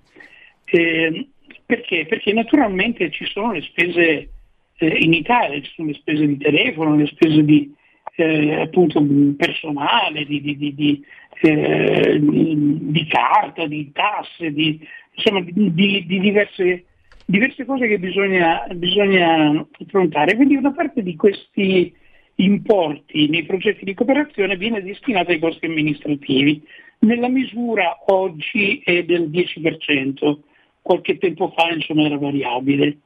Eh, 0.65 1.29
perché? 1.67 2.07
Perché 2.07 2.33
naturalmente 2.33 3.11
ci 3.11 3.25
sono 3.27 3.53
le 3.53 3.63
spese 3.63 4.31
eh, 4.79 4.87
in 4.87 5.13
Italia, 5.13 5.61
ci 5.61 5.71
sono 5.75 5.89
le 5.89 5.95
spese 5.95 6.27
di 6.27 6.37
telefono, 6.39 6.97
le 6.97 7.07
spese 7.07 7.45
di 7.45 7.73
eh, 8.21 8.61
appunto 8.61 9.05
personale, 9.37 10.25
di, 10.25 10.41
di, 10.41 10.75
di, 10.75 11.05
eh, 11.43 12.19
di 12.21 13.07
carta, 13.07 13.67
di 13.67 13.91
tasse, 13.93 14.53
di, 14.53 14.81
insomma, 15.15 15.41
di, 15.41 16.05
di 16.07 16.21
diverse, 16.21 16.85
diverse, 17.25 17.65
cose 17.65 17.89
che 17.89 17.99
bisogna, 17.99 18.67
bisogna 18.75 19.67
affrontare. 19.81 20.37
Quindi 20.37 20.57
una 20.57 20.73
parte 20.73 21.03
di 21.03 21.17
questi 21.17 21.95
importi 22.37 23.29
nei 23.29 23.45
progetti 23.45 23.85
di 23.85 23.95
cooperazione 23.95 24.57
viene 24.57 24.83
destinata 24.83 25.31
ai 25.33 25.39
costi 25.39 25.67
amministrativi. 25.67 26.63
Nella 27.01 27.29
misura 27.29 27.99
oggi 28.07 28.81
è 28.85 29.05
del 29.05 29.31
10%, 29.31 30.39
qualche 30.83 31.19
tempo 31.19 31.53
fa 31.57 31.73
insomma, 31.73 32.05
era 32.05 32.19
variabile. 32.19 32.99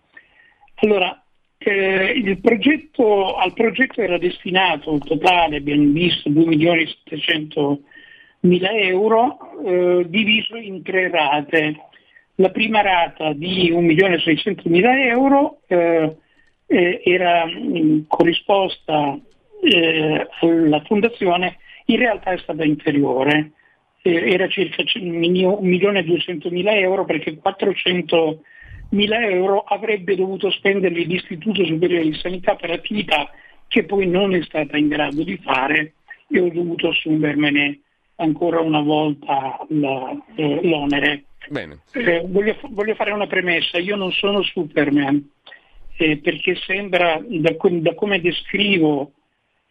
Allora, 0.76 1.23
eh, 1.64 2.38
progetto, 2.40 3.36
al 3.36 3.52
progetto 3.52 4.00
era 4.00 4.18
destinato 4.18 4.92
un 4.92 5.00
totale, 5.00 5.56
abbiamo 5.56 5.90
visto, 5.92 6.28
2 6.28 6.44
milioni 6.44 6.82
e 6.82 6.94
700 7.04 7.80
mila 8.40 8.70
euro 8.70 9.38
eh, 9.64 10.04
diviso 10.08 10.56
in 10.56 10.82
tre 10.82 11.10
rate. 11.10 11.76
La 12.36 12.50
prima 12.50 12.82
rata 12.82 13.32
di 13.32 13.70
1.600.000 13.72 15.06
euro 15.06 15.60
eh, 15.66 16.16
eh, 16.66 17.00
era 17.04 17.46
mh, 17.46 17.78
mm, 17.78 18.00
corrisposta 18.08 19.18
eh, 19.62 20.28
alla 20.40 20.82
fondazione, 20.84 21.58
in 21.86 21.98
realtà 21.98 22.32
è 22.32 22.38
stata 22.38 22.64
inferiore, 22.64 23.52
eh, 24.02 24.32
era 24.32 24.48
circa 24.48 24.82
1.200.000 24.82 26.74
euro 26.78 27.04
perché 27.04 27.36
400.000 28.94 29.30
euro 29.32 29.60
avrebbe 29.60 30.14
dovuto 30.14 30.50
spenderli 30.50 31.04
l'Istituto 31.04 31.64
Superiore 31.66 32.04
di 32.04 32.14
Sanità 32.14 32.54
per 32.54 32.70
attività 32.70 33.28
che 33.66 33.84
poi 33.84 34.06
non 34.06 34.34
è 34.34 34.42
stata 34.42 34.76
in 34.76 34.88
grado 34.88 35.22
di 35.24 35.36
fare. 35.42 35.94
E 36.28 36.40
ho 36.40 36.48
dovuto 36.48 36.88
assumermene 36.88 37.80
ancora 38.16 38.60
una 38.60 38.80
volta 38.80 39.58
la, 39.68 40.16
eh, 40.36 40.60
l'onere. 40.62 41.24
Eh, 41.92 42.24
voglio, 42.26 42.56
voglio, 42.70 42.94
fare 42.94 43.10
una 43.10 43.26
premessa, 43.26 43.78
io 43.78 43.96
non 43.96 44.12
sono 44.12 44.42
Superman, 44.42 45.28
eh, 45.96 46.16
perché 46.18 46.54
sembra, 46.66 47.20
da, 47.22 47.54
da 47.60 47.94
come 47.94 48.20
descrivo 48.20 49.12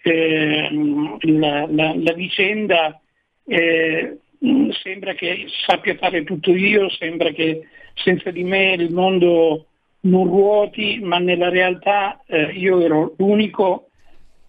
ehm, 0.03 1.17
la, 1.21 1.65
la, 1.67 1.95
la, 1.95 2.13
vicenda, 2.13 3.01
eh, 3.45 4.17
sembra 4.83 5.13
che 5.13 5.45
sappia 5.65 5.95
fare 5.95 6.23
tutto 6.23 6.51
io, 6.53 6.89
sembra 6.89 7.31
che 7.31 7.67
senza 7.93 8.31
di 8.31 8.43
me 8.43 8.73
il 8.73 8.93
mondo 8.93 9.67
non 10.01 10.27
ruoti, 10.27 10.99
ma 11.01 11.17
nella 11.17 11.49
realtà 11.49 12.21
eh, 12.25 12.51
io 12.53 12.79
ero 12.79 13.13
l'unico 13.17 13.89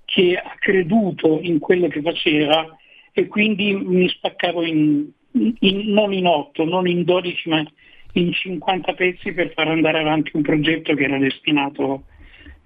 che 0.04 0.36
ha 0.36 0.54
creduto 0.58 1.38
in 1.40 1.58
quello 1.58 1.88
che 1.88 2.02
faceva 2.02 2.76
e 3.12 3.26
quindi 3.26 3.74
mi 3.74 4.08
spaccavo 4.08 4.64
in, 4.64 5.08
in, 5.32 5.92
non 5.92 6.12
in 6.12 6.26
8, 6.26 6.64
non 6.64 6.88
in 6.88 7.04
12, 7.04 7.48
ma 7.48 7.64
in 8.14 8.32
50 8.32 8.92
pezzi 8.94 9.32
per 9.32 9.52
far 9.52 9.68
andare 9.68 10.00
avanti 10.00 10.32
un 10.34 10.42
progetto 10.42 10.94
che 10.94 11.04
era 11.04 11.18
destinato 11.18 12.04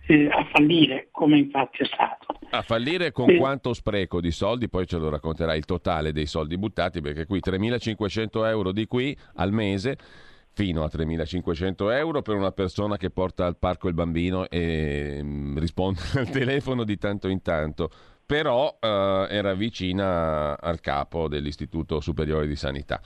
eh, 0.07 0.27
a 0.31 0.47
fallire, 0.51 1.09
come 1.11 1.37
infatti 1.37 1.83
è 1.83 1.87
stato. 1.87 2.39
A 2.51 2.63
fallire 2.63 3.13
con 3.13 3.29
eh, 3.29 3.37
quanto 3.37 3.75
spreco 3.75 4.21
di 4.23 4.31
soldi? 4.31 4.71
Poi 4.71 4.87
ce 4.87 4.97
lo 4.97 5.11
racconterai 5.11 5.59
il 5.59 5.67
totale 5.67 6.13
dei 6.13 6.27
soldi 6.27 6.57
buttati, 6.57 7.03
perché 7.03 7.27
qui 7.27 7.41
3.500 7.45 8.47
euro 8.47 8.73
di 8.73 8.87
qui 8.87 9.17
al 9.35 9.53
mese 9.53 9.99
fino 10.59 10.83
a 10.83 10.91
3.500 10.93 11.93
euro 11.93 12.21
per 12.21 12.35
una 12.35 12.51
persona 12.51 12.97
che 12.97 13.11
porta 13.11 13.47
al 13.47 13.57
parco 13.57 13.87
il 13.87 13.95
bambino 13.95 14.49
e 14.49 15.21
mm, 15.23 15.57
risponde 15.57 16.01
al 16.19 16.29
telefono 16.31 16.83
di 16.83 16.99
tanto 16.99 17.29
in 17.29 17.43
tanto 17.43 17.91
però 18.27 18.77
eh, 18.81 19.27
era 19.31 19.55
vicina 19.55 20.59
al 20.61 20.81
capo 20.81 21.29
dell'Istituto 21.29 22.01
Superiore 22.01 22.49
di 22.49 22.57
Sanità. 22.57 23.01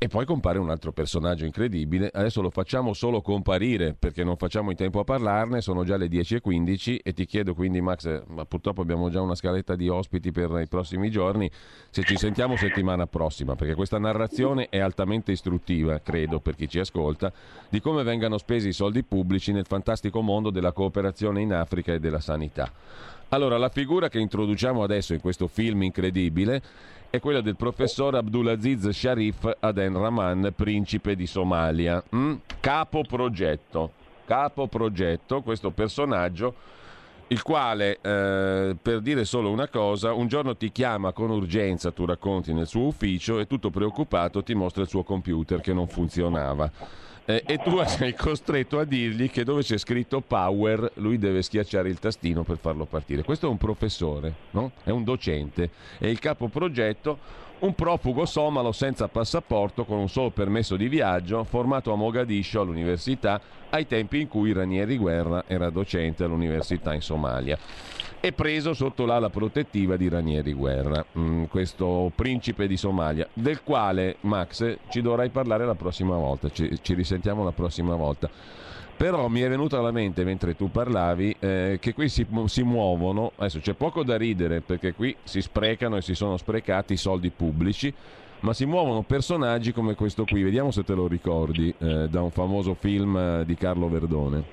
E 0.00 0.06
poi 0.06 0.24
compare 0.24 0.60
un 0.60 0.70
altro 0.70 0.92
personaggio 0.92 1.44
incredibile, 1.44 2.08
adesso 2.14 2.40
lo 2.40 2.50
facciamo 2.50 2.92
solo 2.92 3.20
comparire 3.20 3.96
perché 3.98 4.22
non 4.22 4.36
facciamo 4.36 4.70
in 4.70 4.76
tempo 4.76 5.00
a 5.00 5.04
parlarne, 5.04 5.60
sono 5.60 5.82
già 5.82 5.96
le 5.96 6.06
10.15 6.06 7.00
e 7.02 7.12
ti 7.12 7.26
chiedo 7.26 7.52
quindi 7.52 7.80
Max, 7.80 8.22
ma 8.28 8.44
purtroppo 8.44 8.80
abbiamo 8.80 9.10
già 9.10 9.20
una 9.20 9.34
scaletta 9.34 9.74
di 9.74 9.88
ospiti 9.88 10.30
per 10.30 10.56
i 10.62 10.68
prossimi 10.68 11.10
giorni, 11.10 11.50
se 11.90 12.04
ci 12.04 12.16
sentiamo 12.16 12.56
settimana 12.56 13.08
prossima, 13.08 13.56
perché 13.56 13.74
questa 13.74 13.98
narrazione 13.98 14.68
è 14.68 14.78
altamente 14.78 15.32
istruttiva, 15.32 15.98
credo, 15.98 16.38
per 16.38 16.54
chi 16.54 16.68
ci 16.68 16.78
ascolta, 16.78 17.32
di 17.68 17.80
come 17.80 18.04
vengano 18.04 18.38
spesi 18.38 18.68
i 18.68 18.72
soldi 18.72 19.02
pubblici 19.02 19.50
nel 19.50 19.66
fantastico 19.66 20.20
mondo 20.20 20.50
della 20.50 20.70
cooperazione 20.70 21.40
in 21.40 21.52
Africa 21.52 21.92
e 21.92 21.98
della 21.98 22.20
sanità. 22.20 22.70
Allora, 23.30 23.58
la 23.58 23.68
figura 23.68 24.08
che 24.08 24.18
introduciamo 24.20 24.82
adesso 24.82 25.12
in 25.12 25.20
questo 25.20 25.48
film 25.48 25.82
incredibile 25.82 26.62
è 27.10 27.20
quella 27.20 27.40
del 27.40 27.56
professor 27.56 28.14
Abdulaziz 28.14 28.88
Sharif 28.90 29.56
Aden 29.60 29.98
Rahman, 29.98 30.52
principe 30.54 31.16
di 31.16 31.26
Somalia, 31.26 32.02
mm? 32.14 32.34
capo 32.60 33.02
progetto. 33.02 33.92
Capo 34.26 34.66
progetto, 34.66 35.40
questo 35.40 35.70
personaggio 35.70 36.54
il 37.28 37.42
quale, 37.42 37.98
eh, 38.00 38.76
per 38.80 39.00
dire 39.00 39.24
solo 39.24 39.50
una 39.50 39.68
cosa, 39.68 40.12
un 40.12 40.28
giorno 40.28 40.56
ti 40.56 40.70
chiama 40.70 41.12
con 41.12 41.30
urgenza, 41.30 41.90
tu 41.92 42.04
racconti 42.04 42.52
nel 42.52 42.66
suo 42.66 42.86
ufficio 42.86 43.38
e 43.38 43.46
tutto 43.46 43.70
preoccupato 43.70 44.42
ti 44.42 44.54
mostra 44.54 44.82
il 44.82 44.88
suo 44.88 45.02
computer 45.02 45.60
che 45.60 45.72
non 45.72 45.88
funzionava 45.88 46.70
eh, 47.28 47.42
e 47.44 47.58
tu 47.58 47.78
sei 47.84 48.14
costretto 48.14 48.78
a 48.78 48.84
dirgli 48.84 49.30
che 49.30 49.44
dove 49.44 49.62
c'è 49.62 49.76
scritto 49.76 50.22
power 50.22 50.92
lui 50.94 51.18
deve 51.18 51.42
schiacciare 51.42 51.90
il 51.90 51.98
tastino 51.98 52.42
per 52.42 52.56
farlo 52.56 52.86
partire. 52.86 53.22
Questo 53.22 53.46
è 53.46 53.50
un 53.50 53.58
professore, 53.58 54.32
no? 54.52 54.72
è 54.82 54.88
un 54.88 55.04
docente, 55.04 55.68
è 55.98 56.06
il 56.06 56.18
capo 56.20 56.48
progetto 56.48 57.46
un 57.58 57.74
profugo 57.74 58.24
somalo 58.24 58.72
senza 58.72 59.08
passaporto 59.08 59.84
con 59.84 59.98
un 59.98 60.08
solo 60.08 60.30
permesso 60.30 60.76
di 60.76 60.88
viaggio, 60.88 61.44
formato 61.44 61.92
a 61.92 61.96
Mogadiscio 61.96 62.62
all'università 62.62 63.38
ai 63.68 63.86
tempi 63.86 64.20
in 64.20 64.28
cui 64.28 64.52
Ranieri 64.52 64.96
Guerra 64.96 65.44
era 65.46 65.68
docente 65.68 66.24
all'università 66.24 66.94
in 66.94 67.02
Somalia. 67.02 67.58
E 68.20 68.32
preso 68.32 68.74
sotto 68.74 69.06
l'ala 69.06 69.30
protettiva 69.30 69.96
di 69.96 70.08
Ranieri 70.08 70.52
Guerra, 70.52 71.04
mm, 71.16 71.44
questo 71.44 72.10
principe 72.14 72.66
di 72.66 72.76
Somalia, 72.76 73.28
del 73.32 73.62
quale 73.62 74.16
Max 74.22 74.78
ci 74.88 75.00
dovrai 75.00 75.30
parlare 75.30 75.64
la 75.64 75.76
prossima 75.76 76.16
volta, 76.16 76.50
ci, 76.50 76.78
ci 76.82 76.94
risentiamo 76.94 77.44
la 77.44 77.52
prossima 77.52 77.94
volta. 77.94 78.28
Però 78.96 79.28
mi 79.28 79.40
è 79.42 79.48
venuto 79.48 79.78
alla 79.78 79.92
mente 79.92 80.24
mentre 80.24 80.56
tu 80.56 80.72
parlavi 80.72 81.36
eh, 81.38 81.78
che 81.80 81.94
qui 81.94 82.08
si, 82.08 82.26
si, 82.46 82.62
muovono, 82.64 83.30
adesso 83.36 83.60
c'è 83.60 83.74
poco 83.74 84.02
da 84.02 84.16
ridere 84.16 84.60
perché 84.60 84.92
qui 84.92 85.14
si 85.22 85.40
sprecano 85.40 85.96
e 85.96 86.02
si 86.02 86.14
sono 86.16 86.36
sprecati 86.36 86.94
i 86.94 86.96
soldi 86.96 87.30
pubblici, 87.30 87.94
ma 88.40 88.52
si 88.52 88.66
muovono 88.66 89.02
personaggi 89.02 89.72
come 89.72 89.94
questo 89.94 90.24
qui, 90.24 90.42
vediamo 90.42 90.72
se 90.72 90.82
te 90.82 90.94
lo 90.94 91.06
ricordi, 91.06 91.72
eh, 91.78 92.08
da 92.08 92.22
un 92.22 92.32
famoso 92.32 92.74
film 92.74 93.16
eh, 93.16 93.44
di 93.44 93.54
Carlo 93.54 93.88
Verdone. 93.88 94.44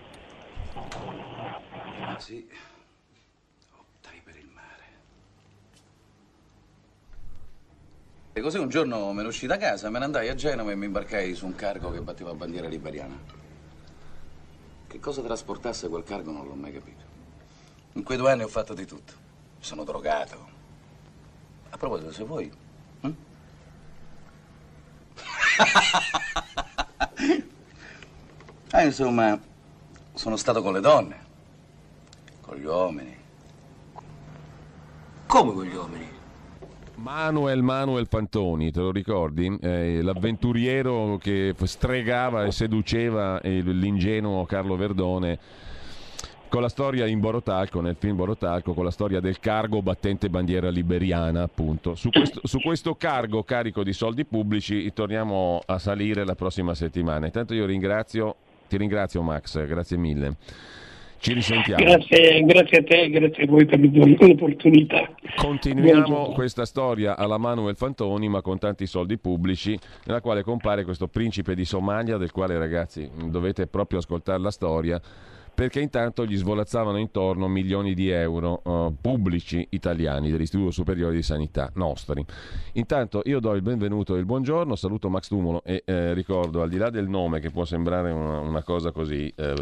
Sì, 2.17 2.45
optai 3.77 4.21
per 4.23 4.35
il 4.35 4.47
mare. 4.53 4.83
E 8.37 8.41
così 8.41 8.57
un 8.57 8.67
giorno 8.67 9.13
me 9.13 9.21
ne 9.21 9.29
uscì 9.29 9.47
da 9.47 9.55
casa, 9.55 9.89
me 9.89 9.97
ne 9.97 10.03
andai 10.03 10.27
a 10.27 10.35
Genova 10.35 10.69
e 10.69 10.75
mi 10.75 10.87
imbarcai 10.87 11.33
su 11.35 11.45
un 11.45 11.55
cargo 11.55 11.89
che 11.89 12.01
batteva 12.01 12.33
bandiera 12.33 12.67
liberiana. 12.67 13.17
Che 14.87 14.99
cosa 14.99 15.21
trasportasse 15.21 15.87
quel 15.87 16.03
cargo 16.03 16.33
non 16.33 16.45
l'ho 16.45 16.53
mai 16.53 16.73
capito. 16.73 17.05
In 17.93 18.03
quei 18.03 18.17
due 18.17 18.31
anni 18.31 18.43
ho 18.43 18.49
fatto 18.49 18.73
di 18.73 18.85
tutto. 18.85 19.13
Mi 19.57 19.63
sono 19.63 19.85
drogato. 19.85 20.47
A 21.69 21.77
proposito, 21.77 22.11
se 22.11 22.25
vuoi... 22.25 22.51
Hm? 22.99 23.11
ah, 28.71 28.83
insomma, 28.83 29.39
sono 30.13 30.35
stato 30.35 30.61
con 30.61 30.73
le 30.73 30.81
donne, 30.81 31.25
con 32.41 32.57
gli 32.57 32.65
uomini. 32.65 33.17
Come 35.25 35.53
con 35.53 35.63
gli 35.63 35.73
uomini? 35.73 36.14
Manuel 37.05 37.61
Manuel 37.61 38.07
Fantoni, 38.07 38.71
te 38.71 38.79
lo 38.79 38.91
ricordi? 38.91 39.55
Eh, 39.61 40.01
l'avventuriero 40.01 41.19
che 41.21 41.53
stregava 41.61 42.45
e 42.45 42.51
seduceva 42.51 43.39
l'ingenuo 43.43 44.43
Carlo 44.45 44.75
Verdone 44.75 45.37
con 46.49 46.63
la 46.63 46.67
storia 46.69 47.05
in 47.05 47.19
Borotalco, 47.19 47.79
nel 47.79 47.95
film 47.95 48.15
Borotalco, 48.15 48.73
con 48.73 48.83
la 48.83 48.89
storia 48.89 49.19
del 49.19 49.39
cargo 49.39 49.83
battente 49.83 50.31
bandiera 50.31 50.69
liberiana, 50.69 51.43
appunto. 51.43 51.93
Su 51.93 52.09
questo, 52.09 52.39
su 52.43 52.59
questo 52.59 52.95
cargo 52.95 53.43
carico 53.43 53.83
di 53.83 53.93
soldi 53.93 54.25
pubblici 54.25 54.91
torniamo 54.91 55.61
a 55.63 55.77
salire 55.77 56.25
la 56.25 56.33
prossima 56.33 56.73
settimana. 56.73 57.27
Intanto 57.27 57.53
io 57.53 57.67
ringrazio, 57.67 58.35
ti 58.67 58.77
ringrazio 58.77 59.21
Max, 59.21 59.63
grazie 59.67 59.97
mille. 59.97 60.37
Ci 61.25 61.33
risentiamo. 61.33 61.83
Grazie, 61.83 62.43
grazie 62.43 62.77
a 62.77 62.83
te, 62.83 63.09
grazie 63.09 63.43
a 63.45 63.47
voi 63.47 63.65
per 63.65 63.79
l'opportunità. 63.79 65.09
Continuiamo 65.35 66.33
questa 66.33 66.65
storia 66.65 67.17
alla 67.17 67.39
Manuel 67.39 67.75
Fantoni, 67.75 68.29
ma 68.29 68.43
con 68.43 68.59
tanti 68.59 68.85
soldi 68.85 69.17
pubblici, 69.17 69.75
nella 70.03 70.21
quale 70.21 70.43
compare 70.43 70.83
questo 70.83 71.07
principe 71.07 71.55
di 71.55 71.65
Somalia, 71.65 72.17
del 72.17 72.29
quale 72.29 72.59
ragazzi 72.59 73.09
dovete 73.27 73.65
proprio 73.65 73.97
ascoltare 73.97 74.39
la 74.39 74.51
storia 74.51 75.01
perché 75.55 75.79
intanto 75.79 76.25
gli 76.25 76.35
svolazzavano 76.35 76.97
intorno 76.97 77.47
milioni 77.47 77.93
di 77.93 78.09
euro 78.09 78.61
uh, 78.63 78.93
pubblici 78.99 79.65
italiani 79.71 80.29
dell'Istituto 80.29 80.71
Superiore 80.71 81.15
di 81.15 81.23
Sanità 81.23 81.71
nostri. 81.75 82.23
Intanto 82.73 83.21
io 83.23 83.39
do 83.39 83.53
il 83.53 83.61
benvenuto 83.61 84.15
e 84.15 84.19
il 84.19 84.25
buongiorno, 84.25 84.75
saluto 84.75 85.09
Max 85.09 85.29
Tumulo 85.29 85.63
e 85.63 85.83
eh, 85.85 86.13
ricordo, 86.13 86.61
al 86.61 86.67
di 86.69 86.77
là 86.77 86.89
del 86.89 87.07
nome 87.07 87.39
che 87.39 87.51
può 87.51 87.63
sembrare 87.63 88.11
una, 88.11 88.39
una 88.39 88.63
cosa 88.63 88.91
così, 88.91 89.33
eh, 89.33 89.53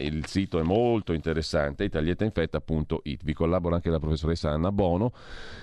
il 0.00 0.24
sito 0.26 0.60
è 0.60 0.62
molto 0.62 1.12
interessante, 1.12 1.82
italietainfetta.it. 1.82 3.24
Vi 3.24 3.32
collabora 3.32 3.74
anche 3.74 3.90
la 3.90 3.98
professoressa 3.98 4.50
Anna 4.50 4.70
Bono 4.70 5.12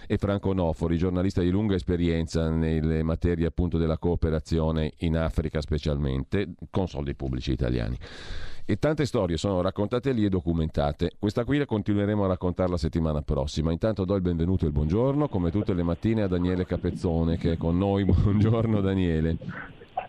e 0.05 0.17
Franco 0.17 0.51
Nofori, 0.51 0.97
giornalista 0.97 1.41
di 1.41 1.49
lunga 1.49 1.75
esperienza 1.75 2.49
nelle 2.49 3.03
materie 3.03 3.45
appunto 3.45 3.77
della 3.77 3.97
cooperazione 3.97 4.93
in 4.97 5.15
Africa 5.15 5.61
specialmente, 5.61 6.55
con 6.69 6.89
soldi 6.89 7.15
pubblici 7.15 7.53
italiani. 7.53 7.97
E 8.67 8.77
tante 8.77 9.05
storie 9.05 9.37
sono 9.37 9.61
raccontate 9.61 10.11
lì 10.11 10.25
e 10.25 10.29
documentate. 10.29 11.11
Questa 11.19 11.43
qui 11.43 11.59
la 11.59 11.67
continueremo 11.67 12.23
a 12.23 12.27
raccontare 12.27 12.71
la 12.71 12.77
settimana 12.77 13.21
prossima. 13.21 13.71
Intanto 13.71 14.05
do 14.05 14.15
il 14.15 14.23
benvenuto 14.23 14.63
e 14.63 14.69
il 14.69 14.73
buongiorno, 14.73 15.27
come 15.27 15.51
tutte 15.51 15.75
le 15.75 15.83
mattine, 15.83 16.23
a 16.23 16.27
Daniele 16.27 16.65
Capezzone 16.65 17.37
che 17.37 17.51
è 17.51 17.57
con 17.57 17.77
noi. 17.77 18.05
Buongiorno 18.09 18.81
Daniele. 18.81 19.37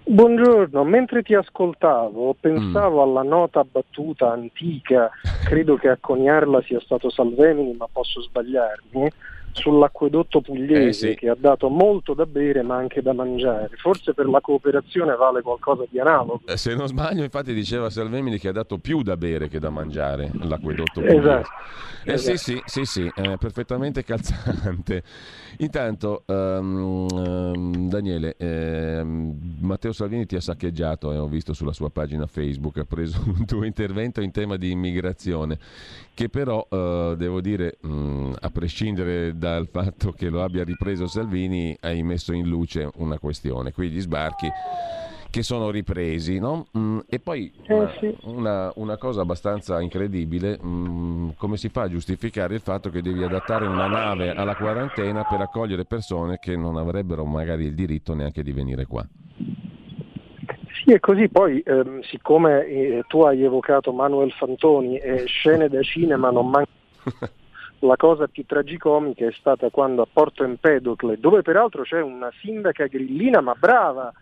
Buongiorno, 0.04 0.84
mentre 0.84 1.22
ti 1.22 1.34
ascoltavo 1.34 2.34
pensavo 2.40 3.04
mm. 3.04 3.08
alla 3.08 3.22
nota 3.22 3.62
battuta 3.64 4.32
antica, 4.32 5.10
credo 5.44 5.76
che 5.76 5.88
a 5.88 5.98
coniarla 6.00 6.62
sia 6.62 6.80
stato 6.80 7.10
Salvemini, 7.10 7.74
ma 7.76 7.88
posso 7.92 8.22
sbagliarmi, 8.22 9.10
sull'acquedotto 9.56 10.42
pugliese 10.42 11.06
eh 11.06 11.10
sì. 11.10 11.14
che 11.16 11.28
ha 11.30 11.36
dato 11.38 11.68
molto 11.68 12.12
da 12.12 12.26
bere 12.26 12.62
ma 12.62 12.76
anche 12.76 13.00
da 13.00 13.12
mangiare. 13.12 13.70
Forse 13.76 14.12
per 14.12 14.28
la 14.28 14.40
cooperazione 14.40 15.16
vale 15.16 15.40
qualcosa 15.40 15.84
di 15.88 15.98
analogo. 15.98 16.42
Eh, 16.46 16.56
se 16.56 16.74
non 16.74 16.86
sbaglio, 16.86 17.22
infatti, 17.22 17.54
diceva 17.54 17.88
Salvemini 17.90 18.38
che 18.38 18.48
ha 18.48 18.52
dato 18.52 18.78
più 18.78 19.02
da 19.02 19.16
bere 19.16 19.48
che 19.48 19.58
da 19.58 19.70
mangiare 19.70 20.30
l'acquedotto 20.42 21.00
pugliese. 21.00 21.16
Esatto. 21.16 21.48
Eh, 22.04 22.12
esatto. 22.12 22.36
Sì, 22.36 22.62
sì, 22.64 22.84
sì, 22.84 22.84
sì, 22.84 23.10
è 23.14 23.36
perfettamente 23.36 24.04
calzante. 24.04 25.02
Intanto, 25.58 26.22
um, 26.26 27.06
um, 27.10 27.88
Daniele, 27.88 28.36
um, 28.38 29.56
Matteo 29.60 29.92
Salvini 29.92 30.26
ti 30.26 30.36
ha 30.36 30.40
saccheggiato, 30.40 31.12
eh, 31.12 31.16
ho 31.16 31.26
visto 31.26 31.52
sulla 31.54 31.72
sua 31.72 31.90
pagina 31.90 32.26
Facebook, 32.26 32.76
ha 32.78 32.84
preso 32.84 33.22
un 33.26 33.46
tuo 33.46 33.64
intervento 33.64 34.20
in 34.20 34.30
tema 34.30 34.56
di 34.56 34.70
immigrazione, 34.70 35.58
che 36.14 36.28
però, 36.28 36.66
uh, 36.68 37.16
devo 37.16 37.40
dire, 37.40 37.78
um, 37.82 38.25
a 38.38 38.50
prescindere 38.50 39.36
dal 39.36 39.68
fatto 39.70 40.12
che 40.12 40.28
lo 40.28 40.42
abbia 40.42 40.64
ripreso 40.64 41.06
Salvini, 41.06 41.76
hai 41.80 42.02
messo 42.02 42.32
in 42.32 42.46
luce 42.46 42.90
una 42.96 43.18
questione, 43.18 43.72
qui 43.72 43.90
gli 43.90 44.00
sbarchi 44.00 44.48
che 45.36 45.42
sono 45.42 45.70
ripresi, 45.70 46.38
no? 46.38 46.66
mm, 46.78 47.00
e 47.08 47.18
poi 47.18 47.52
eh, 47.66 47.74
una, 47.74 47.92
una, 48.22 48.72
una, 48.76 48.96
cosa 48.96 49.20
abbastanza 49.20 49.80
incredibile, 49.82 50.58
mm, 50.64 51.30
come 51.36 51.58
si 51.58 51.68
fa 51.68 51.82
a 51.82 51.88
giustificare 51.88 52.54
il 52.54 52.60
fatto 52.60 52.88
che 52.88 53.02
devi 53.02 53.22
adattare 53.22 53.66
una 53.66 53.86
nave 53.86 54.30
alla 54.30 54.56
quarantena 54.56 55.24
per 55.24 55.40
accogliere 55.40 55.84
persone 55.84 56.38
che 56.38 56.56
non 56.56 56.76
avrebbero 56.78 57.26
magari 57.26 57.66
il 57.66 57.74
diritto 57.74 58.14
neanche 58.14 58.42
di 58.42 58.52
venire 58.52 58.86
qua? 58.86 59.06
Sì, 60.86 60.92
è 60.92 61.00
così. 61.00 61.28
Poi, 61.28 61.60
ehm, 61.66 62.00
siccome 62.02 62.64
eh, 62.64 63.04
tu 63.06 63.20
hai 63.20 63.42
evocato 63.42 63.92
Manuel 63.92 64.32
Fantoni 64.32 64.96
e 64.96 65.24
scene 65.26 65.68
da 65.68 65.82
cinema 65.82 66.30
non 66.30 66.48
mancano. 66.48 66.74
la 67.80 67.96
cosa 67.96 68.26
più 68.26 68.44
tragicomica 68.46 69.26
è 69.26 69.32
stata 69.32 69.70
quando 69.70 70.02
a 70.02 70.08
Porto 70.10 70.44
Empedocle, 70.44 71.18
dove 71.18 71.42
peraltro 71.42 71.82
c'è 71.82 72.00
una 72.00 72.30
sindaca 72.40 72.86
grillina 72.86 73.40
ma 73.40 73.54
brava, 73.58 74.12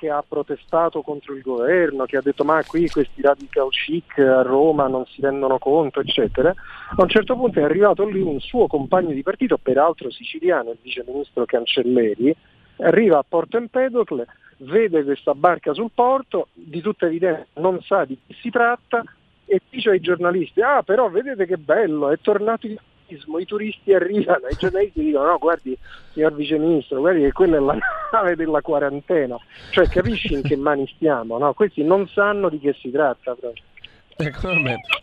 che 0.00 0.08
ha 0.08 0.24
protestato 0.26 1.02
contro 1.02 1.34
il 1.34 1.42
governo, 1.42 2.06
che 2.06 2.16
ha 2.16 2.22
detto 2.22 2.42
ma 2.42 2.64
qui 2.64 2.88
questi 2.88 3.20
radical 3.20 3.68
chic 3.68 4.18
a 4.18 4.40
Roma 4.40 4.88
non 4.88 5.04
si 5.04 5.20
rendono 5.20 5.58
conto, 5.58 6.00
eccetera. 6.00 6.48
A 6.48 7.02
un 7.02 7.08
certo 7.10 7.36
punto 7.36 7.60
è 7.60 7.62
arrivato 7.62 8.06
lì 8.06 8.22
un 8.22 8.40
suo 8.40 8.66
compagno 8.66 9.10
di 9.10 9.22
partito, 9.22 9.58
peraltro 9.58 10.10
siciliano, 10.10 10.70
il 10.70 10.78
vice 10.80 11.04
ministro 11.06 11.44
Cancelleri, 11.44 12.34
arriva 12.78 13.18
a 13.18 13.24
Porto 13.28 13.58
Empedocle, 13.58 14.26
vede 14.58 15.04
questa 15.04 15.34
barca 15.34 15.74
sul 15.74 15.90
porto, 15.94 16.48
di 16.54 16.80
tutta 16.80 17.04
evidenza 17.04 17.44
non 17.60 17.78
sa 17.82 18.06
di 18.06 18.16
chi 18.26 18.34
si 18.40 18.48
tratta 18.48 19.02
e 19.44 19.60
dice 19.68 19.90
ai 19.90 20.00
giornalisti, 20.00 20.62
ah 20.62 20.82
però 20.82 21.10
vedete 21.10 21.44
che 21.44 21.58
bello, 21.58 22.08
è 22.08 22.18
tornato 22.20 22.66
il 22.66 22.78
turismo, 23.10 23.38
i 23.38 23.44
turisti 23.44 23.92
arrivano, 23.92 24.46
i 24.48 24.56
giornalisti 24.56 25.04
dicono 25.04 25.26
no 25.26 25.38
guardi 25.38 25.76
signor 26.12 26.34
Vice 26.34 26.58
Ministro, 26.58 27.00
guardi 27.00 27.22
che 27.22 27.32
quella 27.32 27.56
è 27.56 27.60
la 27.60 27.78
nave 28.12 28.36
della 28.36 28.60
quarantena, 28.60 29.36
cioè 29.70 29.88
capisci 29.88 30.34
in 30.34 30.42
che 30.42 30.56
mani 30.56 30.90
stiamo, 30.94 31.38
no? 31.38 31.52
questi 31.54 31.82
non 31.82 32.06
sanno 32.08 32.48
di 32.48 32.58
che 32.58 32.74
si 32.74 32.90
tratta 32.90 33.34
proprio. 33.34 33.62
Ecco. 34.16 34.50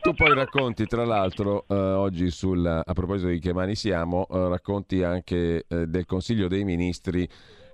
Tu 0.02 0.14
poi 0.14 0.36
racconti, 0.36 0.86
tra 0.86 1.04
l'altro, 1.04 1.66
eh, 1.68 1.74
oggi 1.74 2.30
sul, 2.30 2.64
a 2.68 2.94
proposito 2.94 3.30
di 3.30 3.40
che 3.40 3.52
mani 3.52 3.74
siamo, 3.74 4.28
eh, 4.30 4.48
racconti 4.50 5.02
anche 5.02 5.66
eh, 5.68 5.88
del 5.88 6.06
Consiglio 6.06 6.48
dei 6.48 6.64
Ministri 6.64 7.28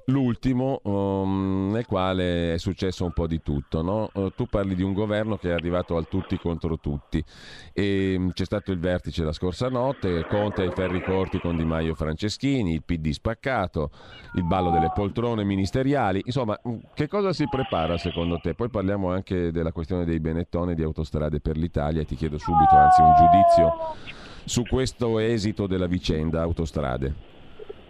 l'ultimo 0.05 0.81
um, 0.83 1.69
nel 1.71 1.85
quale 1.85 2.55
è 2.55 2.57
successo 2.57 3.05
un 3.05 3.13
po' 3.13 3.27
di 3.27 3.41
tutto. 3.41 3.81
No? 3.81 4.09
Uh, 4.13 4.29
tu 4.35 4.47
parli 4.47 4.75
di 4.75 4.83
un 4.83 4.93
governo 4.93 5.37
che 5.37 5.49
è 5.49 5.53
arrivato 5.53 5.95
al 5.95 6.07
tutti 6.07 6.37
contro 6.37 6.79
tutti 6.79 7.23
e 7.71 8.15
um, 8.17 8.31
c'è 8.31 8.45
stato 8.45 8.71
il 8.71 8.79
vertice 8.79 9.23
la 9.23 9.31
scorsa 9.31 9.69
notte, 9.69 10.25
Conte 10.27 10.63
ai 10.63 10.71
ferri 10.71 11.01
corti 11.01 11.39
con 11.39 11.55
Di 11.55 11.65
Maio 11.65 11.95
Franceschini, 11.95 12.73
il 12.73 12.83
PD 12.83 13.11
spaccato, 13.11 13.91
il 14.35 14.43
ballo 14.43 14.71
delle 14.71 14.91
poltrone 14.93 15.43
ministeriali, 15.43 16.21
insomma 16.25 16.59
um, 16.63 16.79
che 16.93 17.07
cosa 17.07 17.31
si 17.33 17.47
prepara 17.49 17.97
secondo 17.97 18.39
te? 18.39 18.53
Poi 18.53 18.69
parliamo 18.69 19.11
anche 19.11 19.51
della 19.51 19.71
questione 19.71 20.05
dei 20.05 20.19
Benettone 20.19 20.75
di 20.75 20.83
Autostrade 20.83 21.39
per 21.39 21.57
l'Italia 21.57 22.03
ti 22.03 22.15
chiedo 22.15 22.37
subito 22.37 22.75
anzi 22.75 23.01
un 23.01 23.13
giudizio 23.15 24.21
su 24.45 24.63
questo 24.63 25.19
esito 25.19 25.67
della 25.67 25.87
vicenda 25.87 26.41
Autostrade. 26.41 27.32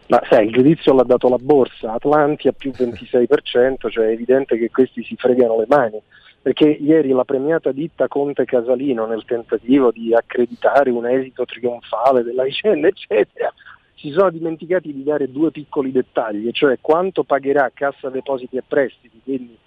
Ma 0.07 0.21
sai, 0.29 0.47
il 0.47 0.51
giudizio 0.51 0.93
l'ha 0.93 1.03
dato 1.03 1.29
la 1.29 1.37
borsa, 1.37 1.93
Atlanti 1.93 2.47
a 2.47 2.51
più 2.51 2.71
26%, 2.71 3.89
cioè 3.89 4.07
è 4.07 4.11
evidente 4.11 4.57
che 4.57 4.69
questi 4.69 5.03
si 5.03 5.15
fregano 5.15 5.57
le 5.57 5.65
mani, 5.67 6.01
perché 6.41 6.67
ieri 6.67 7.09
la 7.09 7.23
premiata 7.23 7.71
ditta 7.71 8.09
Conte 8.09 8.43
Casalino 8.43 9.05
nel 9.05 9.23
tentativo 9.25 9.91
di 9.91 10.13
accreditare 10.13 10.91
un 10.91 11.07
esito 11.07 11.45
trionfale 11.45 12.23
della 12.23 12.43
vicenda, 12.43 12.87
eccetera, 12.87 13.53
si 13.95 14.11
sono 14.11 14.29
dimenticati 14.29 14.93
di 14.93 15.03
dare 15.03 15.31
due 15.31 15.51
piccoli 15.51 15.91
dettagli, 15.91 16.51
cioè 16.51 16.79
quanto 16.81 17.23
pagherà 17.23 17.71
Cassa 17.73 18.09
Depositi 18.09 18.57
e 18.57 18.63
Prestiti, 18.67 19.21
quindi 19.23 19.57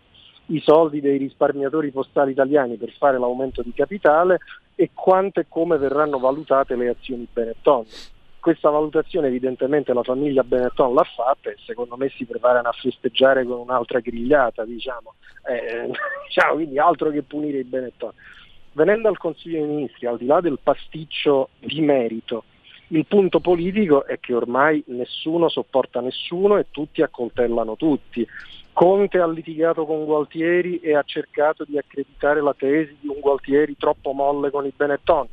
i 0.49 0.61
soldi 0.61 1.01
dei 1.01 1.17
risparmiatori 1.17 1.91
postali 1.91 2.33
italiani 2.33 2.77
per 2.77 2.93
fare 2.99 3.19
l'aumento 3.19 3.63
di 3.63 3.73
capitale 3.73 4.39
e 4.75 4.91
quanto 4.93 5.41
e 5.41 5.47
come 5.49 5.79
verranno 5.79 6.19
valutate 6.19 6.77
le 6.77 6.91
azioni 6.91 7.27
Benetton 7.33 7.85
questa 8.47 8.71
valutazione 8.71 9.27
evidentemente 9.27 9.93
la 9.93 10.05
famiglia 10.05 10.45
Benetton 10.45 10.95
l'ha 10.95 11.03
fatta 11.03 11.51
e 11.51 11.57
secondo 11.65 11.97
me 11.97 12.11
si 12.11 12.25
preparano 12.27 12.69
a 12.69 12.73
festeggiare 12.81 13.45
con 13.45 13.59
un'altra 13.59 13.99
grigliata, 13.99 14.65
diciamo, 14.65 15.15
eh, 15.49 15.91
diciamo 16.29 16.55
quindi 16.55 16.79
altro 16.79 17.11
che 17.11 17.23
punire 17.23 17.59
i 17.59 17.65
Benetton. 17.65 18.13
Venendo 18.71 19.09
al 19.09 19.19
Consiglio 19.19 19.59
dei 19.59 19.75
Ministri, 19.75 20.07
al 20.07 20.17
di 20.17 20.27
là 20.27 20.41
del 20.41 20.61
pasticcio 20.63 21.49
di 21.59 21.81
merito, 21.81 22.45
il 22.89 23.05
punto 23.07 23.41
politico 23.41 24.07
è 24.07 24.21
che 24.21 24.33
ormai 24.33 24.81
nessuno 24.87 25.49
sopporta 25.49 26.01
nessuno 26.01 26.57
e 26.57 26.67
tutti 26.71 27.03
accoltellano 27.03 27.75
tutti. 27.75 28.25
Conte 28.73 29.19
ha 29.19 29.27
litigato 29.27 29.85
con 29.87 30.05
Gualtieri 30.05 30.79
e 30.79 30.95
ha 30.95 31.03
cercato 31.03 31.65
di 31.65 31.79
accreditare 31.79 32.41
la 32.41 32.55
tesi 32.57 32.97
di 33.01 33.09
un 33.09 33.19
Gualtieri 33.19 33.77
troppo 33.77 34.13
molle 34.13 34.53
con 34.53 34.65
i 34.65 34.73
Benetton 34.77 35.27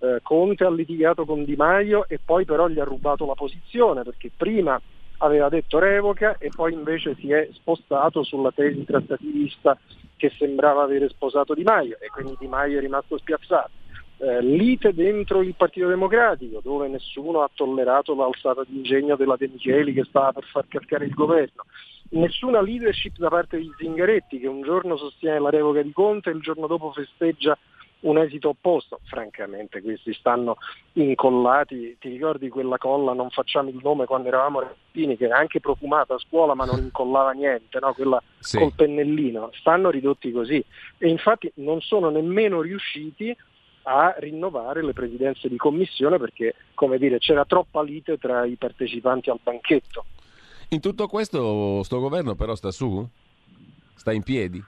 eh, 0.00 0.20
Conte 0.22 0.64
ha 0.64 0.70
litigato 0.70 1.24
con 1.24 1.44
Di 1.44 1.56
Maio 1.56 2.06
e 2.08 2.20
poi 2.24 2.44
però 2.44 2.68
gli 2.68 2.78
ha 2.78 2.84
rubato 2.84 3.26
la 3.26 3.34
posizione 3.34 4.02
perché 4.02 4.30
prima 4.36 4.80
aveva 5.18 5.48
detto 5.48 5.78
revoca 5.78 6.36
e 6.38 6.50
poi 6.54 6.72
invece 6.72 7.16
si 7.16 7.32
è 7.32 7.48
spostato 7.52 8.22
sulla 8.22 8.52
tesi 8.52 8.84
trattativista 8.84 9.76
che 10.16 10.32
sembrava 10.38 10.82
avere 10.82 11.08
sposato 11.08 11.54
Di 11.54 11.62
Maio 11.62 11.96
e 12.00 12.08
quindi 12.08 12.36
Di 12.38 12.46
Maio 12.46 12.78
è 12.78 12.80
rimasto 12.80 13.18
spiazzato. 13.18 13.70
Eh, 14.20 14.42
lite 14.42 14.92
dentro 14.94 15.42
il 15.42 15.54
Partito 15.54 15.86
Democratico 15.86 16.60
dove 16.60 16.88
nessuno 16.88 17.42
ha 17.42 17.50
tollerato 17.54 18.16
l'alzata 18.16 18.64
di 18.66 18.78
ingegno 18.78 19.14
della 19.14 19.36
De 19.36 19.48
Micheli 19.48 19.92
che 19.92 20.02
stava 20.04 20.32
per 20.32 20.44
far 20.44 20.66
cascare 20.66 21.04
il 21.06 21.14
governo. 21.14 21.64
Nessuna 22.10 22.60
leadership 22.60 23.16
da 23.16 23.28
parte 23.28 23.58
di 23.58 23.70
Zingaretti 23.76 24.40
che 24.40 24.48
un 24.48 24.62
giorno 24.62 24.96
sostiene 24.96 25.38
la 25.38 25.50
revoca 25.50 25.82
di 25.82 25.92
Conte 25.92 26.30
e 26.30 26.32
il 26.32 26.40
giorno 26.40 26.66
dopo 26.66 26.90
festeggia 26.90 27.56
un 28.00 28.18
esito 28.18 28.50
opposto. 28.50 29.00
Francamente 29.04 29.82
questi 29.82 30.12
stanno 30.12 30.56
incollati, 30.92 31.96
ti 31.98 32.08
ricordi 32.08 32.48
quella 32.48 32.78
colla, 32.78 33.12
non 33.12 33.30
facciamo 33.30 33.68
il 33.70 33.78
nome 33.82 34.06
quando 34.06 34.28
eravamo 34.28 34.60
ragazzini, 34.60 35.16
che 35.16 35.24
era 35.24 35.38
anche 35.38 35.60
profumata 35.60 36.14
a 36.14 36.18
scuola 36.18 36.54
ma 36.54 36.64
non 36.64 36.78
incollava 36.78 37.32
niente, 37.32 37.78
no? 37.80 37.92
quella 37.94 38.22
sì. 38.38 38.58
col 38.58 38.72
pennellino, 38.74 39.50
stanno 39.54 39.90
ridotti 39.90 40.30
così 40.30 40.62
e 40.98 41.08
infatti 41.08 41.50
non 41.56 41.80
sono 41.80 42.10
nemmeno 42.10 42.60
riusciti 42.60 43.34
a 43.82 44.14
rinnovare 44.18 44.84
le 44.84 44.92
presidenze 44.92 45.48
di 45.48 45.56
commissione 45.56 46.18
perché 46.18 46.54
come 46.74 46.98
dire, 46.98 47.18
c'era 47.18 47.44
troppa 47.44 47.82
lite 47.82 48.18
tra 48.18 48.44
i 48.44 48.56
partecipanti 48.56 49.30
al 49.30 49.40
banchetto. 49.42 50.04
In 50.70 50.80
tutto 50.80 51.06
questo 51.06 51.82
sto 51.82 51.98
governo 51.98 52.34
però 52.34 52.54
sta 52.54 52.70
su? 52.70 53.06
Sta 53.94 54.12
in 54.12 54.22
piedi? 54.22 54.62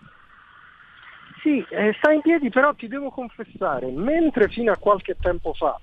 Sì, 1.42 1.64
eh, 1.70 1.94
sta 1.98 2.12
in 2.12 2.20
piedi, 2.20 2.50
però 2.50 2.74
ti 2.74 2.86
devo 2.88 3.10
confessare, 3.10 3.90
mentre 3.90 4.48
fino 4.48 4.72
a 4.72 4.76
qualche 4.76 5.16
tempo 5.18 5.52
fa 5.54 5.78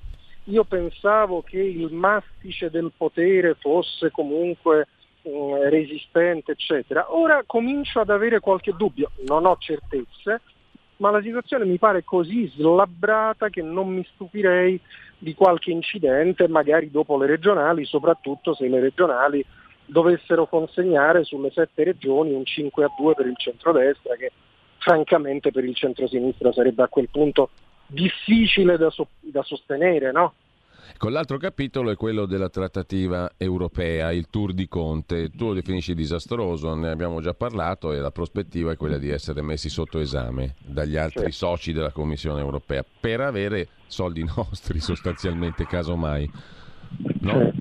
io 0.47 0.64
pensavo 0.64 1.41
che 1.41 1.60
il 1.60 1.91
mastice 1.91 2.70
del 2.70 2.91
potere 2.95 3.55
fosse 3.55 4.12
comunque 4.12 4.88
eh, 5.24 5.70
resistente, 5.70 6.53
eccetera, 6.53 7.14
ora 7.14 7.43
comincio 7.45 7.99
ad 7.99 8.10
avere 8.10 8.39
qualche 8.39 8.74
dubbio, 8.76 9.12
non 9.28 9.45
ho 9.45 9.58
certezze, 9.60 10.41
ma 10.97 11.12
la 11.12 11.22
situazione 11.22 11.66
mi 11.66 11.78
pare 11.78 12.03
così 12.03 12.47
slabbrata 12.55 13.49
che 13.49 13.62
non 13.62 13.89
mi 13.89 14.08
stupirei 14.14 14.80
di 15.18 15.34
qualche 15.34 15.72
incidente, 15.72 16.47
magari 16.47 16.91
dopo 16.91 17.18
le 17.18 17.28
regionali, 17.28 17.86
soprattutto 17.86 18.53
se 18.53 18.68
le 18.68 18.80
regionali 18.80 19.43
dovessero 19.86 20.47
consegnare 20.47 21.24
sulle 21.24 21.51
sette 21.51 21.84
regioni 21.84 22.32
un 22.34 22.45
5 22.45 22.84
a 22.84 22.93
2 22.97 23.16
per 23.16 23.26
il 23.26 23.38
centrodestra, 23.38 24.16
che 24.16 24.32
francamente 24.88 25.52
per 25.52 25.66
il 25.66 25.76
centro-sinistra 25.76 26.54
sarebbe 26.54 26.84
a 26.84 26.88
quel 26.88 27.10
punto 27.12 27.50
difficile 27.88 28.78
da, 28.78 28.90
so- 28.90 29.10
da 29.20 29.44
sostenere, 29.44 30.14
no? 30.14 30.34
Con 30.98 31.12
l'altro 31.12 31.38
capitolo 31.38 31.92
è 31.92 31.98
quello 31.98 32.26
della 32.26 32.48
trattativa 32.48 33.30
europea, 33.36 34.14
il 34.14 34.30
tour 34.30 34.54
di 34.54 34.70
Conte. 34.70 35.30
Tu 35.30 35.48
lo 35.48 35.54
definisci 35.54 35.94
disastroso, 35.94 36.74
ne 36.74 36.90
abbiamo 36.90 37.20
già 37.20 37.34
parlato 37.34 37.92
e 37.92 37.98
la 37.98 38.12
prospettiva 38.12 38.72
è 38.72 38.78
quella 38.78 38.98
di 38.98 39.10
essere 39.10 39.42
messi 39.42 39.68
sotto 39.68 40.00
esame 40.00 40.56
dagli 40.60 40.96
altri 40.96 41.32
sì. 41.32 41.38
soci 41.38 41.74
della 41.74 41.92
Commissione 41.92 42.40
europea 42.40 42.86
per 43.00 43.20
avere 43.20 43.68
soldi 43.88 44.24
nostri 44.24 44.80
sostanzialmente, 44.80 45.68
casomai. 45.68 46.32
No? 47.20 47.52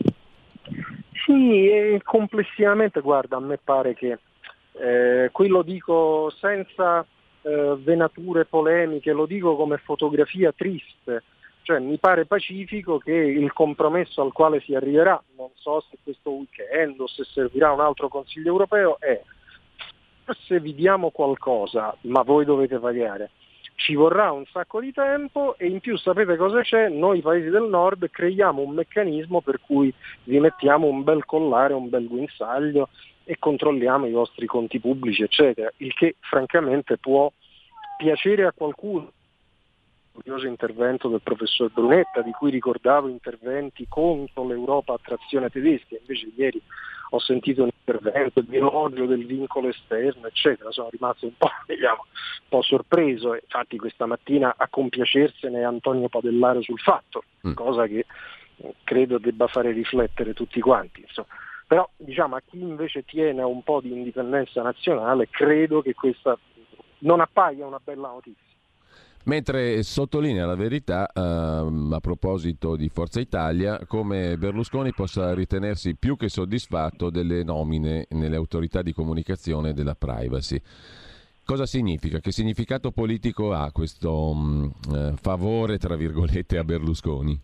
Sì, 1.27 1.69
e 1.69 2.01
complessivamente, 2.05 3.01
guarda, 3.01 3.37
a 3.37 3.41
me 3.41 3.59
pare 3.63 3.95
che 3.95 4.19
eh, 4.79 5.31
qui 5.33 5.49
lo 5.49 5.63
dico 5.63 6.31
senza 6.39 7.05
eh, 7.47 7.77
venature 7.79 8.45
polemiche, 8.45 9.13
lo 9.13 9.25
dico 9.25 9.55
come 9.55 9.77
fotografia 9.77 10.51
triste, 10.51 11.23
cioè 11.63 11.79
mi 11.79 11.97
pare 11.97 12.27
pacifico 12.27 12.99
che 12.99 13.13
il 13.13 13.53
compromesso 13.53 14.21
al 14.21 14.33
quale 14.33 14.61
si 14.61 14.75
arriverà, 14.75 15.23
non 15.37 15.51
so 15.55 15.85
se 15.89 15.97
questo 16.03 16.31
weekend 16.31 16.99
o 16.99 17.07
se 17.07 17.23
servirà 17.23 17.71
un 17.71 17.79
altro 17.79 18.09
Consiglio 18.09 18.49
europeo, 18.49 18.99
è 18.99 19.23
se 20.45 20.59
vi 20.59 20.75
diamo 20.75 21.11
qualcosa, 21.11 21.97
ma 22.03 22.23
voi 22.23 22.45
dovete 22.45 22.81
pagare. 22.81 23.31
Ci 23.77 23.95
vorrà 23.95 24.33
un 24.33 24.45
sacco 24.47 24.81
di 24.81 24.93
tempo 24.93 25.57
e 25.57 25.69
in 25.69 25.79
più 25.79 25.97
sapete 25.97 26.37
cosa 26.37 26.63
c'è? 26.63 26.89
Noi 26.89 27.21
paesi 27.21 27.49
del 27.49 27.69
nord 27.69 28.11
creiamo 28.11 28.61
un 28.61 28.75
meccanismo 28.75 29.41
per 29.41 29.61
cui 29.61 29.95
vi 30.25 30.41
mettiamo 30.41 30.89
un 30.89 31.05
bel 31.05 31.25
collare, 31.25 31.75
un 31.75 31.89
bel 31.89 32.09
guinzaglio 32.09 32.89
e 33.29 33.39
controlliamo 33.41 34.07
i 34.07 34.13
vostri 34.13 34.47
conti 34.47 34.79
pubblici, 34.79 35.23
eccetera, 35.23 35.69
il 35.79 35.93
che 35.95 36.15
francamente 36.21 36.97
può 36.97 37.31
piacere 37.99 38.47
a 38.47 38.53
qualcuno. 38.53 39.11
Curioso 40.13 40.47
intervento 40.47 41.09
del 41.09 41.21
professor 41.21 41.71
Brunetta, 41.73 42.23
di 42.23 42.31
cui 42.31 42.53
ricordavo 42.53 43.09
interventi 43.09 43.85
contro 43.89 44.47
l'Europa 44.47 44.95
a 44.95 45.01
trazione 45.03 45.51
tedesca, 45.51 45.97
invece 45.99 46.31
ieri 46.37 46.63
ho 47.11 47.19
sentito 47.19 47.65
un 47.65 47.71
intervento 47.77 48.41
di 48.43 48.57
elogio 48.57 49.07
del 49.07 49.27
vincolo 49.27 49.69
esterno, 49.69 50.29
eccetera, 50.29 50.71
sono 50.71 50.89
rimasto 50.91 51.27
un 51.27 51.37
po', 51.37 51.51
diciamo, 51.67 52.07
un 52.07 52.49
po 52.49 52.63
sorpreso 52.63 53.35
infatti 53.35 53.77
questa 53.77 54.07
mattina 54.07 54.55
a 54.57 54.69
compiacersene 54.69 55.65
Antonio 55.65 56.09
Padellaro 56.09 56.63
sul 56.63 56.79
fatto, 56.79 57.25
mm. 57.47 57.55
cosa 57.55 57.89
che 57.89 58.07
credo 58.85 59.19
debba 59.19 59.49
fare 59.49 59.73
riflettere 59.73 60.33
tutti 60.33 60.61
quanti. 60.61 61.01
Insomma 61.01 61.29
però 61.67 61.89
diciamo, 61.97 62.37
a 62.37 62.43
chi 62.45 62.61
invece 62.61 63.05
tiene 63.05 63.43
un 63.43 63.63
po' 63.63 63.81
di 63.81 63.91
indipendenza 63.91 64.63
nazionale 64.63 65.29
credo 65.29 65.83
che 65.83 65.95
questa 65.95 66.39
non 67.01 67.21
appaia 67.21 67.67
una 67.67 67.81
bella 67.83 68.09
notizia. 68.09 68.45
Mentre 69.25 69.83
sottolinea 69.83 70.47
la 70.47 70.55
verità 70.55 71.11
ehm, 71.13 71.93
a 71.93 71.99
proposito 71.99 72.77
di 72.77 72.89
Forza 72.89 73.19
Italia, 73.19 73.85
come 73.85 74.39
Berlusconi 74.39 74.93
possa 74.93 75.35
ritenersi 75.35 75.97
più 75.97 76.17
che 76.17 76.29
soddisfatto 76.29 77.11
delle 77.11 77.43
nomine 77.43 78.07
nelle 78.11 78.37
autorità 78.37 78.83
di 78.83 78.93
comunicazione 78.93 79.73
della 79.73 79.97
privacy. 79.97 80.61
Cosa 81.45 81.67
significa? 81.67 82.21
Che 82.21 82.31
significato 82.31 82.93
politico 82.93 83.53
ha 83.53 83.73
questo 83.73 84.33
mh, 84.33 84.73
mm, 84.89 84.95
eh, 84.95 85.15
favore, 85.21 85.79
tra 85.79 85.97
virgolette, 85.97 86.59
a 86.59 86.63
Berlusconi? 86.63 87.41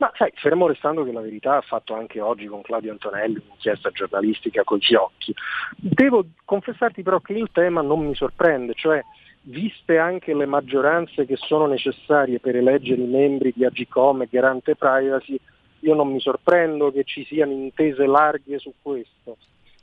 Ma 0.00 0.10
sai, 0.16 0.32
fermo 0.34 0.66
restando 0.66 1.04
che 1.04 1.12
la 1.12 1.20
verità 1.20 1.58
ha 1.58 1.60
fatto 1.60 1.94
anche 1.94 2.22
oggi 2.22 2.46
con 2.46 2.62
Claudio 2.62 2.90
Antonelli 2.90 3.38
un'inchiesta 3.44 3.90
giornalistica 3.90 4.64
con 4.64 4.78
gli 4.78 4.94
occhi. 4.94 5.34
Devo 5.76 6.24
confessarti 6.46 7.02
però 7.02 7.20
che 7.20 7.34
il 7.34 7.50
tema 7.52 7.82
non 7.82 8.06
mi 8.06 8.14
sorprende, 8.14 8.72
cioè 8.72 9.04
viste 9.42 9.98
anche 9.98 10.34
le 10.34 10.46
maggioranze 10.46 11.26
che 11.26 11.36
sono 11.36 11.66
necessarie 11.66 12.40
per 12.40 12.56
eleggere 12.56 13.02
i 13.02 13.06
membri 13.06 13.52
di 13.54 13.62
Agicom 13.66 14.22
e 14.22 14.28
Garante 14.30 14.74
Privacy, 14.74 15.38
io 15.80 15.94
non 15.94 16.10
mi 16.10 16.20
sorprendo 16.20 16.90
che 16.90 17.04
ci 17.04 17.22
siano 17.26 17.52
intese 17.52 18.06
larghe 18.06 18.58
su 18.58 18.72
questo. 18.80 19.36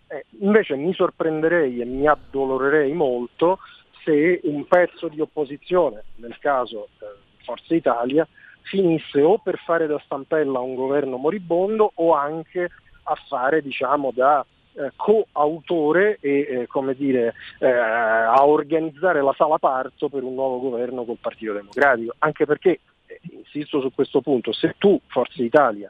Eh, 0.08 0.26
invece 0.40 0.76
mi 0.78 0.96
sorprenderei 0.96 1.80
e 1.80 1.86
mi 1.86 2.08
addolorerei 2.08 2.92
molto 2.94 3.60
se 4.04 4.40
un 4.46 4.66
pezzo 4.66 5.10
di 5.10 5.22
opposizione, 5.22 6.06
nel 6.16 6.40
caso 6.40 6.88
eh, 7.02 7.06
Forza 7.44 7.76
Italia, 7.76 8.28
finisse 8.68 9.22
o 9.22 9.38
per 9.38 9.58
fare 9.60 9.88
da 9.88 10.00
stampella 10.04 10.60
a 10.60 10.62
un 10.62 10.76
governo 10.76 11.18
moribondo 11.18 11.92
o 11.96 12.14
anche 12.14 12.70
a 13.04 13.16
fare 13.28 13.62
diciamo, 13.62 14.12
da 14.14 14.46
eh, 14.74 14.92
coautore 14.96 16.18
e 16.22 16.68
eh, 16.70 16.96
dire, 16.96 17.34
eh, 17.60 17.68
a 17.68 18.46
organizzare 18.46 19.22
la 19.22 19.34
sala 19.36 19.58
parto 19.58 20.10
per 20.10 20.24
un 20.24 20.36
nuovo 20.36 20.60
governo 20.60 21.04
col 21.04 21.18
Partito 21.20 21.54
Democratico, 21.54 22.14
anche 22.20 22.46
perché, 22.46 22.80
eh, 23.08 23.20
insisto 23.32 23.82
su 23.82 23.92
questo 23.94 24.22
punto, 24.22 24.52
se 24.52 24.76
tu, 24.78 25.00
Forza 25.08 25.42
Italia, 25.42 25.90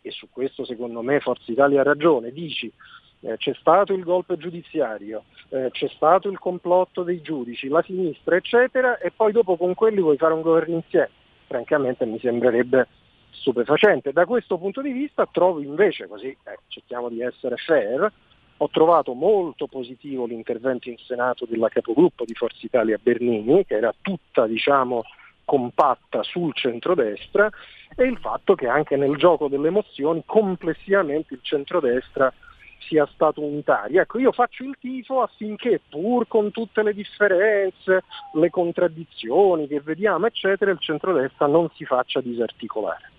e 0.00 0.10
su 0.10 0.28
questo 0.30 0.64
secondo 0.64 1.02
me 1.02 1.20
Forza 1.20 1.50
Italia 1.50 1.80
ha 1.80 1.84
ragione, 1.84 2.30
dici 2.30 2.72
eh, 3.20 3.36
c'è 3.36 3.52
stato 3.58 3.92
il 3.92 4.04
golpe 4.04 4.36
giudiziario, 4.36 5.24
eh, 5.48 5.70
c'è 5.72 5.88
stato 5.88 6.28
il 6.28 6.38
complotto 6.38 7.02
dei 7.02 7.20
giudici, 7.20 7.68
la 7.68 7.82
sinistra, 7.82 8.36
eccetera, 8.36 8.98
e 8.98 9.10
poi 9.10 9.32
dopo 9.32 9.56
con 9.56 9.74
quelli 9.74 10.00
vuoi 10.00 10.16
fare 10.16 10.34
un 10.34 10.42
governo 10.42 10.76
insieme. 10.76 11.10
Francamente 11.48 12.04
mi 12.04 12.20
sembrerebbe 12.20 12.86
stupefacente. 13.30 14.12
Da 14.12 14.26
questo 14.26 14.58
punto 14.58 14.80
di 14.82 14.92
vista 14.92 15.26
trovo 15.26 15.60
invece, 15.60 16.06
così 16.06 16.28
eh, 16.28 16.58
cerchiamo 16.68 17.08
di 17.08 17.22
essere 17.22 17.56
fair, 17.56 18.12
ho 18.60 18.68
trovato 18.68 19.14
molto 19.14 19.66
positivo 19.66 20.26
l'intervento 20.26 20.88
in 20.88 20.96
Senato 20.98 21.46
della 21.48 21.68
capogruppo 21.68 22.24
di 22.24 22.34
Forza 22.34 22.58
Italia 22.60 22.98
Bernini, 23.00 23.64
che 23.64 23.76
era 23.76 23.94
tutta 24.00 24.46
diciamo, 24.46 25.02
compatta 25.44 26.22
sul 26.22 26.52
centrodestra, 26.54 27.48
e 27.96 28.04
il 28.04 28.18
fatto 28.18 28.54
che 28.54 28.66
anche 28.66 28.96
nel 28.96 29.16
gioco 29.16 29.48
delle 29.48 29.68
emozioni 29.68 30.22
complessivamente 30.26 31.34
il 31.34 31.40
centrodestra 31.42 32.32
sia 32.80 33.08
stato 33.12 33.42
unitario. 33.42 34.00
Ecco, 34.00 34.18
io 34.18 34.32
faccio 34.32 34.64
il 34.64 34.76
tifo 34.80 35.22
affinché 35.22 35.80
pur 35.88 36.26
con 36.26 36.50
tutte 36.50 36.82
le 36.82 36.94
differenze, 36.94 38.04
le 38.34 38.50
contraddizioni 38.50 39.66
che 39.66 39.80
vediamo, 39.80 40.26
eccetera, 40.26 40.70
il 40.70 40.78
centrodestra 40.80 41.46
non 41.46 41.68
si 41.74 41.84
faccia 41.84 42.20
disarticolare. 42.20 43.10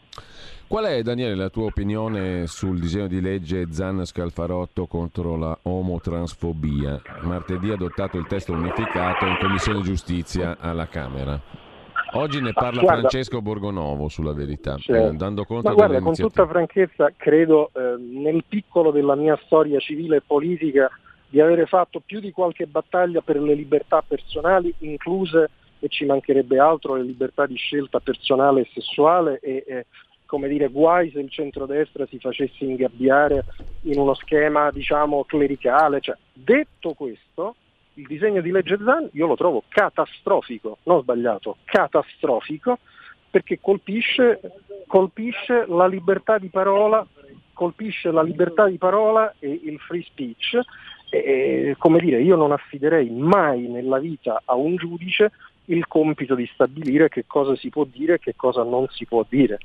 Qual 0.68 0.86
è, 0.86 1.02
Daniele, 1.02 1.34
la 1.34 1.50
tua 1.50 1.66
opinione 1.66 2.46
sul 2.46 2.80
disegno 2.80 3.08
di 3.08 3.22
legge 3.22 3.72
Zan 3.72 4.06
Scalfarotto 4.06 4.86
contro 4.86 5.36
la 5.36 5.58
omotransfobia? 5.64 7.02
Martedì 7.22 7.72
ha 7.72 7.74
adottato 7.74 8.18
il 8.18 8.28
testo 8.28 8.54
unificato 8.54 9.26
in 9.26 9.38
Commissione 9.40 9.82
Giustizia 9.82 10.58
alla 10.60 10.88
Camera. 10.88 11.69
Oggi 12.14 12.42
ne 12.42 12.54
parla 12.54 12.82
guarda, 12.82 13.00
Francesco 13.02 13.42
Borgonovo 13.42 14.08
sulla 14.08 14.34
verità, 14.34 14.78
sì. 14.78 14.92
eh, 14.92 15.12
dando 15.14 15.46
conto 15.46 15.68
Ma 15.68 15.74
guarda, 15.74 16.00
con 16.00 16.16
tutta 16.16 16.48
franchezza, 16.48 17.12
credo 17.16 17.72
eh, 17.74 17.98
nel 17.98 18.44
piccolo 18.48 18.92
della 18.92 19.16
mia 19.16 19.40
storia 19.46 19.80
civile 19.80 20.18
e 20.18 20.22
politica 20.26 20.90
di 21.28 21.40
avere 21.40 21.66
fatto 21.68 22.02
più 22.04 22.20
di 22.20 22.32
qualche 22.32 22.66
battaglia 22.66 23.22
per 23.22 23.40
le 23.40 23.54
libertà 23.54 24.04
personali, 24.06 24.74
incluse, 24.80 25.50
e 25.80 25.88
ci 25.88 26.06
mancherebbe 26.06 26.60
altro, 26.60 26.96
le 26.96 27.04
libertà 27.04 27.46
di 27.46 27.56
scelta 27.56 28.00
personale 28.00 28.62
e 28.62 28.70
sessuale 28.74 29.40
e, 29.40 29.64
e 29.66 29.86
come 30.26 30.48
dire, 30.48 30.68
guai 30.68 31.10
se 31.10 31.20
il 31.20 31.30
centrodestra 31.32 32.06
si 32.06 32.20
facesse 32.20 32.64
ingabbiare 32.64 33.46
in 33.84 33.98
uno 33.98 34.14
schema, 34.14 34.70
diciamo, 34.70 35.24
clericale. 35.24 36.02
Cioè, 36.02 36.16
detto 36.34 36.94
questo, 36.94 37.56
il 38.00 38.08
disegno 38.08 38.42
di 38.42 38.52
legge 38.52 38.78
Zan 38.84 39.10
io 39.14 39.28
lo 39.28 39.36
trovo 39.36 39.64
catastrofico, 39.68 40.78
non 40.84 41.02
sbagliato, 41.02 41.58
catastrofico, 41.66 42.80
perché 43.30 43.60
colpisce, 43.62 44.40
colpisce 44.88 45.66
la 45.68 45.86
libertà 45.86 46.38
di 46.38 46.48
parola, 46.48 47.06
colpisce 47.54 48.10
la 48.12 48.24
libertà 48.24 48.68
di 48.68 48.78
parola 48.78 49.34
e 49.40 49.60
il 49.64 49.78
free 49.80 50.04
speech. 50.04 50.60
E, 51.12 51.76
come 51.78 52.00
dire, 52.00 52.22
io 52.22 52.36
non 52.36 52.52
affiderei 52.52 53.10
mai 53.10 53.68
nella 53.68 54.00
vita 54.00 54.42
a 54.46 54.56
un 54.56 54.76
giudice 54.76 55.32
il 55.66 55.88
compito 55.88 56.36
di 56.36 56.50
stabilire 56.54 57.10
che 57.10 57.26
cosa 57.28 57.56
si 57.56 57.70
può 57.70 57.84
dire 57.84 58.16
e 58.16 58.20
che 58.20 58.36
cosa 58.36 58.64
non 58.64 58.88
si 58.90 59.06
può 59.06 59.26
dire. 59.28 59.58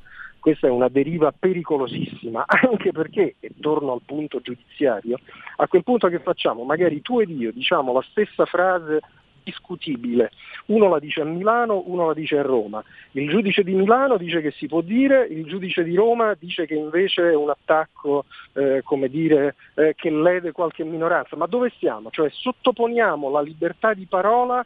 Questa 0.45 0.67
è 0.67 0.71
una 0.71 0.89
deriva 0.89 1.33
pericolosissima, 1.33 2.45
anche 2.69 2.93
perché, 2.93 3.37
e 3.41 3.53
torno 3.63 3.95
al 3.95 4.03
punto 4.05 4.43
giudiziario, 4.43 5.19
a 5.57 5.67
quel 5.67 5.83
punto 5.83 6.09
che 6.09 6.19
facciamo, 6.19 6.65
magari 6.65 7.01
tu 7.01 7.19
ed 7.19 7.31
io 7.31 7.51
diciamo 7.51 7.95
la 7.95 8.05
stessa 8.11 8.45
frase 8.45 9.01
discutibile. 9.43 10.33
Uno 10.67 10.91
la 10.91 10.99
dice 10.99 11.23
a 11.23 11.25
Milano, 11.25 11.85
uno 11.87 12.09
la 12.09 12.13
dice 12.13 12.37
a 12.37 12.43
Roma. 12.43 12.85
Il 13.13 13.31
giudice 13.31 13.63
di 13.63 13.73
Milano 13.73 14.19
dice 14.19 14.43
che 14.43 14.51
si 14.51 14.67
può 14.67 14.83
dire, 14.83 15.27
il 15.31 15.47
giudice 15.47 15.83
di 15.83 15.95
Roma 15.95 16.37
dice 16.39 16.67
che 16.67 16.75
invece 16.75 17.31
è 17.31 17.35
un 17.35 17.49
attacco 17.49 18.27
eh, 18.53 18.83
come 18.85 19.09
dire, 19.09 19.55
eh, 19.77 19.95
che 19.97 20.11
lede 20.11 20.53
qualche 20.53 20.85
minoranza. 20.85 21.37
Ma 21.37 21.47
dove 21.47 21.73
stiamo? 21.75 22.11
Cioè 22.11 22.29
sottoponiamo 22.31 23.31
la 23.31 23.41
libertà 23.41 23.95
di 23.95 24.05
parola 24.05 24.63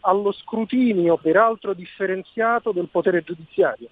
allo 0.00 0.32
scrutinio 0.32 1.18
peraltro 1.18 1.72
differenziato 1.72 2.72
del 2.72 2.88
potere 2.90 3.22
giudiziario. 3.22 3.90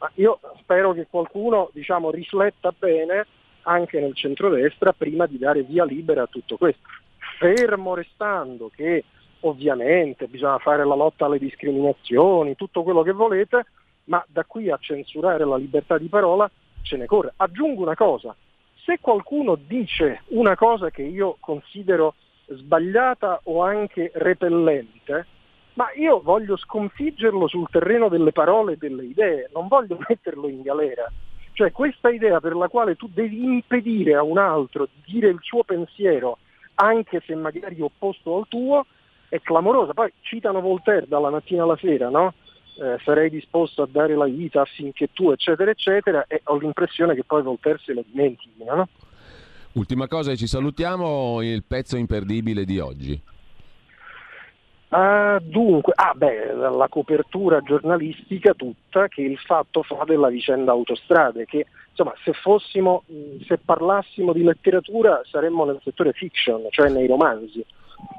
Ma 0.00 0.10
io 0.14 0.40
spero 0.60 0.92
che 0.94 1.06
qualcuno 1.08 1.68
diciamo, 1.74 2.10
rifletta 2.10 2.72
bene 2.76 3.26
anche 3.62 4.00
nel 4.00 4.14
centrodestra 4.14 4.94
prima 4.94 5.26
di 5.26 5.36
dare 5.36 5.62
via 5.62 5.84
libera 5.84 6.22
a 6.22 6.26
tutto 6.26 6.56
questo. 6.56 6.80
Fermo 7.38 7.94
restando 7.94 8.70
che 8.74 9.04
ovviamente 9.40 10.26
bisogna 10.26 10.58
fare 10.58 10.86
la 10.86 10.94
lotta 10.94 11.26
alle 11.26 11.38
discriminazioni, 11.38 12.56
tutto 12.56 12.82
quello 12.82 13.02
che 13.02 13.12
volete, 13.12 13.66
ma 14.04 14.24
da 14.26 14.44
qui 14.44 14.70
a 14.70 14.78
censurare 14.80 15.44
la 15.44 15.56
libertà 15.56 15.98
di 15.98 16.08
parola 16.08 16.50
ce 16.80 16.96
ne 16.96 17.04
corre. 17.04 17.34
Aggiungo 17.36 17.82
una 17.82 17.94
cosa, 17.94 18.34
se 18.84 18.98
qualcuno 19.00 19.54
dice 19.54 20.22
una 20.28 20.56
cosa 20.56 20.90
che 20.90 21.02
io 21.02 21.36
considero 21.40 22.14
sbagliata 22.46 23.40
o 23.44 23.62
anche 23.62 24.10
repellente, 24.14 25.26
ma 25.80 25.90
io 25.96 26.20
voglio 26.20 26.58
sconfiggerlo 26.58 27.48
sul 27.48 27.66
terreno 27.70 28.10
delle 28.10 28.32
parole 28.32 28.74
e 28.74 28.76
delle 28.76 29.04
idee, 29.04 29.48
non 29.54 29.66
voglio 29.66 29.96
metterlo 30.06 30.46
in 30.46 30.60
galera. 30.60 31.10
Cioè 31.54 31.72
questa 31.72 32.10
idea 32.10 32.38
per 32.38 32.54
la 32.54 32.68
quale 32.68 32.96
tu 32.96 33.08
devi 33.08 33.42
impedire 33.42 34.14
a 34.14 34.22
un 34.22 34.36
altro 34.36 34.88
di 34.92 35.12
dire 35.12 35.28
il 35.28 35.38
suo 35.40 35.64
pensiero, 35.64 36.36
anche 36.74 37.22
se 37.24 37.34
magari 37.34 37.80
opposto 37.80 38.36
al 38.36 38.44
tuo, 38.46 38.84
è 39.30 39.40
clamorosa. 39.40 39.94
Poi 39.94 40.12
citano 40.20 40.60
Voltaire 40.60 41.06
dalla 41.08 41.30
mattina 41.30 41.62
alla 41.62 41.78
sera, 41.80 42.10
no? 42.10 42.34
Eh, 42.78 42.98
sarei 43.02 43.30
disposto 43.30 43.82
a 43.82 43.88
dare 43.90 44.14
la 44.14 44.26
vita 44.26 44.60
affinché 44.60 45.08
tu, 45.14 45.30
eccetera, 45.30 45.70
eccetera, 45.70 46.26
e 46.28 46.42
ho 46.44 46.58
l'impressione 46.58 47.14
che 47.14 47.24
poi 47.24 47.42
Voltaire 47.42 47.78
se 47.82 47.94
lo 47.94 48.04
dimentichino, 48.06 48.74
no? 48.74 48.88
Ultima 49.72 50.08
cosa, 50.08 50.34
ci 50.34 50.46
salutiamo, 50.46 51.40
il 51.40 51.64
pezzo 51.64 51.96
imperdibile 51.96 52.64
di 52.64 52.78
oggi. 52.78 53.22
Uh, 54.90 55.38
dunque, 55.40 55.92
ah 55.94 56.14
beh, 56.14 56.52
la 56.52 56.88
copertura 56.88 57.60
giornalistica 57.60 58.54
tutta 58.54 59.06
che 59.06 59.22
il 59.22 59.38
fatto 59.38 59.84
fa 59.84 60.02
della 60.04 60.28
vicenda 60.28 60.72
autostrade, 60.72 61.44
che 61.44 61.66
insomma 61.90 62.12
se 62.24 62.32
fossimo, 62.32 63.04
se 63.46 63.56
parlassimo 63.58 64.32
di 64.32 64.42
letteratura 64.42 65.20
saremmo 65.24 65.64
nel 65.64 65.80
settore 65.84 66.12
fiction, 66.12 66.66
cioè 66.70 66.88
nei 66.88 67.06
romanzi. 67.06 67.64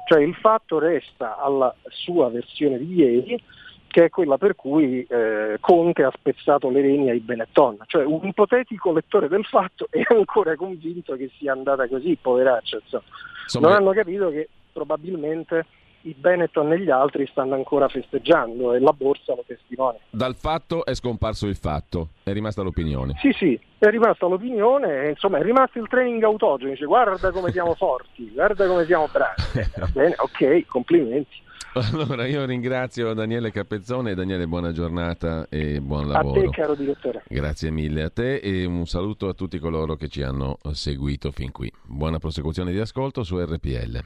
Cioè 0.08 0.22
il 0.22 0.34
fatto 0.34 0.78
resta 0.78 1.36
alla 1.38 1.74
sua 1.88 2.30
versione 2.30 2.78
di 2.78 2.94
ieri, 2.94 3.44
che 3.88 4.04
è 4.04 4.08
quella 4.08 4.38
per 4.38 4.56
cui 4.56 5.04
eh, 5.04 5.58
Conte 5.60 6.04
ha 6.04 6.12
spezzato 6.14 6.70
le 6.70 6.80
reni 6.80 7.10
ai 7.10 7.20
Benetton. 7.20 7.80
Cioè 7.84 8.04
un 8.04 8.24
ipotetico 8.24 8.92
lettore 8.92 9.28
del 9.28 9.44
fatto 9.44 9.88
è 9.90 10.02
ancora 10.08 10.56
convinto 10.56 11.16
che 11.16 11.30
sia 11.36 11.52
andata 11.52 11.86
così, 11.86 12.16
poveraccio. 12.18 12.80
Insomma. 12.82 13.68
Non 13.68 13.76
hanno 13.76 13.90
capito 13.90 14.30
che 14.30 14.48
probabilmente 14.72 15.66
i 16.02 16.14
Benetton 16.18 16.72
e 16.72 16.80
gli 16.80 16.90
altri 16.90 17.26
stanno 17.30 17.54
ancora 17.54 17.88
festeggiando 17.88 18.74
e 18.74 18.80
la 18.80 18.92
borsa 18.92 19.34
lo 19.34 19.44
testimonia. 19.46 20.00
Dal 20.10 20.34
fatto 20.34 20.84
è 20.84 20.94
scomparso 20.94 21.46
il 21.46 21.56
fatto, 21.56 22.10
è 22.22 22.32
rimasta 22.32 22.62
l'opinione. 22.62 23.14
Sì, 23.20 23.32
sì, 23.32 23.58
è 23.78 23.88
rimasta 23.88 24.26
l'opinione, 24.26 25.10
insomma 25.10 25.38
è 25.38 25.42
rimasto 25.42 25.78
il 25.78 25.88
training 25.88 26.22
autogeno, 26.22 26.70
dice 26.70 26.84
guarda 26.84 27.30
come 27.30 27.50
siamo 27.50 27.74
forti, 27.74 28.30
guarda 28.32 28.66
come 28.66 28.84
siamo 28.84 29.08
bravi. 29.10 29.70
Va 29.76 29.88
bene, 29.92 30.14
ok, 30.16 30.66
complimenti. 30.66 31.40
Allora 31.74 32.26
io 32.26 32.44
ringrazio 32.44 33.14
Daniele 33.14 33.50
Capezzone, 33.50 34.14
Daniele 34.14 34.46
buona 34.46 34.72
giornata 34.72 35.46
e 35.48 35.80
buon 35.80 36.06
lavoro. 36.06 36.40
A 36.40 36.42
te 36.42 36.50
caro 36.50 36.74
direttore. 36.74 37.22
Grazie 37.26 37.70
mille 37.70 38.02
a 38.02 38.10
te 38.10 38.36
e 38.36 38.66
un 38.66 38.86
saluto 38.86 39.28
a 39.28 39.32
tutti 39.32 39.58
coloro 39.58 39.96
che 39.96 40.08
ci 40.08 40.22
hanno 40.22 40.58
seguito 40.72 41.30
fin 41.30 41.50
qui. 41.50 41.72
Buona 41.86 42.18
prosecuzione 42.18 42.72
di 42.72 42.78
ascolto 42.78 43.22
su 43.22 43.38
RPL. 43.38 44.04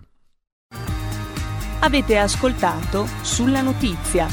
Avete 1.80 2.18
ascoltato 2.18 3.06
Sulla 3.22 3.60
Notizia 3.60 4.26